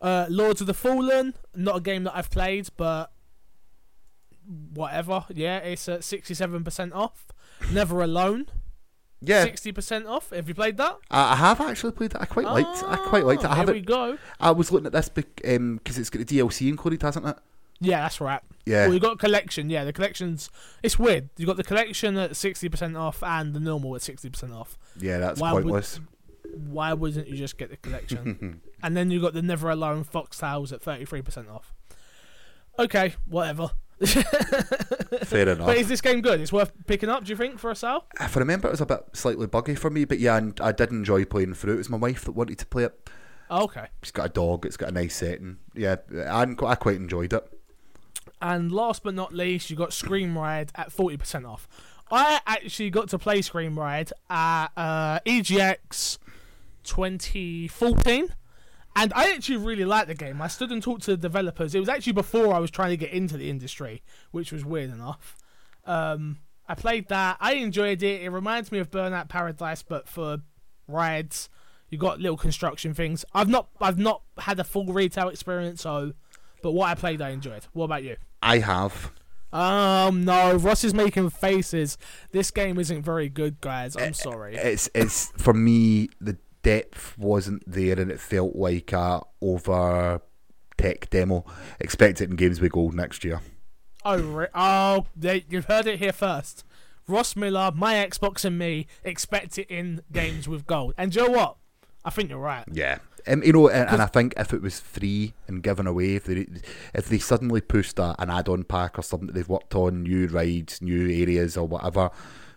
Uh, 0.00 0.26
Lords 0.28 0.60
of 0.60 0.66
the 0.66 0.74
Fallen, 0.74 1.34
not 1.54 1.76
a 1.76 1.80
game 1.80 2.04
that 2.04 2.16
I've 2.16 2.30
played, 2.30 2.68
but 2.76 3.12
whatever. 4.74 5.24
Yeah, 5.30 5.58
it's 5.58 5.88
at 5.88 6.00
67% 6.00 6.92
off. 6.94 7.26
Never 7.72 8.02
Alone, 8.02 8.46
yeah. 9.20 9.46
60% 9.46 10.08
off. 10.08 10.30
Have 10.30 10.48
you 10.48 10.54
played 10.54 10.76
that? 10.78 10.98
I 11.10 11.36
have 11.36 11.60
actually 11.60 11.92
played 11.92 12.10
that. 12.12 12.22
I 12.22 12.24
quite 12.24 12.46
liked. 12.46 12.82
I 12.84 12.96
quite 12.96 13.24
liked 13.24 13.44
it. 13.44 13.46
I 13.50 13.52
Oh, 13.52 13.54
have 13.54 13.68
Here 13.68 13.74
we 13.76 13.80
go. 13.82 14.18
I 14.40 14.50
was 14.50 14.72
looking 14.72 14.86
at 14.86 14.92
this 14.92 15.08
because 15.08 15.98
it's 15.98 16.10
got 16.10 16.26
the 16.26 16.38
DLC 16.38 16.68
included, 16.68 17.02
hasn't 17.02 17.26
it? 17.26 17.36
Yeah, 17.82 18.00
that's 18.00 18.20
right. 18.20 18.40
Yeah, 18.64 18.84
Well, 18.86 18.94
you 18.94 19.00
got 19.00 19.18
collection. 19.18 19.68
Yeah, 19.70 19.84
the 19.84 19.92
collection's 19.92 20.48
it's 20.82 20.98
weird. 20.98 21.28
You 21.36 21.46
got 21.46 21.56
the 21.56 21.64
collection 21.64 22.16
at 22.16 22.30
60% 22.32 22.96
off 22.98 23.22
and 23.22 23.54
the 23.54 23.60
normal 23.60 23.94
at 23.96 24.02
60% 24.02 24.54
off. 24.54 24.78
yeah. 24.98 25.18
That's 25.18 25.40
Why 25.40 25.52
would- 25.52 25.64
pointless. 25.64 26.00
Why 26.54 26.92
wouldn't 26.92 27.28
you 27.28 27.36
just 27.36 27.56
get 27.56 27.70
the 27.70 27.76
collection? 27.78 28.60
and 28.82 28.96
then 28.96 29.10
you 29.10 29.20
got 29.20 29.32
the 29.32 29.40
Never 29.42 29.70
Alone 29.70 30.04
Foxtails 30.04 30.70
at 30.72 30.82
33% 30.82 31.50
off. 31.50 31.72
Okay, 32.78 33.14
whatever. 33.26 33.70
Fair 35.24 35.48
enough. 35.48 35.66
But 35.66 35.76
is 35.78 35.88
this 35.88 36.00
game 36.00 36.20
good? 36.20 36.40
It's 36.40 36.52
worth 36.52 36.72
picking 36.86 37.08
up, 37.08 37.24
do 37.24 37.30
you 37.30 37.36
think, 37.36 37.58
for 37.58 37.70
a 37.70 37.76
sale? 37.76 38.06
if 38.20 38.36
I 38.36 38.40
remember, 38.40 38.68
it 38.68 38.72
was 38.72 38.80
a 38.80 38.86
bit 38.86 39.00
slightly 39.12 39.46
buggy 39.46 39.74
for 39.74 39.90
me, 39.90 40.04
but 40.04 40.18
yeah, 40.18 40.36
and 40.36 40.58
I 40.60 40.72
did 40.72 40.90
enjoy 40.90 41.24
playing 41.24 41.54
through 41.54 41.72
it. 41.72 41.74
It 41.76 41.78
was 41.78 41.90
my 41.90 41.96
wife 41.96 42.24
that 42.24 42.32
wanted 42.32 42.58
to 42.58 42.66
play 42.66 42.84
it. 42.84 43.08
Oh, 43.50 43.64
okay. 43.64 43.86
It's 44.02 44.10
got 44.10 44.26
a 44.26 44.28
dog. 44.32 44.66
It's 44.66 44.76
got 44.76 44.88
a 44.88 44.92
nice 44.92 45.14
setting. 45.16 45.58
Yeah, 45.74 45.96
I, 46.28 46.42
I 46.66 46.74
quite 46.74 46.96
enjoyed 46.96 47.32
it. 47.32 47.51
And 48.42 48.72
last 48.72 49.04
but 49.04 49.14
not 49.14 49.32
least, 49.32 49.70
you 49.70 49.76
got 49.76 49.90
ScreamRide 49.90 50.70
at 50.74 50.90
40% 50.90 51.48
off. 51.48 51.68
I 52.10 52.40
actually 52.44 52.90
got 52.90 53.08
to 53.10 53.18
play 53.18 53.38
ScreamRide 53.38 54.10
at 54.28 54.66
uh, 54.76 55.20
EGX 55.20 56.18
2014. 56.82 58.34
And 58.96 59.12
I 59.14 59.30
actually 59.30 59.58
really 59.58 59.84
liked 59.84 60.08
the 60.08 60.14
game. 60.14 60.42
I 60.42 60.48
stood 60.48 60.72
and 60.72 60.82
talked 60.82 61.04
to 61.04 61.12
the 61.12 61.16
developers. 61.16 61.74
It 61.74 61.78
was 61.78 61.88
actually 61.88 62.14
before 62.14 62.52
I 62.52 62.58
was 62.58 62.70
trying 62.70 62.90
to 62.90 62.96
get 62.96 63.12
into 63.12 63.36
the 63.36 63.48
industry, 63.48 64.02
which 64.32 64.52
was 64.52 64.64
weird 64.64 64.90
enough. 64.90 65.36
Um, 65.86 66.38
I 66.68 66.74
played 66.74 67.08
that. 67.08 67.36
I 67.40 67.54
enjoyed 67.54 68.02
it. 68.02 68.22
It 68.22 68.30
reminds 68.30 68.72
me 68.72 68.80
of 68.80 68.90
Burnout 68.90 69.28
Paradise, 69.28 69.82
but 69.82 70.08
for 70.08 70.38
rides. 70.88 71.48
You 71.88 71.98
got 71.98 72.20
little 72.20 72.36
construction 72.36 72.92
things. 72.92 73.24
I've 73.32 73.48
not, 73.48 73.68
I've 73.80 73.98
not 73.98 74.22
had 74.38 74.58
a 74.58 74.64
full 74.64 74.86
retail 74.86 75.28
experience, 75.28 75.82
so, 75.82 76.12
but 76.62 76.72
what 76.72 76.88
I 76.88 76.94
played, 76.94 77.22
I 77.22 77.30
enjoyed. 77.30 77.66
What 77.72 77.84
about 77.84 78.02
you? 78.02 78.16
I 78.42 78.58
have. 78.58 79.12
Um, 79.52 80.24
no, 80.24 80.54
Ross 80.56 80.82
is 80.82 80.94
making 80.94 81.30
faces. 81.30 81.98
This 82.30 82.50
game 82.50 82.78
isn't 82.78 83.02
very 83.02 83.28
good, 83.28 83.60
guys. 83.60 83.96
I'm 83.96 84.14
sorry. 84.14 84.56
It's 84.56 84.88
it's 84.94 85.30
for 85.36 85.52
me 85.52 86.08
the 86.20 86.38
depth 86.62 87.16
wasn't 87.18 87.62
there, 87.70 87.98
and 88.00 88.10
it 88.10 88.20
felt 88.20 88.56
like 88.56 88.92
a 88.92 89.20
over 89.42 90.22
tech 90.78 91.10
demo. 91.10 91.44
Expect 91.80 92.20
it 92.20 92.30
in 92.30 92.36
Games 92.36 92.60
with 92.60 92.72
Gold 92.72 92.94
next 92.94 93.24
year. 93.24 93.40
Oh, 94.04 94.20
re- 94.20 94.48
oh, 94.54 95.06
they, 95.14 95.44
you've 95.48 95.66
heard 95.66 95.86
it 95.86 95.98
here 95.98 96.12
first. 96.12 96.64
Ross 97.06 97.36
Miller, 97.36 97.70
my 97.74 97.94
Xbox, 97.94 98.44
and 98.44 98.58
me 98.58 98.86
expect 99.04 99.58
it 99.58 99.70
in 99.70 100.02
games 100.12 100.48
with 100.48 100.66
gold. 100.66 100.94
And 100.96 101.12
do 101.12 101.20
you 101.20 101.28
know 101.28 101.32
what? 101.36 101.56
I 102.04 102.10
think 102.10 102.30
you're 102.30 102.38
right. 102.38 102.64
Yeah. 102.72 102.98
Um, 103.26 103.42
you 103.42 103.52
know, 103.52 103.68
and, 103.68 103.88
and 103.88 104.02
I 104.02 104.06
think 104.06 104.34
if 104.36 104.52
it 104.52 104.62
was 104.62 104.80
free 104.80 105.34
and 105.46 105.62
given 105.62 105.86
away, 105.86 106.16
if 106.16 106.24
they 106.24 106.46
if 106.94 107.08
they 107.08 107.18
suddenly 107.18 107.60
pushed 107.60 107.98
a, 107.98 108.14
an 108.18 108.30
add-on 108.30 108.64
pack 108.64 108.98
or 108.98 109.02
something 109.02 109.26
that 109.28 109.34
they've 109.34 109.48
worked 109.48 109.74
on, 109.74 110.02
new 110.02 110.26
rides, 110.26 110.82
new 110.82 111.08
areas 111.08 111.56
or 111.56 111.66
whatever, 111.66 112.10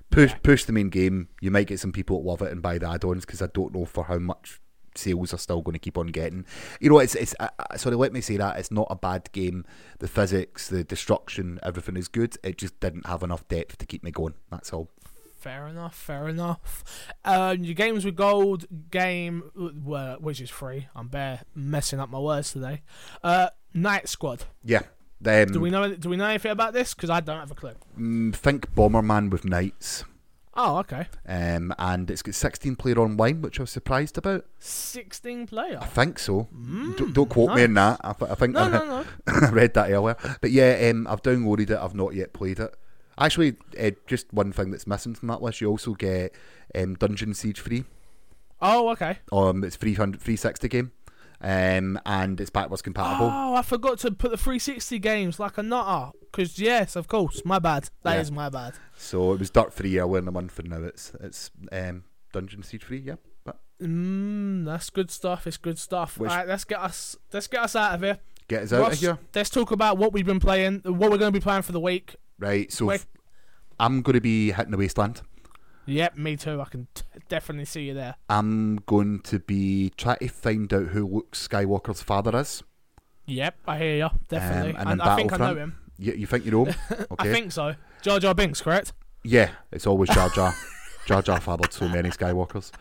push 0.09 0.31
Yeah. 0.31 0.37
push 0.43 0.63
the 0.65 0.73
main 0.73 0.89
game, 0.89 1.29
you 1.41 1.51
might 1.51 1.67
get 1.67 1.79
some 1.79 1.91
people 1.91 2.19
that 2.21 2.27
love 2.27 2.41
it 2.41 2.51
and 2.51 2.61
buy 2.61 2.77
the 2.77 2.89
add-ons 2.89 3.25
because 3.25 3.41
I 3.41 3.47
don't 3.47 3.73
know 3.75 3.85
for 3.85 4.05
how 4.05 4.17
much 4.19 4.59
sales 4.97 5.33
are 5.33 5.37
still 5.37 5.61
going 5.61 5.73
to 5.73 5.79
keep 5.79 5.97
on 5.97 6.07
getting. 6.07 6.45
You 6.79 6.89
know, 6.89 6.99
it's 6.99 7.15
it's 7.15 7.35
uh, 7.39 7.49
uh, 7.59 7.77
sorry, 7.77 7.95
let 7.97 8.13
me 8.13 8.21
say 8.21 8.37
that 8.37 8.57
it's 8.57 8.71
not 8.71 8.87
a 8.89 8.95
bad 8.95 9.29
game. 9.33 9.65
The 9.99 10.07
physics, 10.07 10.69
the 10.69 10.83
destruction, 10.83 11.59
everything 11.63 11.97
is 11.97 12.07
good. 12.07 12.37
It 12.43 12.57
just 12.57 12.79
didn't 12.79 13.05
have 13.05 13.21
enough 13.23 13.47
depth 13.47 13.77
to 13.79 13.85
keep 13.85 14.03
me 14.03 14.11
going. 14.11 14.35
That's 14.49 14.71
all. 14.73 14.89
Fair 15.45 15.67
enough, 15.67 15.93
fair 15.95 16.27
enough. 16.27 16.83
Um, 17.23 17.63
your 17.63 17.75
games 17.75 18.03
with 18.03 18.15
gold 18.15 18.65
game, 18.89 19.43
uh, 19.55 20.15
which 20.15 20.41
is 20.41 20.49
free. 20.49 20.87
I'm 20.95 21.07
bare 21.07 21.41
messing 21.53 21.99
up 21.99 22.09
my 22.09 22.17
words 22.17 22.51
today. 22.51 22.81
Uh, 23.23 23.49
Knight 23.71 24.09
Squad. 24.09 24.45
Yeah. 24.63 24.81
Um, 25.23 25.45
Do 25.51 25.59
we 25.59 25.69
know? 25.69 25.93
Do 25.93 26.09
we 26.09 26.17
know 26.17 26.25
anything 26.25 26.49
about 26.49 26.73
this? 26.73 26.95
Because 26.95 27.11
I 27.11 27.19
don't 27.19 27.37
have 27.39 27.51
a 27.51 27.53
clue. 27.53 27.73
mm, 27.95 28.33
think 28.35 28.73
Bomberman 28.73 29.29
with 29.29 29.45
knights. 29.45 30.03
Oh, 30.55 30.77
okay. 30.77 31.05
Um, 31.27 31.75
and 31.77 32.09
it's 32.09 32.23
got 32.23 32.33
16 32.33 32.75
player 32.77 32.97
online, 32.97 33.43
which 33.43 33.59
I 33.59 33.63
was 33.63 33.69
surprised 33.69 34.17
about. 34.17 34.45
16 34.57 35.45
player. 35.45 35.77
I 35.79 35.85
think 35.85 36.17
so. 36.17 36.47
don't, 36.97 37.13
don't 37.13 37.29
quote 37.29 37.55
me 37.55 37.65
on 37.65 37.75
that. 37.75 38.01
I, 38.03 38.13
th- 38.13 38.31
I 38.31 38.33
think 38.35 38.53
No, 38.55 38.61
I, 38.61 38.69
no, 38.69 38.85
no. 39.03 39.05
I 39.27 39.49
read 39.51 39.75
that 39.75 39.91
earlier. 39.91 40.15
But 40.41 40.49
yeah, 40.49 40.89
um, 40.89 41.05
I've 41.07 41.21
downloaded 41.21 41.69
it. 41.69 41.77
I've 41.77 41.93
not 41.93 42.15
yet 42.15 42.33
played 42.33 42.59
it. 42.59 42.73
Actually, 43.17 43.55
uh, 43.79 43.91
just 44.07 44.31
one 44.33 44.51
thing 44.51 44.71
that's 44.71 44.87
missing 44.87 45.15
from 45.15 45.27
that 45.29 45.41
list, 45.41 45.61
you 45.61 45.69
also 45.69 45.93
get 45.93 46.33
um, 46.75 46.95
Dungeon 46.95 47.33
Siege 47.33 47.59
free. 47.59 47.85
Oh, 48.61 48.89
okay. 48.89 49.19
Um, 49.31 49.63
it's 49.63 49.75
300, 49.75 50.19
360 50.19 50.67
game, 50.67 50.91
um, 51.41 51.99
and 52.05 52.39
it's 52.41 52.49
backwards 52.49 52.81
compatible. 52.81 53.27
Oh, 53.31 53.55
I 53.55 53.61
forgot 53.61 53.99
to 53.99 54.11
put 54.11 54.31
the 54.31 54.37
360 54.37 54.99
games 54.99 55.39
like 55.39 55.57
a 55.57 55.63
nutter. 55.63 56.11
Because, 56.31 56.59
yes, 56.59 56.95
of 56.97 57.07
course. 57.07 57.43
My 57.45 57.59
bad. 57.59 57.89
That 58.03 58.19
is 58.19 58.29
Yeah. 58.29 58.35
my 58.35 58.49
bad. 58.49 58.73
So 58.97 59.31
it 59.33 59.39
was 59.39 59.49
dirt 59.49 59.73
free 59.73 59.97
earlier 59.99 60.19
in 60.19 60.25
the 60.25 60.31
month, 60.31 60.59
and 60.59 60.69
now 60.69 60.83
it's 60.83 61.13
it's 61.21 61.51
um, 61.71 62.03
Dungeon 62.33 62.63
Siege 62.63 62.83
free. 62.83 62.99
Yeah, 62.99 63.15
but 63.45 63.59
Mmm, 63.81 64.65
that's 64.65 64.89
good 64.89 65.09
stuff. 65.11 65.47
It's 65.47 65.57
good 65.57 65.77
stuff. 65.79 66.17
Which- 66.17 66.31
All 66.31 66.37
right, 66.37 66.47
let's 66.47 66.63
get 66.65 66.79
us 66.79 67.15
let's 67.31 67.47
get 67.47 67.61
us 67.61 67.75
out 67.75 67.95
of 67.95 68.01
here. 68.01 68.19
get 68.49 68.63
us 68.63 68.73
out 68.73 68.81
Ross, 68.81 68.93
of 68.93 68.99
here. 68.99 69.17
Let's 69.33 69.49
talk 69.49 69.71
about 69.71 69.97
what 69.97 70.11
we've 70.11 70.25
been 70.25 70.39
playing, 70.41 70.81
what 70.83 71.11
we're 71.11 71.17
going 71.17 71.31
to 71.33 71.39
be 71.39 71.39
playing 71.43 71.61
for 71.61 71.71
the 71.71 71.79
week. 71.79 72.15
Right. 72.39 72.71
So 72.71 72.89
f- 72.89 73.07
I'm 73.79 74.01
going 74.01 74.13
to 74.15 74.21
be 74.21 74.51
hitting 74.51 74.71
the 74.71 74.77
wasteland. 74.77 75.21
Yep, 75.87 76.17
me 76.17 76.35
too. 76.35 76.59
I 76.61 76.65
can 76.65 76.87
t- 76.95 77.03
definitely 77.29 77.65
see 77.65 77.83
you 77.83 77.93
there. 77.93 78.15
I'm 78.27 78.77
going 78.87 79.19
to 79.21 79.39
be 79.39 79.91
trying 79.97 80.17
to 80.17 80.27
find 80.29 80.73
out 80.73 80.87
who 80.87 81.07
Luke 81.07 81.31
Skywalker's 81.33 82.01
father 82.01 82.35
is. 82.39 82.63
Yep, 83.27 83.55
I 83.67 83.77
hear 83.77 83.95
you. 83.97 84.09
Definitely. 84.27 84.71
Um, 84.71 84.77
and 84.79 84.89
and 84.89 85.01
I 85.01 85.15
think 85.15 85.33
I 85.33 85.37
know 85.37 85.55
him. 85.55 85.77
You, 85.97 86.13
you 86.13 86.25
think 86.27 86.45
you 86.45 86.51
know 86.51 86.65
him? 86.65 86.75
Okay. 87.11 87.29
I 87.29 87.31
think 87.33 87.51
so. 87.51 87.75
Jar 88.01 88.19
Jar 88.19 88.33
Binks, 88.35 88.61
correct? 88.61 88.93
Yeah, 89.23 89.51
it's 89.71 89.85
always 89.87 90.09
Jar 90.09 90.29
Jar. 90.29 90.53
Jar 91.05 91.21
Jar 91.21 91.39
fathered 91.39 91.71
so 91.71 91.87
many 91.87 92.09
Skywalkers. 92.09 92.71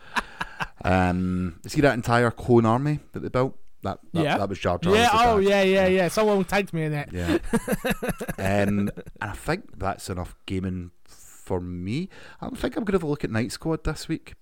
Um, 0.83 1.59
see 1.67 1.81
that 1.81 1.93
entire 1.93 2.31
clone 2.31 2.65
army 2.65 2.99
that 3.13 3.19
they 3.21 3.29
built? 3.29 3.57
That 3.85 3.99
that, 4.13 4.23
Yeah. 4.23 4.37
that 4.37 4.49
was 4.49 4.59
Jar 4.59 4.77
Jar. 4.79 4.95
yeah. 4.95 5.09
Oh, 5.13 5.37
yeah, 5.37 5.61
yeah, 5.63 5.87
yeah. 5.87 6.07
Someone 6.09 6.43
tagged 6.43 6.73
me 6.73 6.83
in 6.83 6.93
it. 6.93 7.09
Yeah. 7.11 7.37
um, 7.85 8.09
and 8.37 8.91
I 9.21 9.31
think 9.31 9.77
that's 9.79 10.09
enough 10.09 10.35
gaming 10.45 10.91
for 11.05 11.61
me. 11.61 12.09
I 12.41 12.49
think 12.49 12.75
I'm 12.75 12.83
going 12.83 12.93
to 12.93 12.97
have 12.97 13.03
a 13.03 13.07
look 13.07 13.23
at 13.23 13.29
Knight 13.31 13.51
Squad 13.51 13.83
this 13.83 14.07
week. 14.07 14.33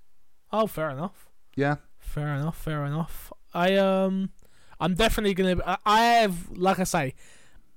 Oh, 0.52 0.66
fair 0.68 0.90
enough. 0.90 1.30
Yeah. 1.56 1.76
Fair 2.00 2.30
enough. 2.36 2.58
Fair 2.58 2.86
enough. 2.86 3.32
I 3.54 3.76
um, 3.76 4.30
I'm 4.80 4.96
definitely 4.96 5.34
gonna. 5.34 5.62
I, 5.66 5.78
I 5.86 6.06
have, 6.22 6.50
like 6.52 6.80
I 6.80 6.84
say, 6.86 7.14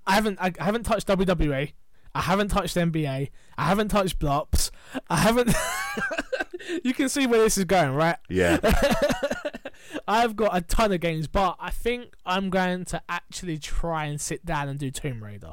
I 0.06 0.14
haven't. 0.14 0.38
I, 0.40 0.52
I 0.58 0.64
haven't 0.64 0.84
touched 0.84 1.06
WWE. 1.08 1.72
I 2.14 2.20
haven't 2.22 2.48
touched 2.48 2.76
NBA. 2.76 3.30
I 3.58 3.64
haven't 3.64 3.88
touched 3.88 4.18
Blops. 4.18 4.70
I 5.10 5.16
haven't. 5.16 5.52
you 6.84 6.94
can 6.94 7.08
see 7.08 7.26
where 7.26 7.40
this 7.40 7.58
is 7.58 7.64
going, 7.64 7.90
right? 7.94 8.16
Yeah. 8.30 8.58
I've 10.08 10.36
got 10.36 10.56
a 10.56 10.60
ton 10.60 10.92
of 10.92 11.00
games, 11.00 11.26
but 11.26 11.56
I 11.58 11.70
think 11.70 12.14
I'm 12.24 12.48
going 12.50 12.84
to 12.86 13.02
actually 13.08 13.58
try 13.58 14.04
and 14.04 14.20
sit 14.20 14.44
down 14.46 14.68
and 14.68 14.78
do 14.78 14.90
Tomb 14.90 15.22
Raider 15.22 15.52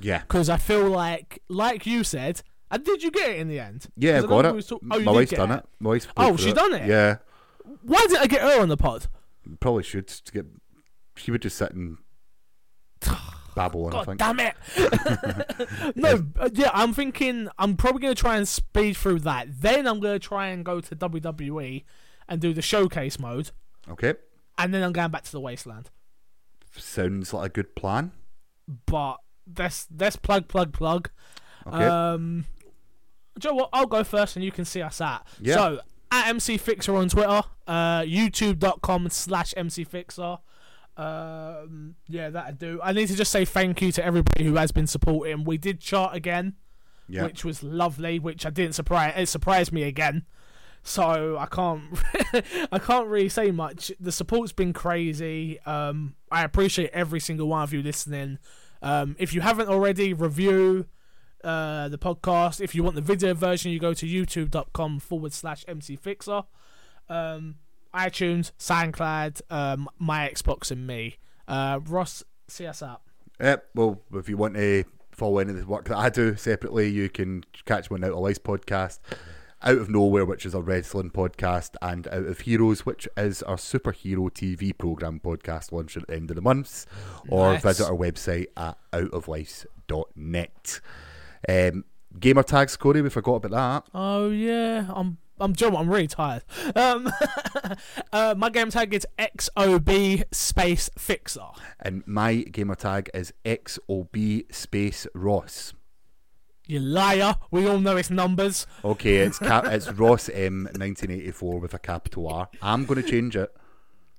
Yeah. 0.00 0.20
because 0.20 0.48
I 0.48 0.56
feel 0.56 0.88
like, 0.88 1.42
like 1.48 1.84
you 1.86 2.04
said, 2.04 2.42
and 2.70 2.84
did 2.84 3.02
you 3.02 3.10
get 3.10 3.30
it 3.30 3.38
in 3.38 3.48
the 3.48 3.58
end? 3.58 3.86
Yeah, 3.96 4.14
I 4.14 4.18
I've 4.18 4.28
got 4.28 4.44
it. 4.46 4.68
talk- 4.68 4.82
oh, 4.90 4.98
you 4.98 5.04
My 5.04 5.12
wife's 5.12 5.32
done 5.32 5.50
it. 5.52 5.64
My 5.80 5.90
wife's 5.90 6.06
Oh, 6.16 6.36
she 6.36 6.52
done 6.52 6.74
it? 6.74 6.86
Yeah. 6.86 7.16
Why 7.82 8.04
did 8.08 8.18
I 8.18 8.26
get 8.26 8.42
her 8.42 8.60
on 8.60 8.68
the 8.68 8.76
pod? 8.76 9.06
Probably 9.60 9.82
should 9.82 10.06
to 10.08 10.32
get. 10.32 10.46
She 11.16 11.30
would 11.30 11.42
just 11.42 11.56
sit 11.56 11.72
and 11.72 11.98
babble 13.54 13.86
on. 13.86 13.92
I 13.94 14.04
God 14.04 14.06
think. 14.06 14.18
damn 14.18 14.40
it! 14.40 15.96
no, 15.96 16.24
uh, 16.38 16.48
yeah, 16.52 16.70
I'm 16.72 16.92
thinking 16.92 17.48
I'm 17.58 17.76
probably 17.76 18.02
going 18.02 18.14
to 18.14 18.20
try 18.20 18.36
and 18.36 18.46
speed 18.46 18.96
through 18.96 19.20
that. 19.20 19.48
Then 19.60 19.86
I'm 19.86 20.00
going 20.00 20.14
to 20.14 20.18
try 20.24 20.48
and 20.48 20.64
go 20.64 20.80
to 20.80 20.94
WWE 20.96 21.84
and 22.28 22.40
do 22.40 22.52
the 22.52 22.62
showcase 22.62 23.18
mode, 23.18 23.50
Okay. 23.90 24.14
and 24.58 24.72
then 24.74 24.82
I'm 24.82 24.92
going 24.92 25.10
back 25.10 25.24
to 25.24 25.32
the 25.32 25.40
wasteland. 25.40 25.90
Sounds 26.76 27.32
like 27.32 27.50
a 27.50 27.52
good 27.52 27.74
plan. 27.74 28.12
But 28.86 29.16
let's 29.56 29.86
let's 29.98 30.16
plug 30.16 30.48
plug 30.48 30.72
plug. 30.72 31.10
Okay. 31.66 31.84
Um, 31.84 32.44
do 33.38 33.48
you 33.48 33.54
know 33.54 33.56
what? 33.62 33.70
I'll 33.72 33.86
go 33.86 34.04
first, 34.04 34.36
and 34.36 34.44
you 34.44 34.52
can 34.52 34.64
see 34.64 34.82
us 34.82 35.00
at. 35.00 35.26
Yeah. 35.40 35.54
So 35.54 35.80
at 36.10 36.28
MC 36.28 36.56
Fixer 36.58 36.94
on 36.96 37.08
Twitter, 37.08 37.42
uh, 37.66 38.00
YouTube.com 38.02 39.08
slash 39.10 39.54
MC 39.56 39.84
Fixer. 39.84 40.38
Um, 40.96 41.94
yeah, 42.08 42.30
that 42.30 42.44
I 42.46 42.50
do. 42.52 42.80
I 42.82 42.92
need 42.92 43.06
to 43.08 43.14
just 43.14 43.30
say 43.30 43.44
thank 43.44 43.80
you 43.80 43.92
to 43.92 44.04
everybody 44.04 44.44
who 44.44 44.56
has 44.56 44.72
been 44.72 44.86
supporting. 44.86 45.44
We 45.44 45.56
did 45.56 45.80
chart 45.80 46.14
again. 46.14 46.54
yeah. 47.08 47.24
which 47.24 47.44
was 47.44 47.62
lovely, 47.62 48.18
which 48.18 48.44
I 48.44 48.50
didn't 48.50 48.74
surprise. 48.74 49.14
It 49.16 49.26
surprised 49.28 49.72
me 49.72 49.84
again, 49.84 50.24
so 50.88 51.36
I 51.38 51.46
can't. 51.46 51.82
I 52.72 52.78
can't 52.78 53.06
really 53.08 53.28
say 53.28 53.50
much. 53.50 53.92
The 54.00 54.12
support's 54.12 54.52
been 54.52 54.72
crazy. 54.72 55.60
Um, 55.60 56.14
I 56.30 56.44
appreciate 56.44 56.90
every 56.92 57.20
single 57.20 57.48
one 57.48 57.62
of 57.62 57.72
you 57.72 57.82
listening. 57.82 58.38
Um, 58.80 59.16
if 59.18 59.34
you 59.34 59.40
haven't 59.40 59.68
already, 59.68 60.12
review 60.12 60.86
uh, 61.44 61.88
the 61.88 61.98
podcast. 61.98 62.60
If 62.60 62.74
you 62.74 62.82
want 62.82 62.94
the 62.94 63.02
video 63.02 63.34
version, 63.34 63.70
you 63.70 63.78
go 63.78 63.92
to 63.92 64.06
youtube.com 64.06 65.00
forward 65.00 65.32
slash 65.32 65.64
mcfixer. 65.66 66.44
Um, 67.08 67.56
iTunes, 67.94 68.52
SoundCloud, 68.58 69.42
um, 69.50 69.88
my 69.98 70.28
Xbox, 70.28 70.70
and 70.70 70.86
me. 70.86 71.18
Uh, 71.46 71.80
Ross, 71.86 72.22
see 72.46 72.66
us 72.66 72.82
out. 72.82 73.02
Yep. 73.40 73.68
Well, 73.74 74.00
if 74.14 74.28
you 74.28 74.36
want 74.36 74.54
to 74.54 74.84
follow 75.10 75.38
any 75.38 75.50
of 75.50 75.58
the 75.58 75.66
work 75.66 75.86
that 75.86 75.96
I 75.96 76.08
do 76.08 76.36
separately, 76.36 76.88
you 76.88 77.08
can 77.08 77.44
catch 77.64 77.90
me 77.90 77.96
on 77.96 78.04
Out 78.04 78.12
of 78.12 78.18
Lives 78.20 78.38
podcast, 78.38 79.00
Out 79.60 79.78
of 79.78 79.90
Nowhere, 79.90 80.24
which 80.24 80.46
is 80.46 80.54
a 80.54 80.60
wrestling 80.60 81.10
podcast, 81.10 81.74
and 81.82 82.06
Out 82.08 82.26
of 82.26 82.40
Heroes, 82.40 82.86
which 82.86 83.08
is 83.16 83.42
our 83.42 83.56
superhero 83.56 84.30
TV 84.30 84.76
program 84.76 85.20
podcast 85.24 85.72
launch 85.72 85.96
at 85.96 86.06
the 86.06 86.14
end 86.14 86.30
of 86.30 86.36
the 86.36 86.42
month. 86.42 86.86
Or 87.28 87.54
Nice. 87.54 87.62
visit 87.62 87.86
our 87.86 87.96
website 87.96 88.46
at 88.56 88.78
outoflives.net. 88.92 90.80
Um, 91.48 91.84
gamer 92.18 92.42
tags, 92.44 92.76
Corey, 92.76 93.02
we 93.02 93.10
forgot 93.10 93.44
about 93.44 93.50
that. 93.50 93.90
Oh 93.98 94.30
yeah, 94.30 94.86
I'm. 94.94 95.18
I'm 95.40 95.54
Joe. 95.54 95.76
I'm 95.76 95.88
really 95.88 96.08
tired. 96.08 96.42
Um, 96.74 97.08
uh, 98.12 98.34
my 98.36 98.50
game 98.50 98.70
tag 98.70 98.92
is 98.92 99.06
XOB 99.20 100.24
space 100.34 100.90
fixer. 100.98 101.46
And 101.78 102.04
my 102.08 102.38
gamer 102.42 102.74
tag 102.74 103.08
is 103.14 103.32
XOB 103.44 104.52
space 104.52 105.06
Ross. 105.14 105.74
You 106.68 106.80
liar. 106.80 107.34
We 107.50 107.66
all 107.66 107.78
know 107.80 107.96
it's 107.96 108.10
numbers. 108.10 108.66
Okay, 108.84 109.16
it's 109.16 109.38
cap- 109.38 109.64
it's 109.64 109.90
Ross 109.90 110.28
M 110.28 110.64
1984 110.64 111.58
with 111.60 111.72
a 111.72 111.78
capital 111.78 112.28
R. 112.28 112.50
I'm 112.60 112.84
going 112.84 113.02
to 113.02 113.08
change 113.08 113.34
it. 113.36 113.50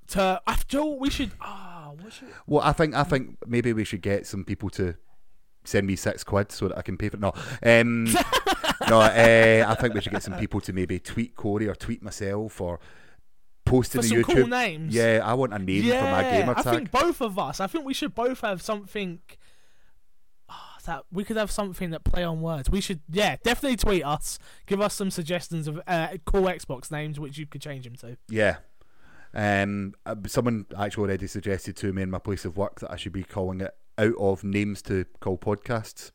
To 0.10 0.41
after 0.47 0.80
all, 0.80 0.97
we 1.00 1.12
should. 1.12 1.32
Ah, 1.39 1.91
what 2.02 2.12
should? 2.12 2.30
Well, 2.47 2.62
I 2.64 2.72
think 2.74 2.95
I 2.95 3.04
think 3.04 3.38
maybe 3.45 3.72
we 3.72 3.84
should 3.86 4.02
get 4.02 4.26
some 4.26 4.43
people 4.43 4.72
to 4.72 4.95
send 5.64 5.86
me 5.86 5.95
six 5.95 6.24
quid 6.24 6.52
so 6.52 6.70
that 6.70 6.78
I 6.80 6.82
can 6.82 6.97
pay 6.97 7.10
for 7.10 7.18
it. 7.18 7.20
No, 7.20 7.34
um, 7.62 8.06
no. 8.06 9.00
Uh, 9.00 9.66
I 9.70 9.76
think 9.76 9.93
we 9.93 10.02
should 10.02 10.12
get 10.12 10.24
some 10.24 10.39
people 10.39 10.60
to 10.62 10.74
maybe 10.74 11.00
tweet 11.00 11.36
Corey 11.36 11.68
or 11.68 11.76
tweet 11.76 12.02
myself 12.02 12.60
or 12.60 12.80
post 13.64 13.93
in 13.93 14.02
For 14.02 14.08
the 14.08 14.10
some 14.10 14.18
YouTube. 14.24 14.36
cool 14.39 14.47
names. 14.47 14.95
Yeah, 14.95 15.22
I 15.24 15.36
want 15.36 15.54
a 15.54 15.60
name 15.60 15.84
for 15.84 16.02
my 16.02 16.24
gamer 16.24 16.56
I 16.58 16.64
think 16.64 16.89
both 16.89 17.22
of 17.22 17.38
us. 17.38 17.60
I 17.60 17.68
think 17.68 17.86
we 17.86 17.93
should 17.93 18.16
both 18.16 18.41
have 18.41 18.64
something. 18.64 19.20
That 20.90 21.04
we 21.12 21.24
could 21.24 21.38
have 21.38 21.52
something 21.52 21.92
that 21.92 22.04
play 22.04 22.24
on 22.24 22.42
words. 22.42 22.68
We 22.68 22.82
should, 22.82 23.02
yeah, 23.12 23.36
definitely 23.44 23.78
tweet 23.78 24.04
us. 24.04 24.40
Give 24.66 24.82
us 24.82 24.96
some 24.96 25.12
suggestions 25.12 25.68
of 25.68 25.80
uh, 25.86 26.18
cool 26.26 26.44
Xbox 26.44 26.92
names, 26.92 27.20
which 27.20 27.38
you 27.38 27.46
could 27.46 27.62
change 27.62 27.86
them 27.86 27.96
to. 27.98 28.18
Yeah. 28.28 28.58
Um, 29.36 29.94
uh, 30.08 30.16
someone 30.26 30.66
actually 30.76 31.04
already 31.04 31.28
suggested 31.28 31.76
to 31.78 31.94
me 31.94 32.02
in 32.02 32.10
my 32.10 32.18
place 32.18 32.44
of 32.44 32.58
work 32.58 32.80
that 32.80 32.90
I 32.92 32.96
should 32.96 33.14
be 33.14 33.24
calling 33.24 33.62
it 33.62 33.72
out 34.00 34.16
of 34.18 34.44
names 34.44 34.82
to 34.84 35.06
call 35.20 35.38
podcasts. 35.38 36.10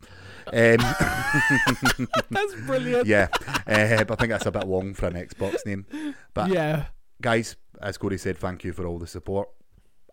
Um, 0.49 2.09
That's 2.31 2.55
brilliant. 2.67 3.07
yeah, 3.07 3.29
uh, 3.69 4.03
but 4.03 4.11
I 4.11 4.15
think 4.17 4.31
that's 4.31 4.47
a 4.47 4.51
bit 4.51 4.67
long 4.67 4.95
for 4.95 5.07
an 5.07 5.15
Xbox 5.15 5.65
name. 5.65 5.87
But 6.33 6.51
yeah. 6.51 6.87
guys, 7.23 7.57
as 7.81 7.97
Corey 7.97 8.19
said, 8.19 8.39
thank 8.39 8.65
you 8.65 8.73
for 8.73 8.87
all 8.87 8.99
the 8.99 9.07
support. 9.07 9.49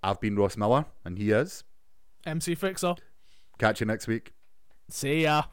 I've 0.03 0.21
been 0.21 0.35
Ross 0.35 0.55
Miller, 0.55 0.85
and 1.03 1.17
he 1.17 1.31
is. 1.31 1.63
MC 2.25 2.53
Fixer. 2.53 2.95
Catch 3.57 3.79
you 3.79 3.87
next 3.87 4.07
week. 4.07 4.33
See 4.91 5.23
ya. 5.23 5.43